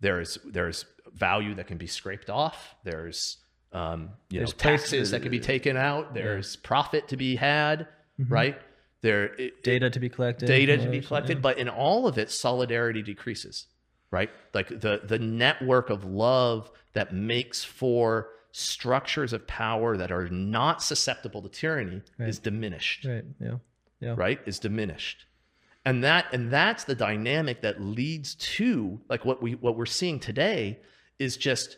there's 0.00 0.38
there's 0.44 0.84
value 1.14 1.54
that 1.54 1.66
can 1.66 1.78
be 1.78 1.86
scraped 1.86 2.28
off. 2.28 2.74
There's 2.84 3.38
um, 3.72 4.10
you 4.30 4.40
There's 4.40 4.50
know 4.52 4.56
taxes 4.58 4.90
places- 4.90 5.10
that 5.12 5.22
can 5.22 5.30
be 5.30 5.40
taken 5.40 5.76
out. 5.76 6.14
There's 6.14 6.56
profit 6.56 7.08
to 7.08 7.16
be 7.16 7.36
had, 7.36 7.86
Mm-hmm. 8.20 8.32
right? 8.32 8.58
There 9.00 9.26
it- 9.36 9.62
Data 9.62 9.90
to 9.90 10.00
be 10.00 10.08
collected. 10.08 10.46
data 10.46 10.76
to 10.76 10.88
be 10.88 11.00
collected, 11.00 11.40
but 11.40 11.58
in 11.58 11.68
all 11.68 12.08
of 12.08 12.18
it, 12.18 12.30
solidarity 12.30 13.00
decreases, 13.02 13.66
right? 14.10 14.30
Like 14.54 14.68
the 14.80 15.02
the 15.04 15.18
network 15.20 15.88
of 15.90 16.04
love 16.04 16.70
that 16.94 17.14
makes 17.14 17.62
for 17.62 18.30
structures 18.50 19.32
of 19.32 19.46
power 19.46 19.96
that 19.96 20.10
are 20.10 20.28
not 20.30 20.82
susceptible 20.82 21.42
to 21.42 21.48
tyranny 21.48 22.02
Right. 22.18 22.28
is 22.28 22.38
diminished 22.40 23.04
Right. 23.04 23.24
Yeah. 23.38 23.56
Yeah. 24.00 24.14
right 24.16 24.40
is 24.46 24.58
diminished 24.58 25.26
and 25.84 26.02
that 26.02 26.26
and 26.32 26.50
that's 26.50 26.84
the 26.84 26.94
dynamic 26.94 27.60
that 27.62 27.80
leads 27.80 28.34
to 28.34 29.00
like 29.08 29.24
what 29.24 29.42
we 29.42 29.52
what 29.54 29.76
we're 29.76 29.86
seeing 29.86 30.18
today 30.18 30.80
is 31.18 31.36
just 31.36 31.76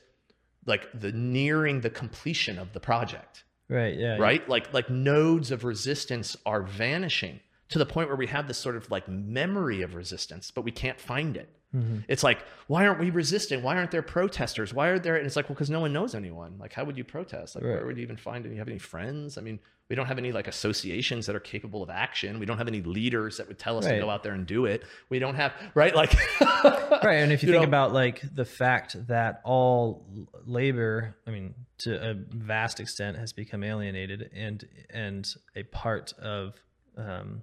like 0.70 0.88
the 1.04 1.12
nearing 1.12 1.80
the 1.82 1.90
completion 1.90 2.58
of 2.58 2.72
the 2.72 2.80
project 2.80 3.44
Right. 3.68 3.96
Yeah. 3.96 4.16
right 4.16 4.42
like 4.48 4.72
like 4.72 4.88
nodes 4.90 5.50
of 5.50 5.62
resistance 5.64 6.36
are 6.46 6.62
vanishing 6.62 7.38
to 7.68 7.78
the 7.78 7.86
point 7.86 8.08
where 8.08 8.16
we 8.16 8.26
have 8.26 8.48
this 8.48 8.58
sort 8.58 8.76
of 8.76 8.90
like 8.90 9.06
memory 9.08 9.82
of 9.82 9.94
resistance 9.94 10.50
but 10.50 10.62
we 10.64 10.72
can't 10.82 11.00
find 11.00 11.36
it 11.36 11.48
Mhm. 11.74 12.04
it's 12.08 12.24
like 12.24 12.40
why 12.66 12.86
aren't 12.86 12.98
we 12.98 13.10
resisting 13.10 13.62
why 13.62 13.76
aren't 13.76 13.92
there 13.92 14.02
protesters? 14.02 14.74
Why 14.74 14.88
are 14.88 14.98
there 14.98 15.14
and 15.16 15.24
it's 15.24 15.36
like 15.36 15.48
well 15.48 15.54
because 15.54 15.70
no 15.70 15.80
one 15.80 15.92
knows 15.92 16.14
anyone. 16.16 16.56
Like 16.58 16.72
how 16.72 16.84
would 16.84 16.96
you 16.98 17.04
protest? 17.04 17.54
Like 17.54 17.62
Right. 17.64 17.74
where 17.76 17.86
would 17.86 17.96
you 17.96 18.02
even 18.02 18.16
find 18.16 18.44
any 18.44 18.54
you 18.56 18.60
have 18.60 18.68
any 18.68 18.78
friends? 18.78 19.38
I 19.38 19.40
mean 19.40 19.60
we 19.88 19.96
don't 19.96 20.06
have 20.06 20.18
any 20.18 20.30
like 20.32 20.46
associations 20.46 21.26
that 21.26 21.34
are 21.34 21.40
capable 21.40 21.82
of 21.82 21.90
action. 21.90 22.38
We 22.38 22.46
don't 22.46 22.58
have 22.58 22.68
any 22.68 22.80
leaders 22.80 23.36
that 23.38 23.48
would 23.48 23.58
tell 23.58 23.76
us 23.78 23.86
to 23.86 23.98
go 23.98 24.08
out 24.10 24.22
there 24.22 24.34
and 24.34 24.46
do 24.46 24.64
it. 24.66 24.84
We 25.10 25.18
don't 25.20 25.34
have 25.36 25.52
right? 25.74 25.94
Like 25.94 26.12
right 26.40 27.14
and 27.22 27.32
if 27.32 27.42
you, 27.42 27.48
You 27.50 27.52
think 27.54 27.62
know- 27.62 27.68
about 27.68 27.92
like 27.92 28.20
the 28.34 28.44
fact 28.44 28.96
that 29.08 29.40
all 29.44 30.04
labor 30.46 31.16
i 31.26 31.30
mean 31.30 31.54
to 31.78 32.10
a 32.10 32.14
vast 32.14 32.80
extent 32.80 33.16
has 33.16 33.32
become 33.32 33.62
alienated 33.64 34.30
and 34.34 34.66
and 34.90 35.28
a 35.56 35.62
part 35.64 36.12
of 36.14 36.54
um, 36.96 37.42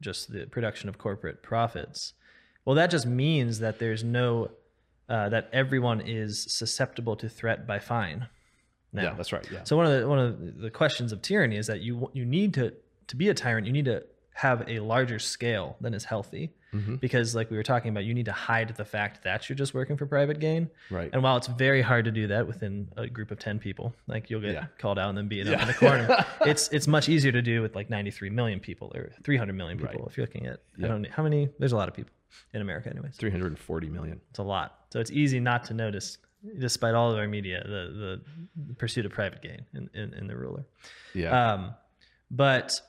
just 0.00 0.30
the 0.32 0.46
production 0.46 0.88
of 0.88 0.98
corporate 0.98 1.42
profits 1.42 2.12
well 2.68 2.76
that 2.76 2.90
just 2.90 3.06
means 3.06 3.58
that 3.64 3.78
there's 3.78 4.04
no 4.04 4.50
uh, 5.08 5.28
that 5.30 5.48
everyone 5.54 6.00
is 6.02 6.42
susceptible 6.60 7.16
to 7.16 7.28
threat 7.28 7.66
by 7.66 7.78
fine 7.78 8.28
now. 8.92 9.02
yeah 9.04 9.14
that's 9.14 9.32
right 9.32 9.46
yeah 9.50 9.64
So 9.64 9.76
one 9.80 9.86
of 9.86 9.92
the 10.00 10.06
one 10.14 10.18
of 10.18 10.60
the 10.64 10.70
questions 10.70 11.10
of 11.12 11.18
tyranny 11.22 11.56
is 11.56 11.66
that 11.66 11.80
you 11.80 12.10
you 12.12 12.24
need 12.38 12.50
to 12.54 12.74
to 13.10 13.16
be 13.16 13.28
a 13.30 13.34
tyrant, 13.34 13.66
you 13.66 13.72
need 13.72 13.86
to 13.86 13.98
have 14.34 14.58
a 14.68 14.78
larger 14.80 15.18
scale 15.18 15.76
than 15.80 15.94
is 15.94 16.04
healthy. 16.04 16.44
Mhm. 16.74 17.00
Because 17.00 17.34
like 17.34 17.50
we 17.50 17.56
were 17.56 17.62
talking 17.72 17.90
about, 17.90 18.04
you 18.04 18.12
need 18.18 18.26
to 18.26 18.36
hide 18.50 18.68
the 18.76 18.84
fact 18.84 19.24
that 19.24 19.48
you're 19.48 19.56
just 19.64 19.72
working 19.72 19.96
for 19.96 20.04
private 20.06 20.38
gain. 20.38 20.68
right 20.90 21.10
And 21.14 21.22
while 21.24 21.36
it's 21.38 21.46
very 21.66 21.80
hard 21.90 22.04
to 22.04 22.10
do 22.20 22.26
that 22.34 22.46
within 22.46 22.74
a 22.98 23.06
group 23.16 23.30
of 23.30 23.38
10 23.38 23.58
people, 23.58 23.86
like 24.06 24.28
you'll 24.30 24.42
get 24.48 24.52
Yeah. 24.58 24.66
called 24.82 24.98
out 24.98 25.08
and 25.08 25.16
then 25.18 25.26
beaten 25.28 25.54
up 25.54 25.62
in 25.62 25.68
the 25.68 25.78
corner. 25.86 26.06
it's 26.52 26.64
it's 26.76 26.86
much 26.86 27.08
easier 27.08 27.32
to 27.32 27.42
do 27.52 27.62
with 27.62 27.74
like 27.74 27.88
93 27.88 28.28
million 28.40 28.60
people 28.60 28.92
or 28.94 29.10
300 29.24 29.54
million 29.60 29.78
people 29.78 30.00
Right. 30.02 30.08
if 30.10 30.16
you're 30.18 30.26
looking 30.26 30.46
at 30.52 30.58
Yeah. 30.76 30.84
I 30.84 30.88
don't 30.90 31.02
know 31.02 31.08
how 31.18 31.22
many 31.28 31.48
there's 31.58 31.72
a 31.72 31.80
lot 31.82 31.88
of 31.88 31.94
people 31.94 32.12
in 32.52 32.60
America 32.60 32.90
anyways. 32.90 33.16
340 33.16 33.88
million 33.88 34.20
It's 34.30 34.38
a 34.38 34.42
lot. 34.42 34.86
So 34.90 35.00
it's 35.00 35.10
easy 35.10 35.40
not 35.40 35.64
to 35.64 35.74
notice 35.74 36.18
despite 36.58 36.94
all 36.94 37.10
of 37.10 37.18
our 37.18 37.28
media 37.28 37.62
the 37.64 38.20
the 38.66 38.74
pursuit 38.74 39.04
of 39.04 39.12
private 39.12 39.42
gain 39.42 39.64
in, 39.74 39.90
in, 39.94 40.14
in 40.14 40.26
the 40.26 40.36
ruler. 40.36 40.64
yeah 41.14 41.52
Um, 41.52 41.74
but 42.30 42.80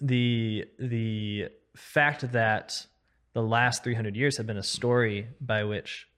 the 0.00 0.66
the 0.78 1.48
fact 1.76 2.32
that 2.32 2.86
the 3.32 3.42
last 3.42 3.82
300 3.82 4.14
years 4.14 4.36
have 4.36 4.46
been 4.46 4.58
a 4.58 4.62
story 4.62 5.28
by 5.40 5.64
which 5.64 6.08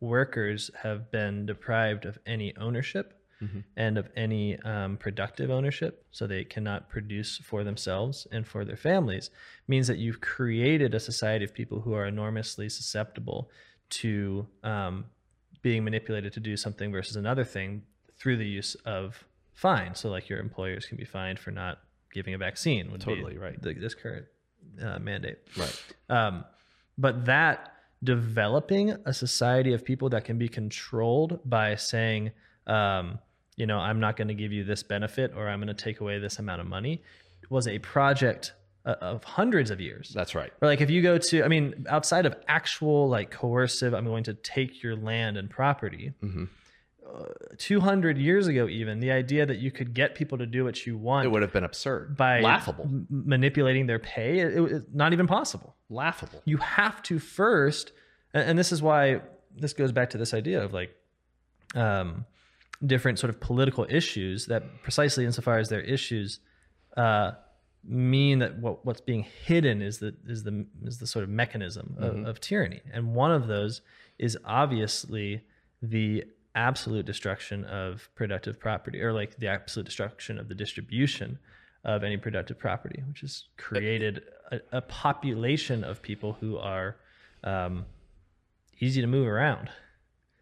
workers 0.00 0.70
have 0.82 1.10
been 1.10 1.46
deprived 1.46 2.04
of 2.04 2.18
any 2.26 2.56
ownership 2.56 3.15
Mhm. 3.42 3.64
and 3.76 3.98
of 3.98 4.08
any 4.16 4.58
um, 4.60 4.96
productive 4.96 5.50
ownership, 5.50 6.06
so 6.10 6.26
they 6.26 6.44
cannot 6.44 6.88
produce 6.88 7.38
for 7.38 7.64
themselves 7.64 8.26
and 8.32 8.46
for 8.46 8.64
their 8.64 8.76
families, 8.76 9.30
means 9.68 9.86
that 9.88 9.98
you've 9.98 10.20
created 10.20 10.94
a 10.94 11.00
society 11.00 11.44
of 11.44 11.52
people 11.52 11.80
who 11.80 11.92
are 11.92 12.06
enormously 12.06 12.68
susceptible 12.68 13.50
to 13.90 14.46
um, 14.64 15.04
being 15.62 15.84
manipulated 15.84 16.32
to 16.32 16.40
do 16.40 16.56
something 16.56 16.90
versus 16.90 17.16
another 17.16 17.44
thing 17.44 17.82
through 18.18 18.36
the 18.36 18.46
use 18.46 18.74
of 18.86 19.24
fines. 19.52 20.00
So, 20.00 20.10
like 20.10 20.28
your 20.28 20.38
employers 20.38 20.86
can 20.86 20.96
be 20.96 21.04
fined 21.04 21.38
for 21.38 21.50
not 21.50 21.78
giving 22.12 22.34
a 22.34 22.38
vaccine. 22.38 22.90
Would 22.90 23.00
Totally 23.00 23.36
right. 23.36 23.60
The, 23.60 23.74
this 23.74 23.94
current 23.94 24.26
uh, 24.82 24.98
mandate. 24.98 25.38
right 25.56 25.84
Um, 26.08 26.44
but 26.96 27.26
that 27.26 27.72
developing 28.02 28.90
a 29.04 29.12
society 29.12 29.72
of 29.72 29.84
people 29.84 30.08
that 30.10 30.24
can 30.24 30.38
be 30.38 30.48
controlled 30.48 31.40
by 31.44 31.74
saying, 31.76 32.32
um, 32.66 33.18
you 33.56 33.66
know, 33.66 33.78
I'm 33.78 34.00
not 34.00 34.16
going 34.16 34.28
to 34.28 34.34
give 34.34 34.52
you 34.52 34.64
this 34.64 34.82
benefit 34.82 35.32
or 35.36 35.48
I'm 35.48 35.58
going 35.60 35.74
to 35.74 35.84
take 35.84 36.00
away 36.00 36.18
this 36.18 36.38
amount 36.38 36.60
of 36.60 36.66
money 36.66 37.02
was 37.50 37.66
a 37.68 37.78
project 37.78 38.52
uh, 38.84 38.94
of 39.00 39.24
hundreds 39.24 39.70
of 39.70 39.80
years. 39.80 40.12
that's 40.14 40.34
right 40.34 40.52
Or 40.60 40.68
like 40.68 40.80
if 40.80 40.90
you 40.90 41.02
go 41.02 41.18
to, 41.18 41.42
I 41.44 41.48
mean, 41.48 41.86
outside 41.88 42.26
of 42.26 42.36
actual 42.48 43.08
like 43.08 43.30
coercive, 43.30 43.94
I'm 43.94 44.04
going 44.04 44.24
to 44.24 44.34
take 44.34 44.82
your 44.82 44.94
land 44.96 45.36
and 45.36 45.48
property. 45.50 46.12
Mhm. 46.22 46.48
200 47.58 48.18
years 48.18 48.46
ago, 48.46 48.68
even 48.68 49.00
the 49.00 49.10
idea 49.12 49.46
that 49.46 49.58
you 49.58 49.70
could 49.70 49.94
get 49.94 50.14
people 50.14 50.38
to 50.38 50.44
do 50.46 50.64
what 50.64 50.86
you 50.86 50.96
want 50.98 51.24
it 51.24 51.28
would 51.30 51.40
have 51.42 51.52
been 51.52 51.64
absurd 51.64 52.16
by 52.16 52.40
laughable 52.40 52.84
m- 52.84 53.06
manipulating 53.10 53.86
their 53.86 53.98
pay, 54.00 54.40
it, 54.40 54.54
it 54.56 54.60
was 54.60 54.82
not 54.92 55.12
even 55.12 55.26
possible 55.26 55.74
laughable 55.88 56.42
you 56.44 56.56
have 56.56 57.00
to 57.04 57.18
first 57.20 57.92
and, 58.34 58.50
and 58.50 58.58
this 58.58 58.72
is 58.72 58.82
why 58.82 59.20
this 59.56 59.72
goes 59.72 59.92
back 59.92 60.10
to 60.10 60.18
this 60.18 60.34
idea 60.34 60.62
of 60.62 60.72
like 60.72 60.94
um, 61.76 62.24
different 62.84 63.18
sort 63.18 63.30
of 63.30 63.40
political 63.40 63.86
issues 63.88 64.46
that 64.46 64.82
precisely 64.82 65.24
insofar 65.24 65.58
as 65.58 65.68
their 65.68 65.80
issues 65.80 66.40
uh, 66.96 67.32
mean 67.84 68.40
that 68.40 68.58
what, 68.58 68.84
what's 68.84 69.00
being 69.00 69.24
hidden 69.44 69.80
is 69.80 69.98
the 69.98 70.14
is 70.26 70.42
the 70.42 70.66
is 70.84 70.98
the 70.98 71.06
sort 71.06 71.22
of 71.22 71.28
mechanism 71.28 71.96
of, 71.98 72.26
of 72.26 72.40
tyranny 72.40 72.80
and 72.92 73.14
one 73.14 73.30
of 73.30 73.46
those 73.46 73.80
is 74.18 74.36
obviously 74.44 75.42
the 75.82 76.24
absolute 76.56 77.04
destruction 77.04 77.64
of 77.64 78.08
productive 78.14 78.58
property 78.58 79.00
or 79.00 79.12
like 79.12 79.36
the 79.38 79.46
absolute 79.46 79.84
destruction 79.84 80.38
of 80.38 80.48
the 80.48 80.54
distribution 80.54 81.38
of 81.84 82.02
any 82.02 82.16
productive 82.16 82.58
property, 82.58 83.02
which 83.06 83.20
has 83.20 83.44
created 83.56 84.22
a, 84.50 84.60
a 84.72 84.80
population 84.80 85.84
of 85.84 86.02
people 86.02 86.36
who 86.40 86.56
are 86.56 86.96
um, 87.44 87.84
easy 88.80 89.00
to 89.00 89.06
move 89.06 89.28
around. 89.28 89.70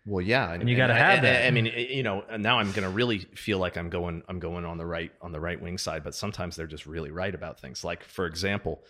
Well, 0.07 0.21
yeah, 0.25 0.53
And 0.53 0.69
you 0.69 0.77
gotta 0.77 0.95
have 0.95 1.21
I- 1.21 1.23
that. 1.23 1.45
I, 1.45 1.47
I 1.47 1.51
mean, 1.51 1.67
you 1.67 2.03
know, 2.03 2.25
now 2.37 2.59
I'm 2.59 2.71
going 2.73 2.83
to 2.83 2.91
really 2.91 3.21
feel 3.35 3.59
like 3.59 3.79
I'm 3.79 3.89
going, 3.89 4.23
I'm 4.29 4.39
going 4.39 4.65
on 4.67 4.77
the 4.77 4.85
right, 4.85 5.11
on 5.23 5.33
the 5.33 5.41
right 5.41 5.61
wing 5.61 5.79
side. 5.79 6.05
But 6.05 6.15
sometimes 6.15 6.57
they're 6.57 6.67
just 6.67 6.85
really 6.87 7.11
right 7.11 7.35
about 7.35 7.59
things. 7.59 7.83
Like, 7.85 8.05
for 8.05 8.27
example, 8.27 8.83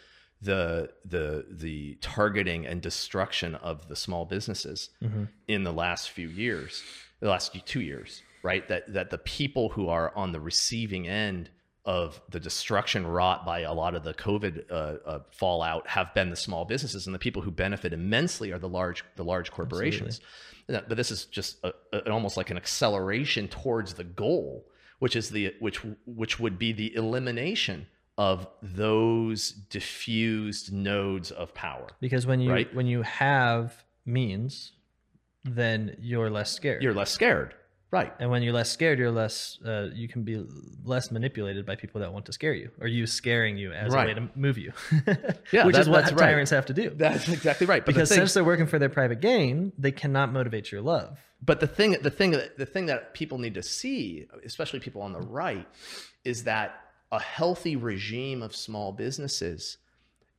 the 0.43 0.91
the 1.05 1.47
the 1.49 1.97
targeting 2.01 2.67
and 2.67 2.83
destruction 2.83 3.55
of 3.55 3.87
the 3.89 3.97
small 3.97 4.25
businesses 4.25 4.91
Mhm. 5.03 5.29
in 5.47 5.63
the 5.63 5.73
last 5.73 6.11
few 6.11 6.29
years, 6.29 6.83
the 7.21 7.29
last 7.31 7.55
two 7.65 7.81
years, 7.81 8.23
right? 8.43 8.67
That 8.69 8.93
that 8.93 9.11
the 9.11 9.19
people 9.19 9.69
who 9.71 9.89
are 9.89 10.13
on 10.17 10.33
the 10.33 10.41
receiving 10.41 11.07
end 11.09 11.49
of 11.87 12.21
the 12.31 12.41
destruction 12.41 13.07
wrought 13.07 13.45
by 13.47 13.61
a 13.61 13.73
lot 13.73 13.95
of 13.95 14.03
the 14.03 14.15
COVID 14.15 14.71
uh, 14.71 14.75
uh, 14.75 15.19
fallout 15.31 15.87
have 15.87 16.13
been 16.15 16.31
the 16.31 16.37
small 16.37 16.65
businesses, 16.65 17.07
and 17.07 17.15
the 17.15 17.19
people 17.21 17.43
who 17.43 17.51
benefit 17.53 17.93
immensely 17.93 18.51
are 18.53 18.59
the 18.59 18.69
large 18.69 19.05
the 19.17 19.25
large 19.25 19.51
corporations. 19.53 20.19
Yeah, 20.21 20.27
But 20.67 20.97
this 20.97 21.11
is 21.11 21.27
just 21.27 21.59
a, 21.65 21.73
a, 21.93 22.11
almost 22.11 22.37
like 22.37 22.51
an 22.51 22.57
acceleration 22.57 23.49
towards 23.49 23.95
the 23.95 24.05
goal, 24.05 24.67
which 24.99 25.17
is 25.17 25.31
the 25.31 25.55
which 25.61 25.81
which 26.07 26.41
would 26.41 26.59
be 26.59 26.73
the 26.73 26.95
elimination 26.95 27.87
of 28.17 28.47
those 28.63 29.51
diffused 29.51 30.73
nodes 30.73 31.31
of 31.31 31.53
power. 31.55 31.89
Because 32.01 32.27
when 32.27 32.41
you 32.41 32.51
Right. 32.53 32.75
when 32.75 32.87
you 32.87 33.03
have 33.03 33.85
means, 34.07 34.73
then 35.45 35.97
you're 36.01 36.31
less 36.31 36.53
scared. 36.53 36.83
You're 36.83 36.95
less 36.95 37.11
scared, 37.11 37.55
right? 37.95 38.13
and 38.21 38.29
when 38.31 38.43
you're 38.43 38.53
less 38.53 38.71
scared, 38.71 38.99
you're 38.99 39.11
less. 39.11 39.59
Uh, 39.65 39.89
you 39.95 40.09
can 40.09 40.23
be 40.23 40.45
less 40.85 41.11
manipulated 41.11 41.65
by 41.65 41.77
people 41.77 42.01
that 42.03 42.13
want 42.13 42.25
to 42.27 42.33
scare 42.33 42.53
you, 42.53 42.71
or 42.81 42.87
you 42.87 43.07
scaring 43.07 43.57
you 43.57 43.73
as 43.73 43.95
a 43.95 43.97
way 43.97 44.15
to 44.15 44.29
move 44.35 44.59
you. 44.59 44.73
Yeah, 45.53 45.65
which 45.67 45.75
that- 45.77 45.83
is 45.83 45.89
what 45.89 46.03
that's 46.05 46.13
right. 46.13 46.27
tyrants 46.31 46.51
have 46.51 46.67
to 46.67 46.75
do. 46.75 46.91
That's 46.91 47.29
exactly 47.29 47.67
right. 47.67 47.83
But 47.85 47.95
because 47.95 48.09
the 48.09 48.15
thing, 48.17 48.23
since 48.23 48.35
they're 48.35 48.45
working 48.53 48.67
for 48.67 48.79
their 48.79 48.89
private 49.01 49.21
gain, 49.21 49.73
they 49.79 49.93
cannot 49.93 50.33
motivate 50.33 50.71
your 50.73 50.83
love. 50.83 51.19
but 51.43 51.61
the 51.61 51.67
thing, 51.67 51.97
the 52.03 52.11
thing, 52.11 52.33
that 52.33 52.59
the 52.59 52.67
thing 52.67 52.87
that 52.87 53.15
people 53.15 53.39
need 53.39 53.55
to 53.55 53.63
see, 53.63 54.27
especially 54.45 54.81
people 54.81 55.03
on 55.03 55.13
the 55.13 55.21
right, 55.21 55.67
is 56.25 56.45
that 56.45 56.69
a 57.13 57.21
healthy 57.21 57.77
regime 57.77 58.43
of 58.43 58.57
small 58.57 58.91
businesses 58.93 59.79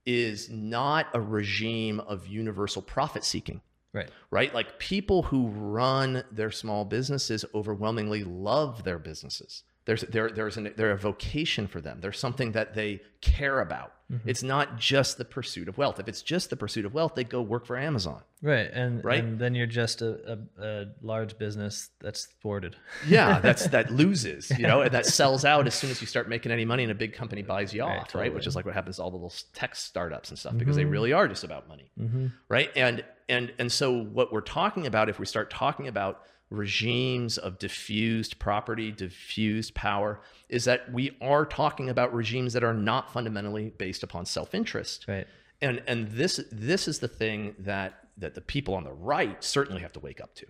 is 0.06 0.50
not 0.50 1.08
a 1.14 1.22
regime 1.22 2.00
of 2.02 2.28
universal 2.28 2.82
profit 2.82 3.24
seeking. 3.24 3.62
Right. 3.96 4.10
right? 4.30 4.54
Like 4.54 4.78
people 4.80 5.24
who 5.24 5.48
run 5.48 6.24
their 6.32 6.52
small 6.52 6.86
businesses 6.86 7.46
overwhelmingly 7.54 8.24
love 8.24 8.84
their 8.84 9.00
businesses. 9.00 9.64
There's 9.86 10.02
there 10.02 10.30
there's 10.32 10.58
an 10.58 10.74
there 10.78 10.92
a 10.92 10.98
vocation 10.98 11.68
for 11.68 11.80
them. 11.80 12.00
There's 12.02 12.18
something 12.20 12.54
that 12.54 12.74
they 12.74 13.02
care 13.22 13.60
about. 13.62 13.92
It's 14.24 14.44
not 14.44 14.78
just 14.78 15.18
the 15.18 15.26
pursuit 15.26 15.68
of 15.68 15.80
wealth. 15.80 16.00
If 16.00 16.08
it's 16.08 16.22
just 16.22 16.52
the 16.52 16.56
pursuit 16.56 16.86
of 16.86 16.94
wealth, 16.94 17.16
they 17.16 17.24
go 17.24 17.42
work 17.42 17.66
for 17.66 17.76
Amazon. 17.76 18.22
Right. 18.40 18.70
And, 18.72 19.04
Right? 19.04 19.24
and 19.24 19.40
then 19.40 19.56
you're 19.56 19.66
just 19.66 20.04
a, 20.04 20.38
a, 20.60 20.64
a 20.64 20.86
large 21.02 21.40
business 21.40 21.90
that's 22.02 22.26
thwarted. 22.40 22.76
Yeah, 23.08 23.40
that's 23.40 23.66
that 23.70 23.90
loses, 23.92 24.52
you 24.60 24.68
know, 24.68 24.82
and 24.82 24.92
that 24.92 25.06
sells 25.20 25.44
out 25.44 25.66
as 25.66 25.74
soon 25.74 25.90
as 25.90 26.02
you 26.02 26.08
start 26.08 26.30
making 26.30 26.52
any 26.52 26.66
money 26.66 26.84
and 26.84 26.92
a 26.92 26.96
big 26.96 27.14
company 27.14 27.42
buys 27.42 27.74
you 27.74 27.82
Right, 27.82 28.00
off, 28.02 28.14
right? 28.14 28.32
Which 28.32 28.46
is 28.46 28.56
like 28.56 28.66
what 28.66 28.76
happens 28.76 28.98
to 28.98 29.02
all 29.04 29.10
the 29.10 29.18
little 29.18 29.34
tech 29.54 29.76
startups 29.76 30.30
and 30.30 30.38
stuff 30.38 30.56
because 30.56 30.76
they 30.76 30.84
Mhm. 30.86 30.92
really 30.92 31.14
are 31.14 31.28
just 31.28 31.44
about 31.44 31.68
money. 31.68 31.90
Mm-hmm. 32.00 32.28
right 32.48 32.70
and 32.76 33.04
and 33.30 33.54
and 33.60 33.72
so 33.72 33.92
what 33.92 34.32
we're 34.32 34.42
talking 34.42 34.86
about 34.88 35.10
if 35.10 35.20
we 35.20 35.26
start 35.26 35.50
talking 35.50 35.88
about 35.88 36.22
regimes 36.52 37.38
of 37.38 37.58
diffused 37.60 38.38
property 38.40 38.92
diffused 38.92 39.74
power 39.74 40.22
is 40.48 40.66
that 40.66 40.92
we 40.94 41.18
are 41.22 41.44
talking 41.46 41.90
about 41.90 42.14
regimes 42.14 42.54
that 42.54 42.64
are 42.64 42.74
not 42.74 43.12
fundamentally 43.12 43.72
based 43.78 44.04
upon 44.04 44.26
self-interest 44.26 45.06
Right. 45.08 45.26
and 45.62 45.82
and 45.88 46.08
this 46.12 46.40
this 46.52 46.88
is 46.88 47.00
the 47.00 47.08
thing 47.08 47.56
that 47.60 47.96
that 48.18 48.36
the 48.36 48.42
people 48.42 48.76
on 48.76 48.84
the 48.84 48.94
right 48.94 49.44
certainly 49.44 49.82
have 49.82 49.92
to 49.94 50.00
wake 50.00 50.22
up 50.22 50.36
to 50.36 50.46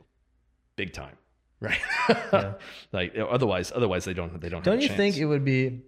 big 0.76 0.92
time 0.94 1.18
right 1.62 1.80
Yeah. 2.10 2.54
like 2.92 3.16
otherwise 3.18 3.72
otherwise 3.74 4.04
they 4.06 4.14
don't 4.14 4.40
they 4.42 4.50
don't 4.50 4.64
Don't 4.66 4.82
you 4.82 4.90
think 4.90 5.16
it 5.18 5.26
would 5.26 5.46
be? 5.46 5.82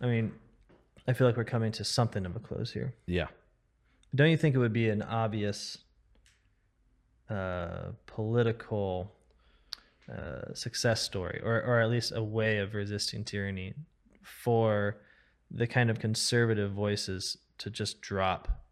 I 0.00 0.06
mean, 0.06 0.32
I 1.08 1.12
feel 1.12 1.26
like 1.26 1.36
we're 1.36 1.42
coming 1.42 1.72
to 1.72 1.84
something 1.84 2.24
of 2.24 2.36
a 2.36 2.38
close 2.38 2.72
here. 2.72 2.94
yeah 3.06 3.26
Don't 4.14 4.30
you 4.30 4.36
think 4.36 4.54
it 4.54 4.58
would 4.58 4.72
be 4.72 4.88
an 4.90 5.02
obvious 5.02 5.78
uh, 7.30 7.92
political 8.06 9.12
uh, 10.10 10.54
success 10.54 11.02
story, 11.02 11.40
or 11.42 11.62
or 11.62 11.80
at 11.80 11.90
least 11.90 12.12
a 12.14 12.22
way 12.22 12.58
of 12.58 12.74
resisting 12.74 13.24
tyranny 13.24 13.74
for 14.22 14.96
the 15.50 15.66
kind 15.66 15.90
of 15.90 15.98
conservative 15.98 16.72
voices 16.72 17.38
to 17.58 17.70
just 17.70 18.00
drop, 18.00 18.62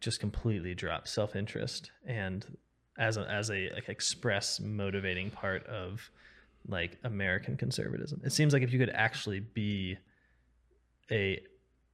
just 0.00 0.20
completely 0.20 0.74
drop 0.74 1.08
self 1.08 1.36
interest 1.36 1.90
and 2.06 2.56
as 2.98 3.16
a 3.16 3.30
as 3.30 3.50
a 3.50 3.70
like 3.70 3.88
express 3.88 4.60
motivating 4.60 5.30
part 5.30 5.66
of 5.66 6.10
like 6.68 6.98
American 7.04 7.56
conservatism. 7.56 8.20
It 8.24 8.32
seems 8.32 8.52
like 8.52 8.62
if 8.62 8.72
you 8.72 8.78
could 8.78 8.90
actually 8.90 9.40
be 9.40 9.98
a 11.10 11.42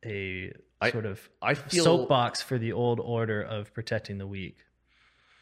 a 0.05 0.53
I- 0.81 0.91
sort 0.91 1.05
of 1.05 1.29
i 1.43 1.53
feel 1.55 1.85
soapbox 1.85 2.41
for 2.41 2.57
the 2.57 2.73
old 2.73 3.01
order 3.01 3.43
of 3.43 3.73
protecting 3.75 4.19
the 4.19 4.27
weak. 4.27 4.59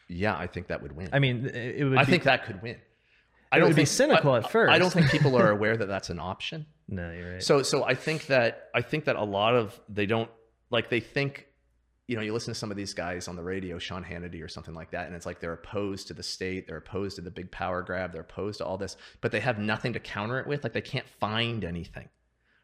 Yeah 0.08 0.36
i 0.36 0.46
think 0.46 0.68
that 0.68 0.82
would 0.82 0.92
win 0.92 1.08
I 1.12 1.18
mean, 1.18 1.46
it 1.46 1.84
would. 1.84 1.98
I 1.98 2.04
be, 2.04 2.12
think 2.12 2.24
that 2.24 2.44
could 2.44 2.62
win. 2.62 2.76
It 3.54 3.62
would 3.62 3.76
be 3.76 3.84
cynical 3.86 4.32
I- 4.32 4.38
at 4.38 4.50
first. 4.50 4.70
I 4.72 4.78
don't 4.78 4.92
think 4.92 5.10
people 5.10 5.36
are 5.36 5.50
aware 5.56 5.76
that 5.76 5.86
that's 5.86 6.10
an 6.10 6.18
option. 6.18 6.66
No, 6.86 7.10
you're 7.12 7.32
right. 7.32 7.42
So, 7.42 7.62
so 7.62 7.82
I 7.84 7.94
think 7.94 8.26
that 8.26 8.68
I 8.74 8.82
think 8.82 9.06
that 9.06 9.16
a 9.16 9.24
lot 9.24 9.54
of 9.54 9.78
they 9.88 10.04
don't 10.06 10.30
like 10.70 10.90
they 10.90 11.00
think, 11.00 11.46
you 12.06 12.16
know, 12.16 12.22
you 12.22 12.32
listen 12.34 12.52
to 12.52 12.58
some 12.58 12.70
of 12.70 12.76
these 12.76 12.92
guys 12.92 13.26
on 13.26 13.36
the 13.36 13.42
radio, 13.42 13.78
Sean 13.78 14.04
Hannity 14.04 14.42
or 14.42 14.48
something 14.48 14.74
like 14.74 14.90
that, 14.90 15.06
and 15.06 15.14
it's 15.16 15.24
like 15.24 15.40
they're 15.40 15.54
opposed 15.54 16.08
to 16.08 16.14
the 16.14 16.22
state, 16.22 16.66
they're 16.66 16.76
opposed 16.78 17.16
to 17.16 17.22
the 17.22 17.30
big 17.30 17.50
power 17.50 17.80
grab, 17.82 18.12
they're 18.12 18.20
opposed 18.20 18.58
to 18.58 18.66
all 18.66 18.76
this, 18.76 18.96
but 19.22 19.32
they 19.32 19.40
have 19.40 19.58
nothing 19.58 19.94
to 19.94 20.00
counter 20.00 20.38
it 20.40 20.46
with. 20.46 20.62
Like 20.62 20.74
they 20.74 20.82
can't 20.82 21.08
find 21.18 21.64
anything. 21.64 22.08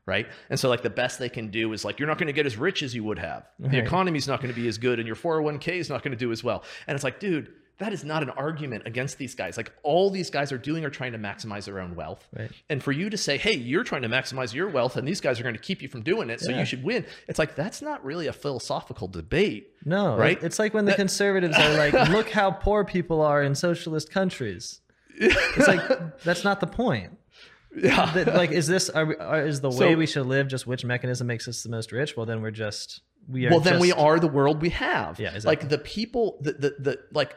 Right. 0.07 0.27
And 0.51 0.61
so, 0.61 0.69
like, 0.69 0.83
the 0.83 0.91
best 0.91 1.19
they 1.19 1.31
can 1.31 1.49
do 1.51 1.73
is 1.73 1.85
like, 1.85 1.99
you're 1.99 2.09
not 2.09 2.19
going 2.19 2.27
to 2.27 2.33
get 2.35 2.45
as 2.47 2.57
rich 2.59 2.83
as 2.83 2.95
you 2.95 3.03
would 3.05 3.19
have. 3.19 3.47
The 3.59 3.69
Right. 3.69 3.79
economy's 3.85 4.29
not 4.29 4.43
going 4.43 4.53
to 4.55 4.61
be 4.61 4.69
as 4.69 4.77
good, 4.79 4.99
and 4.99 5.07
your 5.07 5.17
401k 5.17 5.79
is 5.79 5.89
not 5.89 6.03
going 6.03 6.13
to 6.13 6.19
do 6.19 6.31
as 6.31 6.45
well. 6.45 6.63
And 6.87 6.95
it's 6.95 7.05
like, 7.05 7.19
dude, 7.21 7.51
that 7.79 7.93
is 7.93 8.05
not 8.05 8.23
an 8.23 8.31
argument 8.31 8.83
against 8.87 9.17
these 9.19 9.35
guys. 9.35 9.57
Like, 9.57 9.73
all 9.83 10.11
these 10.11 10.29
guys 10.31 10.53
are 10.53 10.59
doing 10.59 10.85
are 10.85 10.91
trying 10.91 11.13
to 11.13 11.19
maximize 11.19 11.65
their 11.65 11.81
own 11.81 11.97
wealth. 11.97 12.29
Right. 12.37 12.51
And 12.69 12.83
for 12.85 12.93
you 12.93 13.09
to 13.11 13.17
say, 13.17 13.37
hey, 13.39 13.55
you're 13.55 13.83
trying 13.83 14.03
to 14.03 14.09
maximize 14.09 14.53
your 14.55 14.69
wealth, 14.69 14.97
and 14.97 15.09
these 15.09 15.21
guys 15.23 15.41
are 15.41 15.43
going 15.43 15.57
to 15.57 15.61
keep 15.61 15.81
you 15.83 15.89
from 15.89 16.03
doing 16.03 16.29
it, 16.31 16.41
so 16.41 16.51
Yeah. 16.53 16.61
you 16.61 16.67
should 16.67 16.85
win. 16.85 17.07
It's 17.27 17.39
like, 17.39 17.57
that's 17.57 17.81
not 17.83 18.05
really 18.05 18.27
a 18.27 18.33
philosophical 18.33 19.09
debate. 19.09 19.69
No, 19.87 20.17
Right? 20.19 20.41
It's 20.43 20.59
like 20.59 20.73
when 20.75 20.85
the 20.85 20.91
That- 20.93 20.97
conservatives 20.99 21.57
are 21.59 21.77
like, 21.79 21.93
"Look 22.11 22.29
how 22.31 22.51
poor 22.51 22.85
people 22.85 23.23
are 23.23 23.43
in 23.43 23.55
socialist 23.55 24.11
countries." 24.11 24.83
It's 25.19 25.67
like 25.69 26.23
that's 26.23 26.45
not 26.45 26.61
the 26.61 26.67
point. 26.67 27.19
Yeah. 27.77 28.11
That, 28.15 28.35
like, 28.35 28.51
is 28.53 28.67
this 28.67 28.89
are, 28.91 29.05
we- 29.07 29.17
are, 29.17 29.47
is 29.47 29.61
the 29.61 29.71
So- 29.73 29.81
way 29.87 29.95
we 29.97 30.07
should 30.07 30.27
live 30.27 30.49
just 30.49 30.67
which 30.67 30.85
mechanism 30.85 31.27
makes 31.27 31.49
us 31.49 31.63
the 31.63 31.69
most 31.71 31.93
rich? 31.93 32.17
Well, 32.17 32.27
then 32.27 32.41
we're 32.43 32.51
just 32.51 33.01
we 33.29 33.47
are. 33.47 33.51
well 33.51 33.61
then 33.61 33.81
we 33.81 33.91
are 33.93 34.19
the 34.21 34.29
world 34.29 34.61
we 34.61 34.69
have 34.71 35.19
Yeah, 35.19 35.35
exactly. 35.35 35.49
like 35.49 35.69
the 35.71 35.79
people 35.79 36.39
the, 36.43 36.53
the 36.53 36.75
the 36.79 36.99
like 37.13 37.35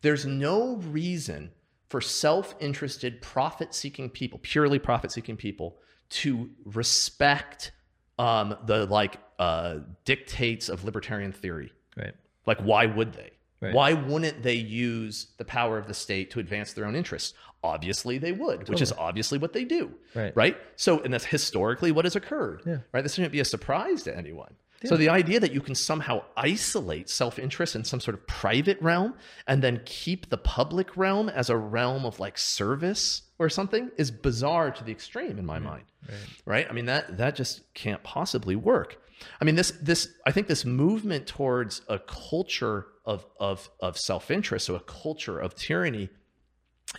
there's 0.00 0.24
no 0.26 0.76
reason 0.76 1.50
for 1.88 2.00
self-interested 2.00 3.20
profit-seeking 3.22 4.10
people 4.10 4.38
purely 4.42 4.78
profit-seeking 4.78 5.36
people 5.36 5.76
to 6.08 6.50
respect 6.64 7.72
um 8.18 8.56
the 8.64 8.86
like 8.86 9.18
uh 9.38 9.76
dictates 10.04 10.68
of 10.68 10.84
libertarian 10.84 11.32
theory 11.32 11.70
right. 11.96 12.14
like 12.46 12.58
why 12.60 12.86
would 12.86 13.12
they 13.12 13.30
Right. 13.60 13.72
why 13.74 13.94
wouldn't 13.94 14.42
they 14.42 14.54
use 14.54 15.28
the 15.38 15.44
power 15.44 15.78
of 15.78 15.86
the 15.86 15.94
state 15.94 16.30
to 16.32 16.40
advance 16.40 16.74
their 16.74 16.84
own 16.84 16.94
interests 16.94 17.32
obviously 17.64 18.18
they 18.18 18.32
would 18.32 18.68
which 18.68 18.82
is 18.82 18.92
obviously 18.92 19.38
what 19.38 19.52
they 19.54 19.64
do 19.64 19.92
Right. 20.14 20.36
right 20.36 20.56
so 20.76 21.00
and 21.00 21.12
that's 21.14 21.24
historically 21.24 21.90
what 21.90 22.04
has 22.04 22.14
occurred 22.16 22.62
Yeah. 22.66 22.78
right 22.92 23.02
this 23.02 23.14
shouldn't 23.14 23.32
be 23.32 23.40
a 23.40 23.44
surprise 23.46 24.02
to 24.04 24.14
anyone 24.16 24.54
so 24.84 24.96
the 24.96 25.08
idea 25.08 25.40
that 25.40 25.52
you 25.52 25.60
can 25.60 25.74
somehow 25.74 26.22
isolate 26.36 27.08
self-interest 27.08 27.74
in 27.74 27.84
some 27.84 28.00
sort 28.00 28.14
of 28.14 28.26
private 28.26 28.80
realm 28.80 29.14
and 29.46 29.62
then 29.62 29.80
keep 29.84 30.28
the 30.28 30.36
public 30.36 30.96
realm 30.96 31.28
as 31.28 31.50
a 31.50 31.56
realm 31.56 32.04
of 32.04 32.20
like 32.20 32.36
service 32.36 33.22
or 33.38 33.48
something 33.48 33.90
is 33.96 34.10
bizarre 34.10 34.70
to 34.70 34.84
the 34.84 34.92
extreme 34.92 35.38
in 35.38 35.46
my 35.46 35.58
mind. 35.58 35.84
Right. 36.08 36.18
right? 36.44 36.66
I 36.68 36.72
mean 36.72 36.86
that 36.86 37.16
that 37.18 37.36
just 37.36 37.72
can't 37.74 38.02
possibly 38.02 38.56
work. 38.56 38.98
I 39.40 39.44
mean 39.44 39.54
this 39.54 39.72
this 39.80 40.08
i 40.26 40.30
think 40.30 40.46
this 40.46 40.64
movement 40.64 41.26
towards 41.26 41.82
a 41.88 41.98
culture 41.98 42.86
of 43.04 43.24
of 43.40 43.70
of 43.80 43.96
self-interest 43.98 44.66
so 44.66 44.74
a 44.74 44.80
culture 44.80 45.38
of 45.38 45.54
tyranny 45.54 46.10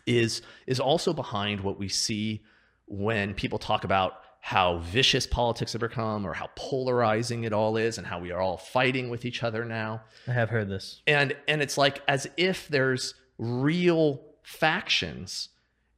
is 0.05 0.41
is 0.65 0.79
also 0.79 1.13
behind 1.13 1.61
what 1.61 1.77
we 1.77 1.87
see 1.87 2.41
when 2.87 3.33
people 3.33 3.59
talk 3.59 3.83
about 3.83 4.21
how 4.47 4.77
vicious 4.77 5.27
politics 5.27 5.73
have 5.73 5.81
become 5.81 6.25
or 6.25 6.31
how 6.33 6.49
polarizing 6.55 7.43
it 7.43 7.51
all 7.51 7.75
is 7.75 7.97
and 7.97 8.07
how 8.07 8.17
we 8.17 8.31
are 8.31 8.39
all 8.39 8.55
fighting 8.55 9.09
with 9.09 9.25
each 9.25 9.43
other 9.43 9.65
now 9.65 10.01
I 10.25 10.31
have 10.31 10.49
heard 10.49 10.69
this. 10.69 11.01
and 11.05 11.35
and 11.49 11.61
it's 11.61 11.77
like 11.77 12.01
as 12.07 12.29
if 12.37 12.69
there's 12.69 13.13
real 13.37 14.21
factions 14.43 15.49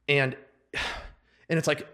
and 0.08 0.36
and 1.48 1.58
it's 1.60 1.68
like 1.68 1.86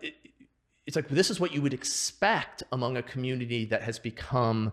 it's 0.87 0.97
like 0.97 1.09
this 1.11 1.31
is 1.31 1.39
what 1.39 1.53
you 1.53 1.61
would 1.61 1.75
expect 1.75 2.63
among 2.73 2.97
a 2.97 3.03
community 3.03 3.67
that 3.67 3.83
has 3.83 3.99
become 3.99 4.73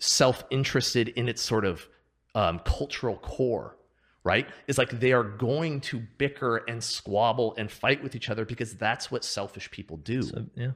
self-interested 0.00 1.06
in 1.10 1.28
its 1.28 1.40
sort 1.40 1.64
of 1.64 1.86
um, 2.34 2.58
cultural 2.64 3.16
core 3.18 3.76
right 4.24 4.48
it's 4.66 4.76
like 4.78 4.90
they 4.98 5.12
are 5.12 5.22
going 5.22 5.80
to 5.80 6.00
bicker 6.18 6.56
and 6.68 6.82
squabble 6.82 7.54
and 7.58 7.70
fight 7.70 8.02
with 8.02 8.16
each 8.16 8.28
other 8.28 8.44
because 8.44 8.74
that's 8.74 9.08
what 9.08 9.24
selfish 9.24 9.70
people 9.70 9.98
do 9.98 10.22
So, 10.22 10.46
yeah. 10.56 10.72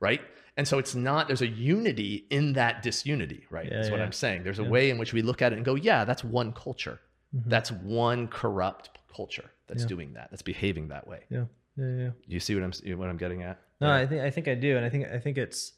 Right 0.00 0.20
and 0.56 0.66
so 0.68 0.78
it's 0.78 0.94
not 0.94 1.26
there's 1.28 1.42
a 1.42 1.46
unity 1.48 2.26
in 2.30 2.52
that 2.54 2.82
disunity 2.82 3.46
right 3.50 3.66
Yeah, 3.70 3.76
that's 3.78 3.90
what 3.90 4.00
i'm 4.00 4.12
saying 4.12 4.42
there's 4.44 4.58
a 4.58 4.62
Yeah. 4.62 4.68
way 4.68 4.90
in 4.90 4.98
which 4.98 5.12
we 5.12 5.22
look 5.22 5.42
at 5.42 5.52
it 5.52 5.56
and 5.56 5.64
go 5.64 5.74
yeah 5.74 6.04
that's 6.04 6.24
one 6.24 6.52
culture 6.52 7.00
Mhm. 7.34 7.42
that's 7.46 7.70
one 7.72 8.28
corrupt 8.28 8.90
culture 9.14 9.50
that's 9.66 9.82
Yeah. 9.82 9.88
doing 9.88 10.12
that 10.14 10.30
that's 10.30 10.42
behaving 10.42 10.88
that 10.88 11.06
way 11.06 11.24
Yeah. 11.30 11.46
Yeah. 11.76 11.86
Yeah. 12.02 12.10
you 12.26 12.40
see 12.40 12.54
what 12.54 12.64
i'm 12.64 12.98
what 12.98 13.08
i'm 13.08 13.16
getting 13.16 13.42
at 13.42 13.58
No? 13.80 13.90
I 13.92 14.06
think 14.06 14.22
I 14.22 14.30
think 14.30 14.46
I 14.48 14.54
do, 14.54 14.76
and 14.76 14.84
I 14.86 14.88
think 14.88 15.08
I 15.08 15.18
think 15.18 15.36
it's 15.36 15.72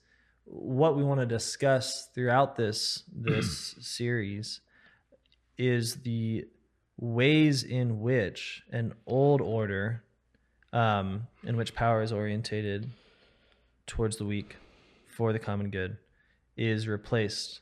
what 0.44 0.96
we 0.96 1.02
want 1.02 1.18
to 1.20 1.26
discuss 1.26 2.08
throughout 2.14 2.54
this 2.56 3.02
this 3.12 3.74
series 3.80 4.60
is 5.58 6.02
the 6.02 6.44
ways 6.98 7.62
in 7.64 8.00
which 8.00 8.62
an 8.70 8.92
old 9.06 9.40
order, 9.40 10.04
um, 10.72 11.26
in 11.44 11.56
which 11.56 11.74
power 11.74 12.02
is 12.02 12.12
orientated 12.12 12.90
towards 13.86 14.16
the 14.16 14.24
weak 14.24 14.56
for 15.06 15.32
the 15.32 15.38
common 15.38 15.70
good, 15.70 15.96
is 16.56 16.88
replaced 16.88 17.60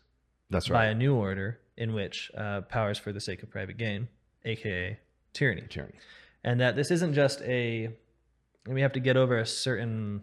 that's 0.50 0.70
right. 0.70 0.78
by 0.78 0.86
a 0.86 0.94
new 0.94 1.14
order 1.14 1.58
in 1.76 1.92
which 1.92 2.30
uh, 2.36 2.62
power 2.62 2.90
is 2.90 2.98
for 2.98 3.12
the 3.12 3.20
sake 3.20 3.42
of 3.42 3.50
private 3.50 3.76
gain, 3.76 4.08
aka 4.44 4.98
tyranny. 5.32 5.64
Tyranny. 5.68 5.94
And 6.42 6.60
that 6.60 6.76
this 6.76 6.90
isn't 6.90 7.14
just 7.14 7.40
a 7.42 7.88
and 8.66 8.74
we 8.74 8.80
have 8.80 8.92
to 8.92 9.00
get 9.00 9.16
over 9.16 9.38
a 9.38 9.46
certain 9.46 10.22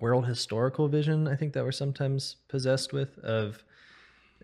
world 0.00 0.26
historical 0.26 0.88
vision 0.88 1.28
i 1.28 1.36
think 1.36 1.52
that 1.52 1.62
we're 1.62 1.70
sometimes 1.70 2.34
possessed 2.48 2.92
with 2.92 3.16
of 3.20 3.62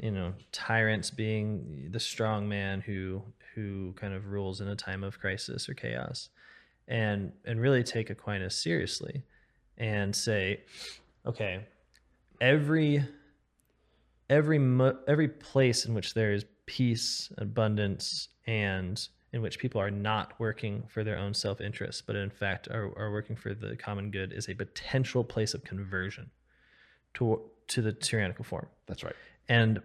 you 0.01 0.13
know 0.13 0.33
tyrants 0.53 1.11
being 1.11 1.89
the 1.91 1.99
strong 1.99 2.49
man 2.49 2.81
who 2.81 3.21
who 3.55 3.93
kind 3.97 4.15
of 4.15 4.27
rules 4.27 4.61
in 4.61 4.69
a 4.69 4.77
time 4.77 5.05
of 5.05 5.19
crisis 5.19 5.69
or 5.69 5.75
chaos. 5.75 6.29
And 6.89 7.33
and 7.45 7.61
really 7.61 7.85
take 7.85 8.11
aquinas 8.11 8.57
seriously 8.57 9.23
and 9.81 10.15
say 10.15 10.61
okay 11.27 11.67
every 12.41 13.05
every 14.29 14.61
every 15.09 15.29
place 15.29 15.85
in 15.87 15.95
which 15.95 16.15
there 16.15 16.33
is 16.33 16.45
peace 16.67 17.33
abundance 17.39 18.29
and 18.47 19.09
in 19.33 19.43
which 19.43 19.59
people 19.59 19.81
are 19.81 19.91
not 19.91 20.39
working 20.39 20.85
for 20.89 21.03
their 21.03 21.19
own 21.19 21.35
self-interest 21.35 22.07
but 22.07 22.15
in 22.15 22.31
fact 22.31 22.69
are, 22.69 22.97
are 22.97 23.11
working 23.11 23.35
for 23.35 23.55
the 23.55 23.77
common 23.77 24.13
good 24.13 24.33
is 24.33 24.49
a 24.49 24.55
potential 24.55 25.25
place 25.25 25.55
of 25.55 25.65
conversion 25.65 26.31
to 27.15 27.51
to 27.71 27.83
the 27.83 27.93
tyrannical 27.93 28.45
form. 28.45 28.67
That's 28.87 29.05
right. 29.05 29.15
And 29.49 29.81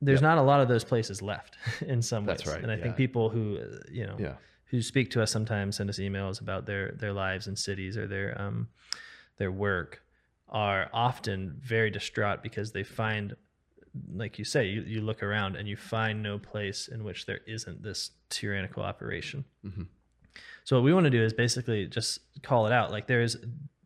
there's 0.00 0.22
not 0.22 0.38
a 0.38 0.42
lot 0.42 0.60
of 0.60 0.68
those 0.68 0.84
places 0.84 1.20
left 1.22 1.56
in 1.86 2.02
some 2.02 2.24
ways. 2.24 2.38
That's 2.38 2.46
right, 2.48 2.62
and 2.62 2.70
i 2.70 2.76
yeah. 2.76 2.82
think 2.82 2.96
people 2.96 3.28
who 3.30 3.58
uh, 3.58 3.78
you 3.90 4.06
know 4.06 4.16
yeah 4.18 4.34
who 4.70 4.82
speak 4.82 5.10
to 5.10 5.22
us 5.22 5.30
sometimes 5.30 5.76
send 5.76 5.88
us 5.90 5.98
emails 5.98 6.40
about 6.40 6.66
their 6.66 6.92
their 6.92 7.12
lives 7.12 7.46
in 7.46 7.56
cities 7.56 7.96
or 7.96 8.06
their 8.06 8.40
um 8.40 8.68
their 9.38 9.52
work 9.52 10.02
are 10.48 10.88
often 10.92 11.56
very 11.62 11.90
distraught 11.90 12.42
because 12.42 12.72
they 12.72 12.82
find 12.84 13.34
like 14.14 14.38
you 14.38 14.44
say 14.44 14.66
you, 14.66 14.82
you 14.82 15.00
look 15.00 15.22
around 15.22 15.56
and 15.56 15.68
you 15.68 15.76
find 15.76 16.22
no 16.22 16.38
place 16.38 16.88
in 16.88 17.02
which 17.04 17.26
there 17.26 17.40
isn't 17.46 17.82
this 17.82 18.10
tyrannical 18.30 18.82
operation 18.82 19.44
Mhm. 19.64 19.86
so 20.64 20.76
what 20.76 20.84
we 20.84 20.92
want 20.92 21.04
to 21.04 21.10
do 21.10 21.22
is 21.22 21.32
basically 21.32 21.86
just 21.86 22.20
call 22.42 22.66
it 22.66 22.72
out 22.72 22.90
like 22.90 23.06
there's 23.06 23.36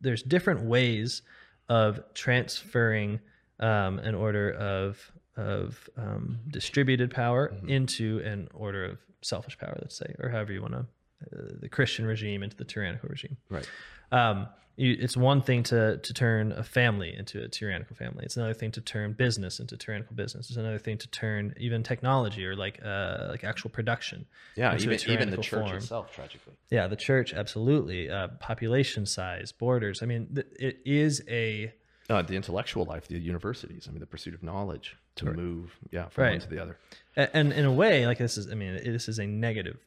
there's 0.01 0.21
different 0.23 0.61
ways 0.63 1.21
of 1.69 2.01
transferring 2.13 3.19
um, 3.59 3.99
an 3.99 4.15
order 4.15 4.51
of 4.51 5.11
of 5.37 5.89
um, 5.97 6.39
distributed 6.49 7.11
power 7.11 7.49
Mhm. 7.49 7.69
into 7.69 8.19
an 8.23 8.47
order 8.53 8.85
of 8.85 8.97
selfish 9.21 9.57
power, 9.57 9.77
let's 9.81 9.95
say, 9.97 10.15
or 10.19 10.29
however 10.29 10.53
you 10.53 10.61
want 10.61 10.73
to, 10.73 10.79
uh, 10.79 11.49
the 11.59 11.69
Christian 11.69 12.05
regime 12.05 12.43
into 12.43 12.55
the 12.57 12.65
tyrannical 12.65 13.09
regime. 13.09 13.37
right 13.49 13.67
Um, 14.11 14.47
you, 14.75 14.95
it's 14.99 15.15
one 15.15 15.41
thing 15.41 15.61
to 15.63 15.97
to 15.97 16.13
turn 16.13 16.51
a 16.51 16.63
family 16.63 17.15
into 17.15 17.43
a 17.43 17.47
tyrannical 17.47 17.95
family. 17.95 18.23
It's 18.25 18.37
another 18.37 18.55
thing 18.55 18.71
to 18.71 18.81
turn 18.81 19.13
business 19.13 19.59
into 19.59 19.77
tyrannical 19.77 20.15
business. 20.15 20.49
It's 20.49 20.57
another 20.57 20.79
thing 20.79 20.97
to 20.97 21.07
turn 21.09 21.53
even 21.57 21.83
technology 21.83 22.43
or 22.45 22.55
like 22.55 22.79
uh, 22.83 23.27
like 23.29 23.43
actual 23.43 23.69
production. 23.69 24.25
yeah 24.55 24.73
into 24.73 24.89
a 24.89 24.93
even 24.95 25.09
even 25.13 25.29
the 25.29 25.37
church 25.37 25.69
form. 25.69 25.77
itself 25.77 26.11
tragically 26.11 26.53
Yeah, 26.71 26.87
the 26.87 26.95
church, 26.95 27.33
absolutely. 27.33 28.09
Uh, 28.09 28.29
population 28.39 29.05
size, 29.05 29.51
borders. 29.51 30.01
I 30.01 30.05
mean, 30.07 30.27
th- 30.33 30.47
it 30.59 30.79
is 30.85 31.23
a 31.27 31.71
uh, 32.09 32.21
the 32.23 32.35
intellectual 32.35 32.83
life 32.85 33.07
the 33.07 33.17
universities 33.17 33.87
i 33.87 33.91
mean 33.91 33.99
the 34.01 34.05
pursuit 34.15 34.33
of 34.33 34.43
knowledge 34.43 34.97
to 35.15 35.25
Right. 35.25 35.35
move 35.35 35.71
yeah 35.91 36.07
from 36.09 36.29
one 36.29 36.39
to 36.39 36.49
the 36.49 36.59
other. 36.59 36.77
A- 37.17 37.35
and 37.35 37.53
in 37.53 37.65
a 37.65 37.71
way 37.71 38.07
like 38.07 38.17
this 38.17 38.37
is 38.37 38.51
i 38.51 38.55
mean 38.55 38.75
this 38.83 39.07
is 39.07 39.19
a 39.19 39.27
negative 39.27 39.77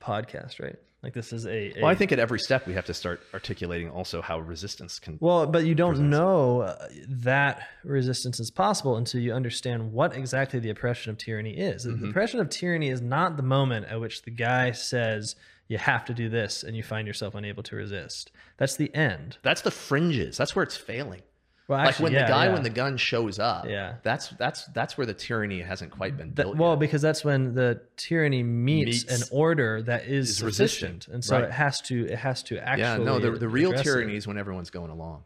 podcast 0.00 0.60
right? 0.60 0.76
Like 1.02 1.14
this 1.14 1.32
is 1.32 1.46
a, 1.46 1.78
a 1.78 1.82
well 1.82 1.90
i 1.90 1.94
think 1.94 2.10
at 2.12 2.18
every 2.18 2.40
step 2.40 2.66
we 2.66 2.74
have 2.74 2.84
to 2.86 2.94
start 2.94 3.20
articulating 3.32 3.88
also 3.90 4.20
how 4.20 4.40
resistance 4.40 4.98
can 4.98 5.16
well 5.20 5.46
but 5.46 5.64
you 5.64 5.74
don't 5.76 6.10
know 6.10 6.62
uh, 6.62 6.88
that 7.08 7.68
resistance 7.84 8.40
is 8.40 8.50
possible 8.50 8.96
until 8.96 9.20
you 9.20 9.32
understand 9.32 9.92
what 9.92 10.16
exactly 10.16 10.58
the 10.58 10.70
oppression 10.70 11.10
of 11.10 11.18
tyranny 11.18 11.56
is. 11.56 11.84
The- 11.84 11.92
the 11.92 12.08
oppression 12.08 12.40
of 12.40 12.48
tyranny 12.50 12.88
is 12.88 13.00
not 13.00 13.36
the 13.36 13.42
moment 13.44 13.86
at 13.86 14.00
which 14.00 14.22
the 14.22 14.30
guy 14.32 14.72
says 14.72 15.36
you 15.68 15.78
have 15.78 16.04
to 16.06 16.14
do 16.14 16.28
this 16.28 16.62
and 16.64 16.74
you 16.76 16.82
find 16.82 17.06
yourself 17.06 17.34
unable 17.34 17.62
to 17.64 17.76
resist. 17.76 18.32
That's 18.56 18.74
the 18.76 18.92
end. 18.94 19.36
That's 19.42 19.60
the 19.60 19.70
fringes. 19.70 20.36
That's 20.38 20.56
where 20.56 20.62
it's 20.62 20.76
failing 20.76 21.22
well 21.68 21.84
like 21.84 22.00
when 22.00 22.12
yeah, 22.12 22.22
the 22.26 22.32
guy 22.32 22.46
yeah. 22.46 22.52
when 22.54 22.62
the 22.62 22.70
gun 22.70 22.96
shows 22.96 23.38
up 23.38 23.66
Yeah. 23.68 23.94
that's 24.02 24.30
that's 24.30 24.64
that's 24.74 24.96
where 24.98 25.06
the 25.06 25.14
tyranny 25.14 25.60
hasn't 25.60 25.92
quite 25.92 26.16
been 26.16 26.28
That- 26.34 26.44
built 26.44 26.56
well, 26.56 26.70
yet. 26.72 26.80
because 26.80 27.02
that's 27.02 27.24
when 27.24 27.54
the 27.54 27.80
tyranny 27.96 28.42
meets, 28.42 29.06
Meets- 29.06 29.22
an 29.22 29.28
order 29.30 29.82
that 29.82 30.06
is, 30.06 30.30
is 30.30 30.42
resistant, 30.42 31.06
and 31.08 31.22
so 31.24 31.36
right. 31.36 31.44
it 31.44 31.52
has 31.52 31.80
to 31.82 32.06
it 32.06 32.18
has 32.18 32.42
to 32.44 32.58
actually. 32.58 32.82
yeah 32.82 32.96
no 32.96 33.18
the, 33.20 33.30
the 33.32 33.48
real 33.48 33.72
tyranny 33.72 34.16
is 34.16 34.26
when 34.26 34.38
everyone's 34.38 34.70
going 34.70 34.90
along 34.90 35.22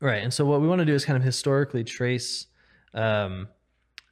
right? 0.00 0.22
And 0.24 0.34
so 0.34 0.44
what 0.44 0.60
we 0.60 0.66
want 0.66 0.80
to 0.80 0.84
do 0.84 0.94
is 0.94 1.04
kind 1.04 1.16
of 1.16 1.22
historically 1.22 1.84
trace 1.84 2.46
um, 2.92 3.46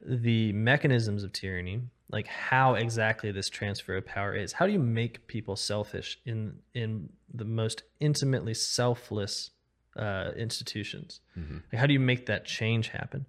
the 0.05 0.53
mechanisms 0.53 1.23
of 1.25 1.33
tyranny, 1.33 1.81
like 2.09 2.27
how 2.27 2.75
exactly 2.75 3.31
this 3.31 3.49
transfer 3.49 3.97
of 3.97 4.05
power 4.05 4.33
is. 4.33 4.53
How 4.53 4.65
do 4.65 4.71
you 4.71 4.79
make 4.79 5.27
people 5.27 5.55
selfish 5.57 6.17
in 6.25 6.59
in 6.73 7.09
the 7.33 7.43
most 7.45 7.83
intimately 7.99 8.53
selfless 8.53 9.51
uh, 9.97 10.31
institutions? 10.37 11.19
Mhm. 11.37 11.63
Like, 11.71 11.79
how 11.79 11.85
do 11.87 11.93
you 11.93 11.99
make 11.99 12.25
that 12.27 12.45
change 12.45 12.89
happen? 12.89 13.25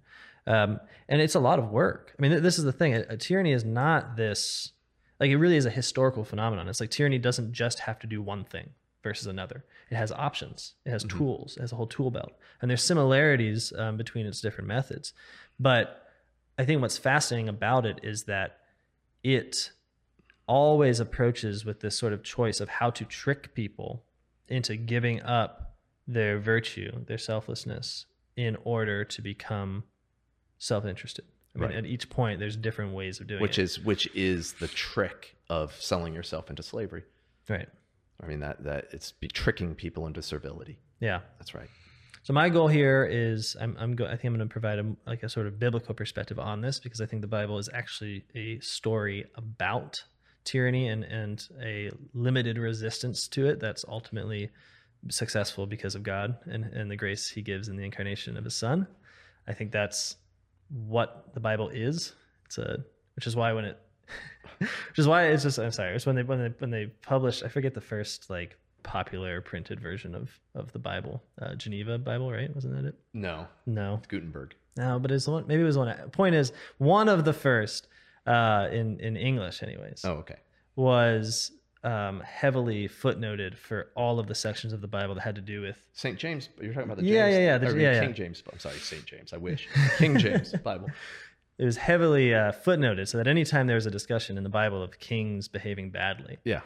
Um, 0.47 0.79
and 1.07 1.21
it's 1.21 1.35
a 1.35 1.39
lot 1.39 1.59
of 1.59 1.69
work. 1.71 2.13
I 2.17 2.21
mean, 2.21 2.31
th- 2.31 2.43
this 2.43 2.57
is 2.57 2.65
the 2.65 2.71
thing. 2.73 2.93
A, 2.95 3.01
a 3.09 3.17
tyranny 3.17 3.51
is 3.53 3.63
not 3.63 4.17
this, 4.17 4.71
like, 5.19 5.29
it 5.29 5.37
really 5.37 5.55
is 5.57 5.65
a 5.65 5.69
historical 5.69 6.23
phenomenon. 6.25 6.67
It's 6.67 6.79
like 6.81 6.89
tyranny 6.89 7.17
doesn't 7.17 7.53
just 7.53 7.79
have 7.79 7.99
to 7.99 8.07
do 8.07 8.21
one 8.21 8.43
thing 8.43 8.71
versus 9.03 9.27
another. 9.27 9.63
It 9.89 9.95
has 9.95 10.11
options, 10.11 10.73
it 10.85 10.89
has 10.91 11.03
Mhm. 11.05 11.17
tools, 11.17 11.57
it 11.57 11.61
has 11.61 11.71
a 11.71 11.75
whole 11.75 11.87
tool 11.87 12.11
belt. 12.11 12.33
And 12.61 12.69
there's 12.69 12.83
similarities 12.83 13.71
um, 13.73 13.97
between 13.97 14.25
its 14.25 14.41
different 14.41 14.67
methods. 14.67 15.13
But 15.59 16.07
I 16.57 16.65
think 16.65 16.81
what's 16.81 16.97
fascinating 16.97 17.49
about 17.49 17.85
it 17.85 17.99
is 18.03 18.23
that 18.25 18.59
it 19.23 19.71
always 20.47 20.99
approaches 20.99 21.63
with 21.65 21.79
this 21.79 21.97
sort 21.97 22.11
of 22.13 22.23
choice 22.23 22.59
of 22.59 22.67
how 22.69 22.89
to 22.91 23.05
trick 23.05 23.53
people 23.55 24.03
into 24.49 24.75
giving 24.75 25.21
up 25.21 25.72
their 26.07 26.39
virtue, 26.39 27.03
their 27.05 27.17
selflessness, 27.17 28.05
in 28.35 28.57
order 28.63 29.03
to 29.05 29.21
become 29.21 29.83
self-interested. 30.57 31.25
I 31.55 31.59
mean, 31.59 31.69
Right. 31.69 31.77
at 31.77 31.85
each 31.85 32.09
point, 32.09 32.39
there's 32.39 32.57
different 32.57 32.93
ways 32.93 33.19
of 33.19 33.27
doing 33.27 33.39
it. 33.39 33.41
which 33.43 33.59
is 33.59 33.79
which 33.79 34.07
is 34.15 34.53
the 34.53 34.67
trick 34.67 35.35
of 35.49 35.73
selling 35.79 36.13
yourself 36.15 36.49
into 36.49 36.63
slavery 36.63 37.03
right. 37.49 37.67
i 38.21 38.25
mean 38.25 38.39
that 38.39 38.63
that 38.63 38.85
it's 38.91 39.11
be 39.11 39.27
tricking 39.27 39.75
people 39.75 40.07
into 40.07 40.21
servility 40.21 40.79
Yeah. 40.99 41.19
that's 41.37 41.53
right 41.53 41.69
So 42.23 42.33
my 42.33 42.49
goal 42.49 42.69
here 42.69 43.05
is 43.05 43.55
I'm, 43.59 43.75
I'm 43.77 43.95
go, 43.95 44.05
I 44.05 44.11
think 44.11 44.23
I'm 44.25 44.35
going 44.37 44.47
to 44.47 44.51
provide 44.51 44.79
a, 44.79 44.95
like 45.05 45.21
a 45.23 45.29
sort 45.29 45.45
of 45.45 45.59
biblical 45.59 45.93
perspective 45.93 46.39
on 46.39 46.61
this 46.61 46.79
because 46.79 47.01
I 47.01 47.05
think 47.05 47.21
the 47.21 47.27
Bible 47.27 47.57
is 47.59 47.69
actually 47.73 48.23
a 48.33 48.59
story 48.61 49.25
about 49.35 50.03
tyranny 50.45 50.87
and, 50.87 51.03
and 51.03 51.45
a 51.61 51.91
limited 52.13 52.57
resistance 52.57 53.27
to 53.27 53.45
it 53.47 53.59
that's 53.59 53.83
ultimately 53.87 54.49
successful 55.09 55.65
because 55.65 55.95
of 55.95 56.03
God 56.03 56.37
and, 56.45 56.65
and 56.65 56.89
the 56.89 56.95
grace 56.95 57.29
he 57.29 57.41
gives 57.41 57.67
in 57.67 57.75
the 57.75 57.83
incarnation 57.83 58.37
of 58.37 58.43
his 58.43 58.55
son. 58.55 58.87
I 59.47 59.53
think 59.53 59.71
that's 59.71 60.15
what 60.69 61.33
the 61.33 61.39
Bible 61.39 61.69
is. 61.69 62.13
It's 62.45 62.57
a, 62.57 62.83
which 63.15 63.27
is 63.27 63.35
why 63.35 63.53
when 63.53 63.65
it, 63.65 63.79
which 64.59 64.97
is 64.97 65.07
why 65.07 65.27
it's 65.27 65.43
just, 65.43 65.59
I'm 65.59 65.71
sorry. 65.71 65.95
It's 65.95 66.05
when 66.05 66.15
they, 66.15 66.23
when 66.23 66.39
they, 66.39 66.53
when 66.59 66.69
they 66.69 66.87
published, 67.01 67.43
I 67.43 67.47
forget 67.47 67.73
the 67.73 67.81
first 67.81 68.29
like 68.29 68.57
popular 68.83 69.41
printed 69.41 69.79
version 69.79 70.15
of, 70.15 70.29
of 70.55 70.71
the 70.73 70.79
Bible, 70.79 71.23
uh, 71.41 71.55
Geneva 71.55 71.97
Bible, 71.97 72.31
right? 72.31 72.53
Wasn't 72.53 72.75
that 72.75 72.85
it? 72.85 72.95
no 73.13 73.47
No, 73.65 74.01
gutenberg 74.07 74.55
no, 74.75 74.99
but 74.99 75.11
it's 75.11 75.25
the 75.25 75.31
one, 75.31 75.45
maybe 75.47 75.61
it 75.61 75.65
was 75.65 75.77
one. 75.77 75.95
Point 76.11 76.35
is 76.35 76.51
one 76.77 77.07
of 77.07 77.25
the 77.25 77.33
first, 77.33 77.87
uh, 78.25 78.69
in, 78.71 78.99
in 78.99 79.15
English 79.15 79.61
anyways, 79.61 80.01
oh 80.03 80.13
okay 80.13 80.37
was 80.75 81.51
um, 81.83 82.21
heavily 82.21 82.87
footnoted 82.87 83.55
for 83.57 83.89
all 83.95 84.19
of 84.19 84.27
the 84.27 84.35
sections 84.35 84.71
of 84.73 84.81
the 84.81 84.87
Bible 84.87 85.15
that 85.15 85.21
had 85.21 85.35
to 85.35 85.41
do 85.41 85.61
with 85.61 85.77
St. 85.93 86.17
James, 86.17 86.49
you're 86.61 86.73
talking 86.73 86.89
about 86.89 86.97
the 86.97 87.05
Yeah, 87.05 87.25
James, 87.25 87.33
yeah, 87.35 87.39
yeah, 87.43 87.57
the- 87.57 87.67
I 87.67 87.69
mean, 87.71 87.79
yeah, 87.81 87.91
yeah. 87.93 88.01
King 88.05 88.13
James. 88.13 88.43
I'm 88.51 88.59
sorry, 88.59 88.77
St. 88.77 89.05
James. 89.05 89.33
I 89.33 89.37
wish 89.37 89.67
King 89.97 90.17
James 90.17 90.53
Bible. 90.63 90.87
it 91.57 91.65
was 91.65 91.77
heavily 91.77 92.33
uh, 92.33 92.51
footnoted 92.51 93.07
so 93.07 93.17
that 93.17 93.27
anytime 93.27 93.67
there 93.67 93.75
was 93.75 93.85
a 93.85 93.91
discussion 93.91 94.37
in 94.37 94.43
the 94.43 94.49
Bible 94.49 94.81
of 94.81 94.97
kings 94.99 95.47
behaving 95.47 95.89
badly, 95.91 96.37
Yeah, 96.45 96.61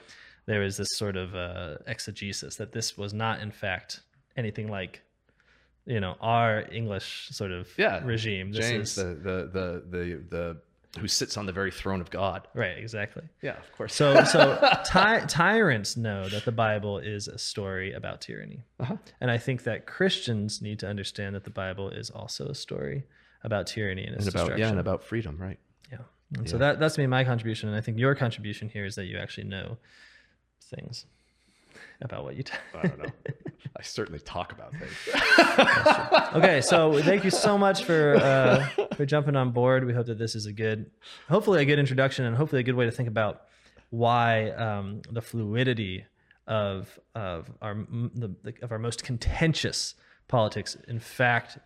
there 0.45 0.59
was 0.61 0.77
this 0.77 0.89
sort 0.91 1.17
of 1.17 1.33
uh, 1.35 1.77
exegesis 1.87 2.55
that 2.57 2.71
this 2.71 2.95
was 2.97 3.13
not, 3.13 3.41
in 3.41 3.51
fact, 3.51 4.01
anything 4.35 4.69
like, 4.69 5.01
you 5.85 5.99
know, 5.99 6.15
our 6.21 6.65
English 6.71 7.29
sort 7.31 7.51
of 7.51 7.69
yeah. 7.77 8.03
regime. 8.05 8.51
This 8.51 8.69
James, 8.69 8.89
is 8.89 8.95
the, 8.95 9.03
the 9.03 9.49
the 9.51 9.83
the 9.89 10.23
the 10.29 10.57
who 10.97 11.07
sits 11.07 11.37
on 11.37 11.45
the 11.45 11.51
very 11.51 11.71
throne 11.71 12.01
of 12.01 12.09
God. 12.09 12.47
right, 12.53 12.77
exactly. 12.77 13.23
Yeah, 13.41 13.57
of 13.57 13.71
course. 13.71 13.93
So, 13.95 14.23
so 14.23 14.57
ty- 14.85 15.25
tyrants 15.27 15.95
know 15.97 16.27
that 16.29 16.45
the 16.45 16.51
Bible 16.51 16.97
is 16.99 17.27
a 17.27 17.37
story 17.37 17.93
about 17.93 18.21
tyranny, 18.21 18.63
Uh-huh. 18.79 18.97
and 19.21 19.31
I 19.31 19.37
think 19.37 19.63
that 19.63 19.85
Christians 19.87 20.61
need 20.61 20.79
to 20.79 20.87
understand 20.87 21.35
that 21.35 21.43
the 21.43 21.49
Bible 21.49 21.89
is 21.89 22.09
also 22.09 22.47
a 22.47 22.55
story 22.55 23.03
about 23.43 23.67
tyranny 23.67 24.03
and 24.05 24.15
its 24.15 24.25
and 24.25 24.33
about 24.35 24.39
destruction. 24.41 24.59
yeah, 24.59 24.69
and 24.69 24.79
about 24.79 25.03
freedom, 25.03 25.37
right? 25.39 25.59
Yeah. 25.91 25.99
And 26.37 26.49
so 26.49 26.57
that 26.57 26.79
that's 26.79 26.97
me 26.97 27.07
my 27.07 27.23
contribution, 27.23 27.69
and 27.69 27.77
I 27.77 27.81
think 27.81 27.97
your 27.97 28.13
contribution 28.15 28.67
here 28.69 28.85
is 28.85 28.95
that 28.95 29.05
you 29.05 29.17
actually 29.17 29.45
know 29.47 29.77
things 30.75 31.05
about 32.01 32.23
what 32.23 32.35
you. 32.35 32.43
T- 32.43 32.53
I 32.75 32.87
don't 32.87 32.99
know. 32.99 33.05
I 33.77 33.81
certainly 33.83 34.19
talk 34.19 34.51
about 34.51 34.73
things. 34.73 36.35
okay, 36.35 36.61
so 36.61 37.01
thank 37.03 37.23
you 37.23 37.29
so 37.29 37.57
much 37.57 37.83
for 37.83 38.15
uh, 38.15 38.67
for 38.95 39.05
jumping 39.05 39.35
on 39.35 39.51
board. 39.51 39.85
We 39.85 39.93
hope 39.93 40.07
that 40.07 40.17
this 40.17 40.35
is 40.35 40.45
a 40.47 40.53
good, 40.53 40.89
hopefully 41.29 41.61
a 41.61 41.65
good 41.65 41.79
introduction, 41.79 42.25
and 42.25 42.35
hopefully 42.35 42.61
a 42.61 42.63
good 42.63 42.75
way 42.75 42.85
to 42.85 42.91
think 42.91 43.07
about 43.07 43.43
why 43.89 44.49
um, 44.51 45.01
the 45.11 45.21
fluidity 45.21 46.05
of 46.47 46.99
of 47.13 47.51
our 47.61 47.75
the, 47.75 48.35
the, 48.43 48.53
of 48.61 48.71
our 48.71 48.79
most 48.79 49.03
contentious 49.03 49.95
politics, 50.27 50.75
in 50.87 50.99
fact, 50.99 51.59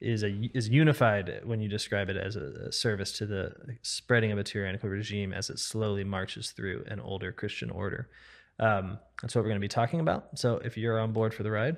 is 0.00 0.22
a 0.22 0.50
is 0.54 0.68
unified 0.68 1.40
when 1.44 1.60
you 1.60 1.68
describe 1.68 2.08
it 2.08 2.16
as 2.16 2.36
a, 2.36 2.66
a 2.68 2.72
service 2.72 3.12
to 3.12 3.26
the 3.26 3.52
spreading 3.82 4.32
of 4.32 4.38
a 4.38 4.44
tyrannical 4.44 4.88
regime 4.88 5.32
as 5.32 5.50
it 5.50 5.58
slowly 5.58 6.04
marches 6.04 6.50
through 6.50 6.84
an 6.88 7.00
older 7.00 7.32
Christian 7.32 7.70
order. 7.70 8.08
Um, 8.58 8.98
that's 9.20 9.34
what 9.34 9.42
we're 9.42 9.48
going 9.50 9.60
to 9.60 9.64
be 9.64 9.68
talking 9.68 10.00
about. 10.00 10.38
So 10.38 10.56
if 10.64 10.76
you're 10.76 10.98
on 10.98 11.12
board 11.12 11.34
for 11.34 11.42
the 11.42 11.50
ride, 11.50 11.76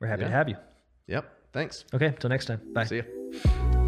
we're 0.00 0.08
happy 0.08 0.24
to 0.24 0.30
have 0.30 0.48
you. 0.48 0.56
Yep. 1.06 1.30
Thanks. 1.52 1.84
Okay, 1.94 2.14
till 2.18 2.30
next 2.30 2.46
time. 2.46 2.60
Bye. 2.72 2.84
See 2.84 2.96
ya. 2.96 3.80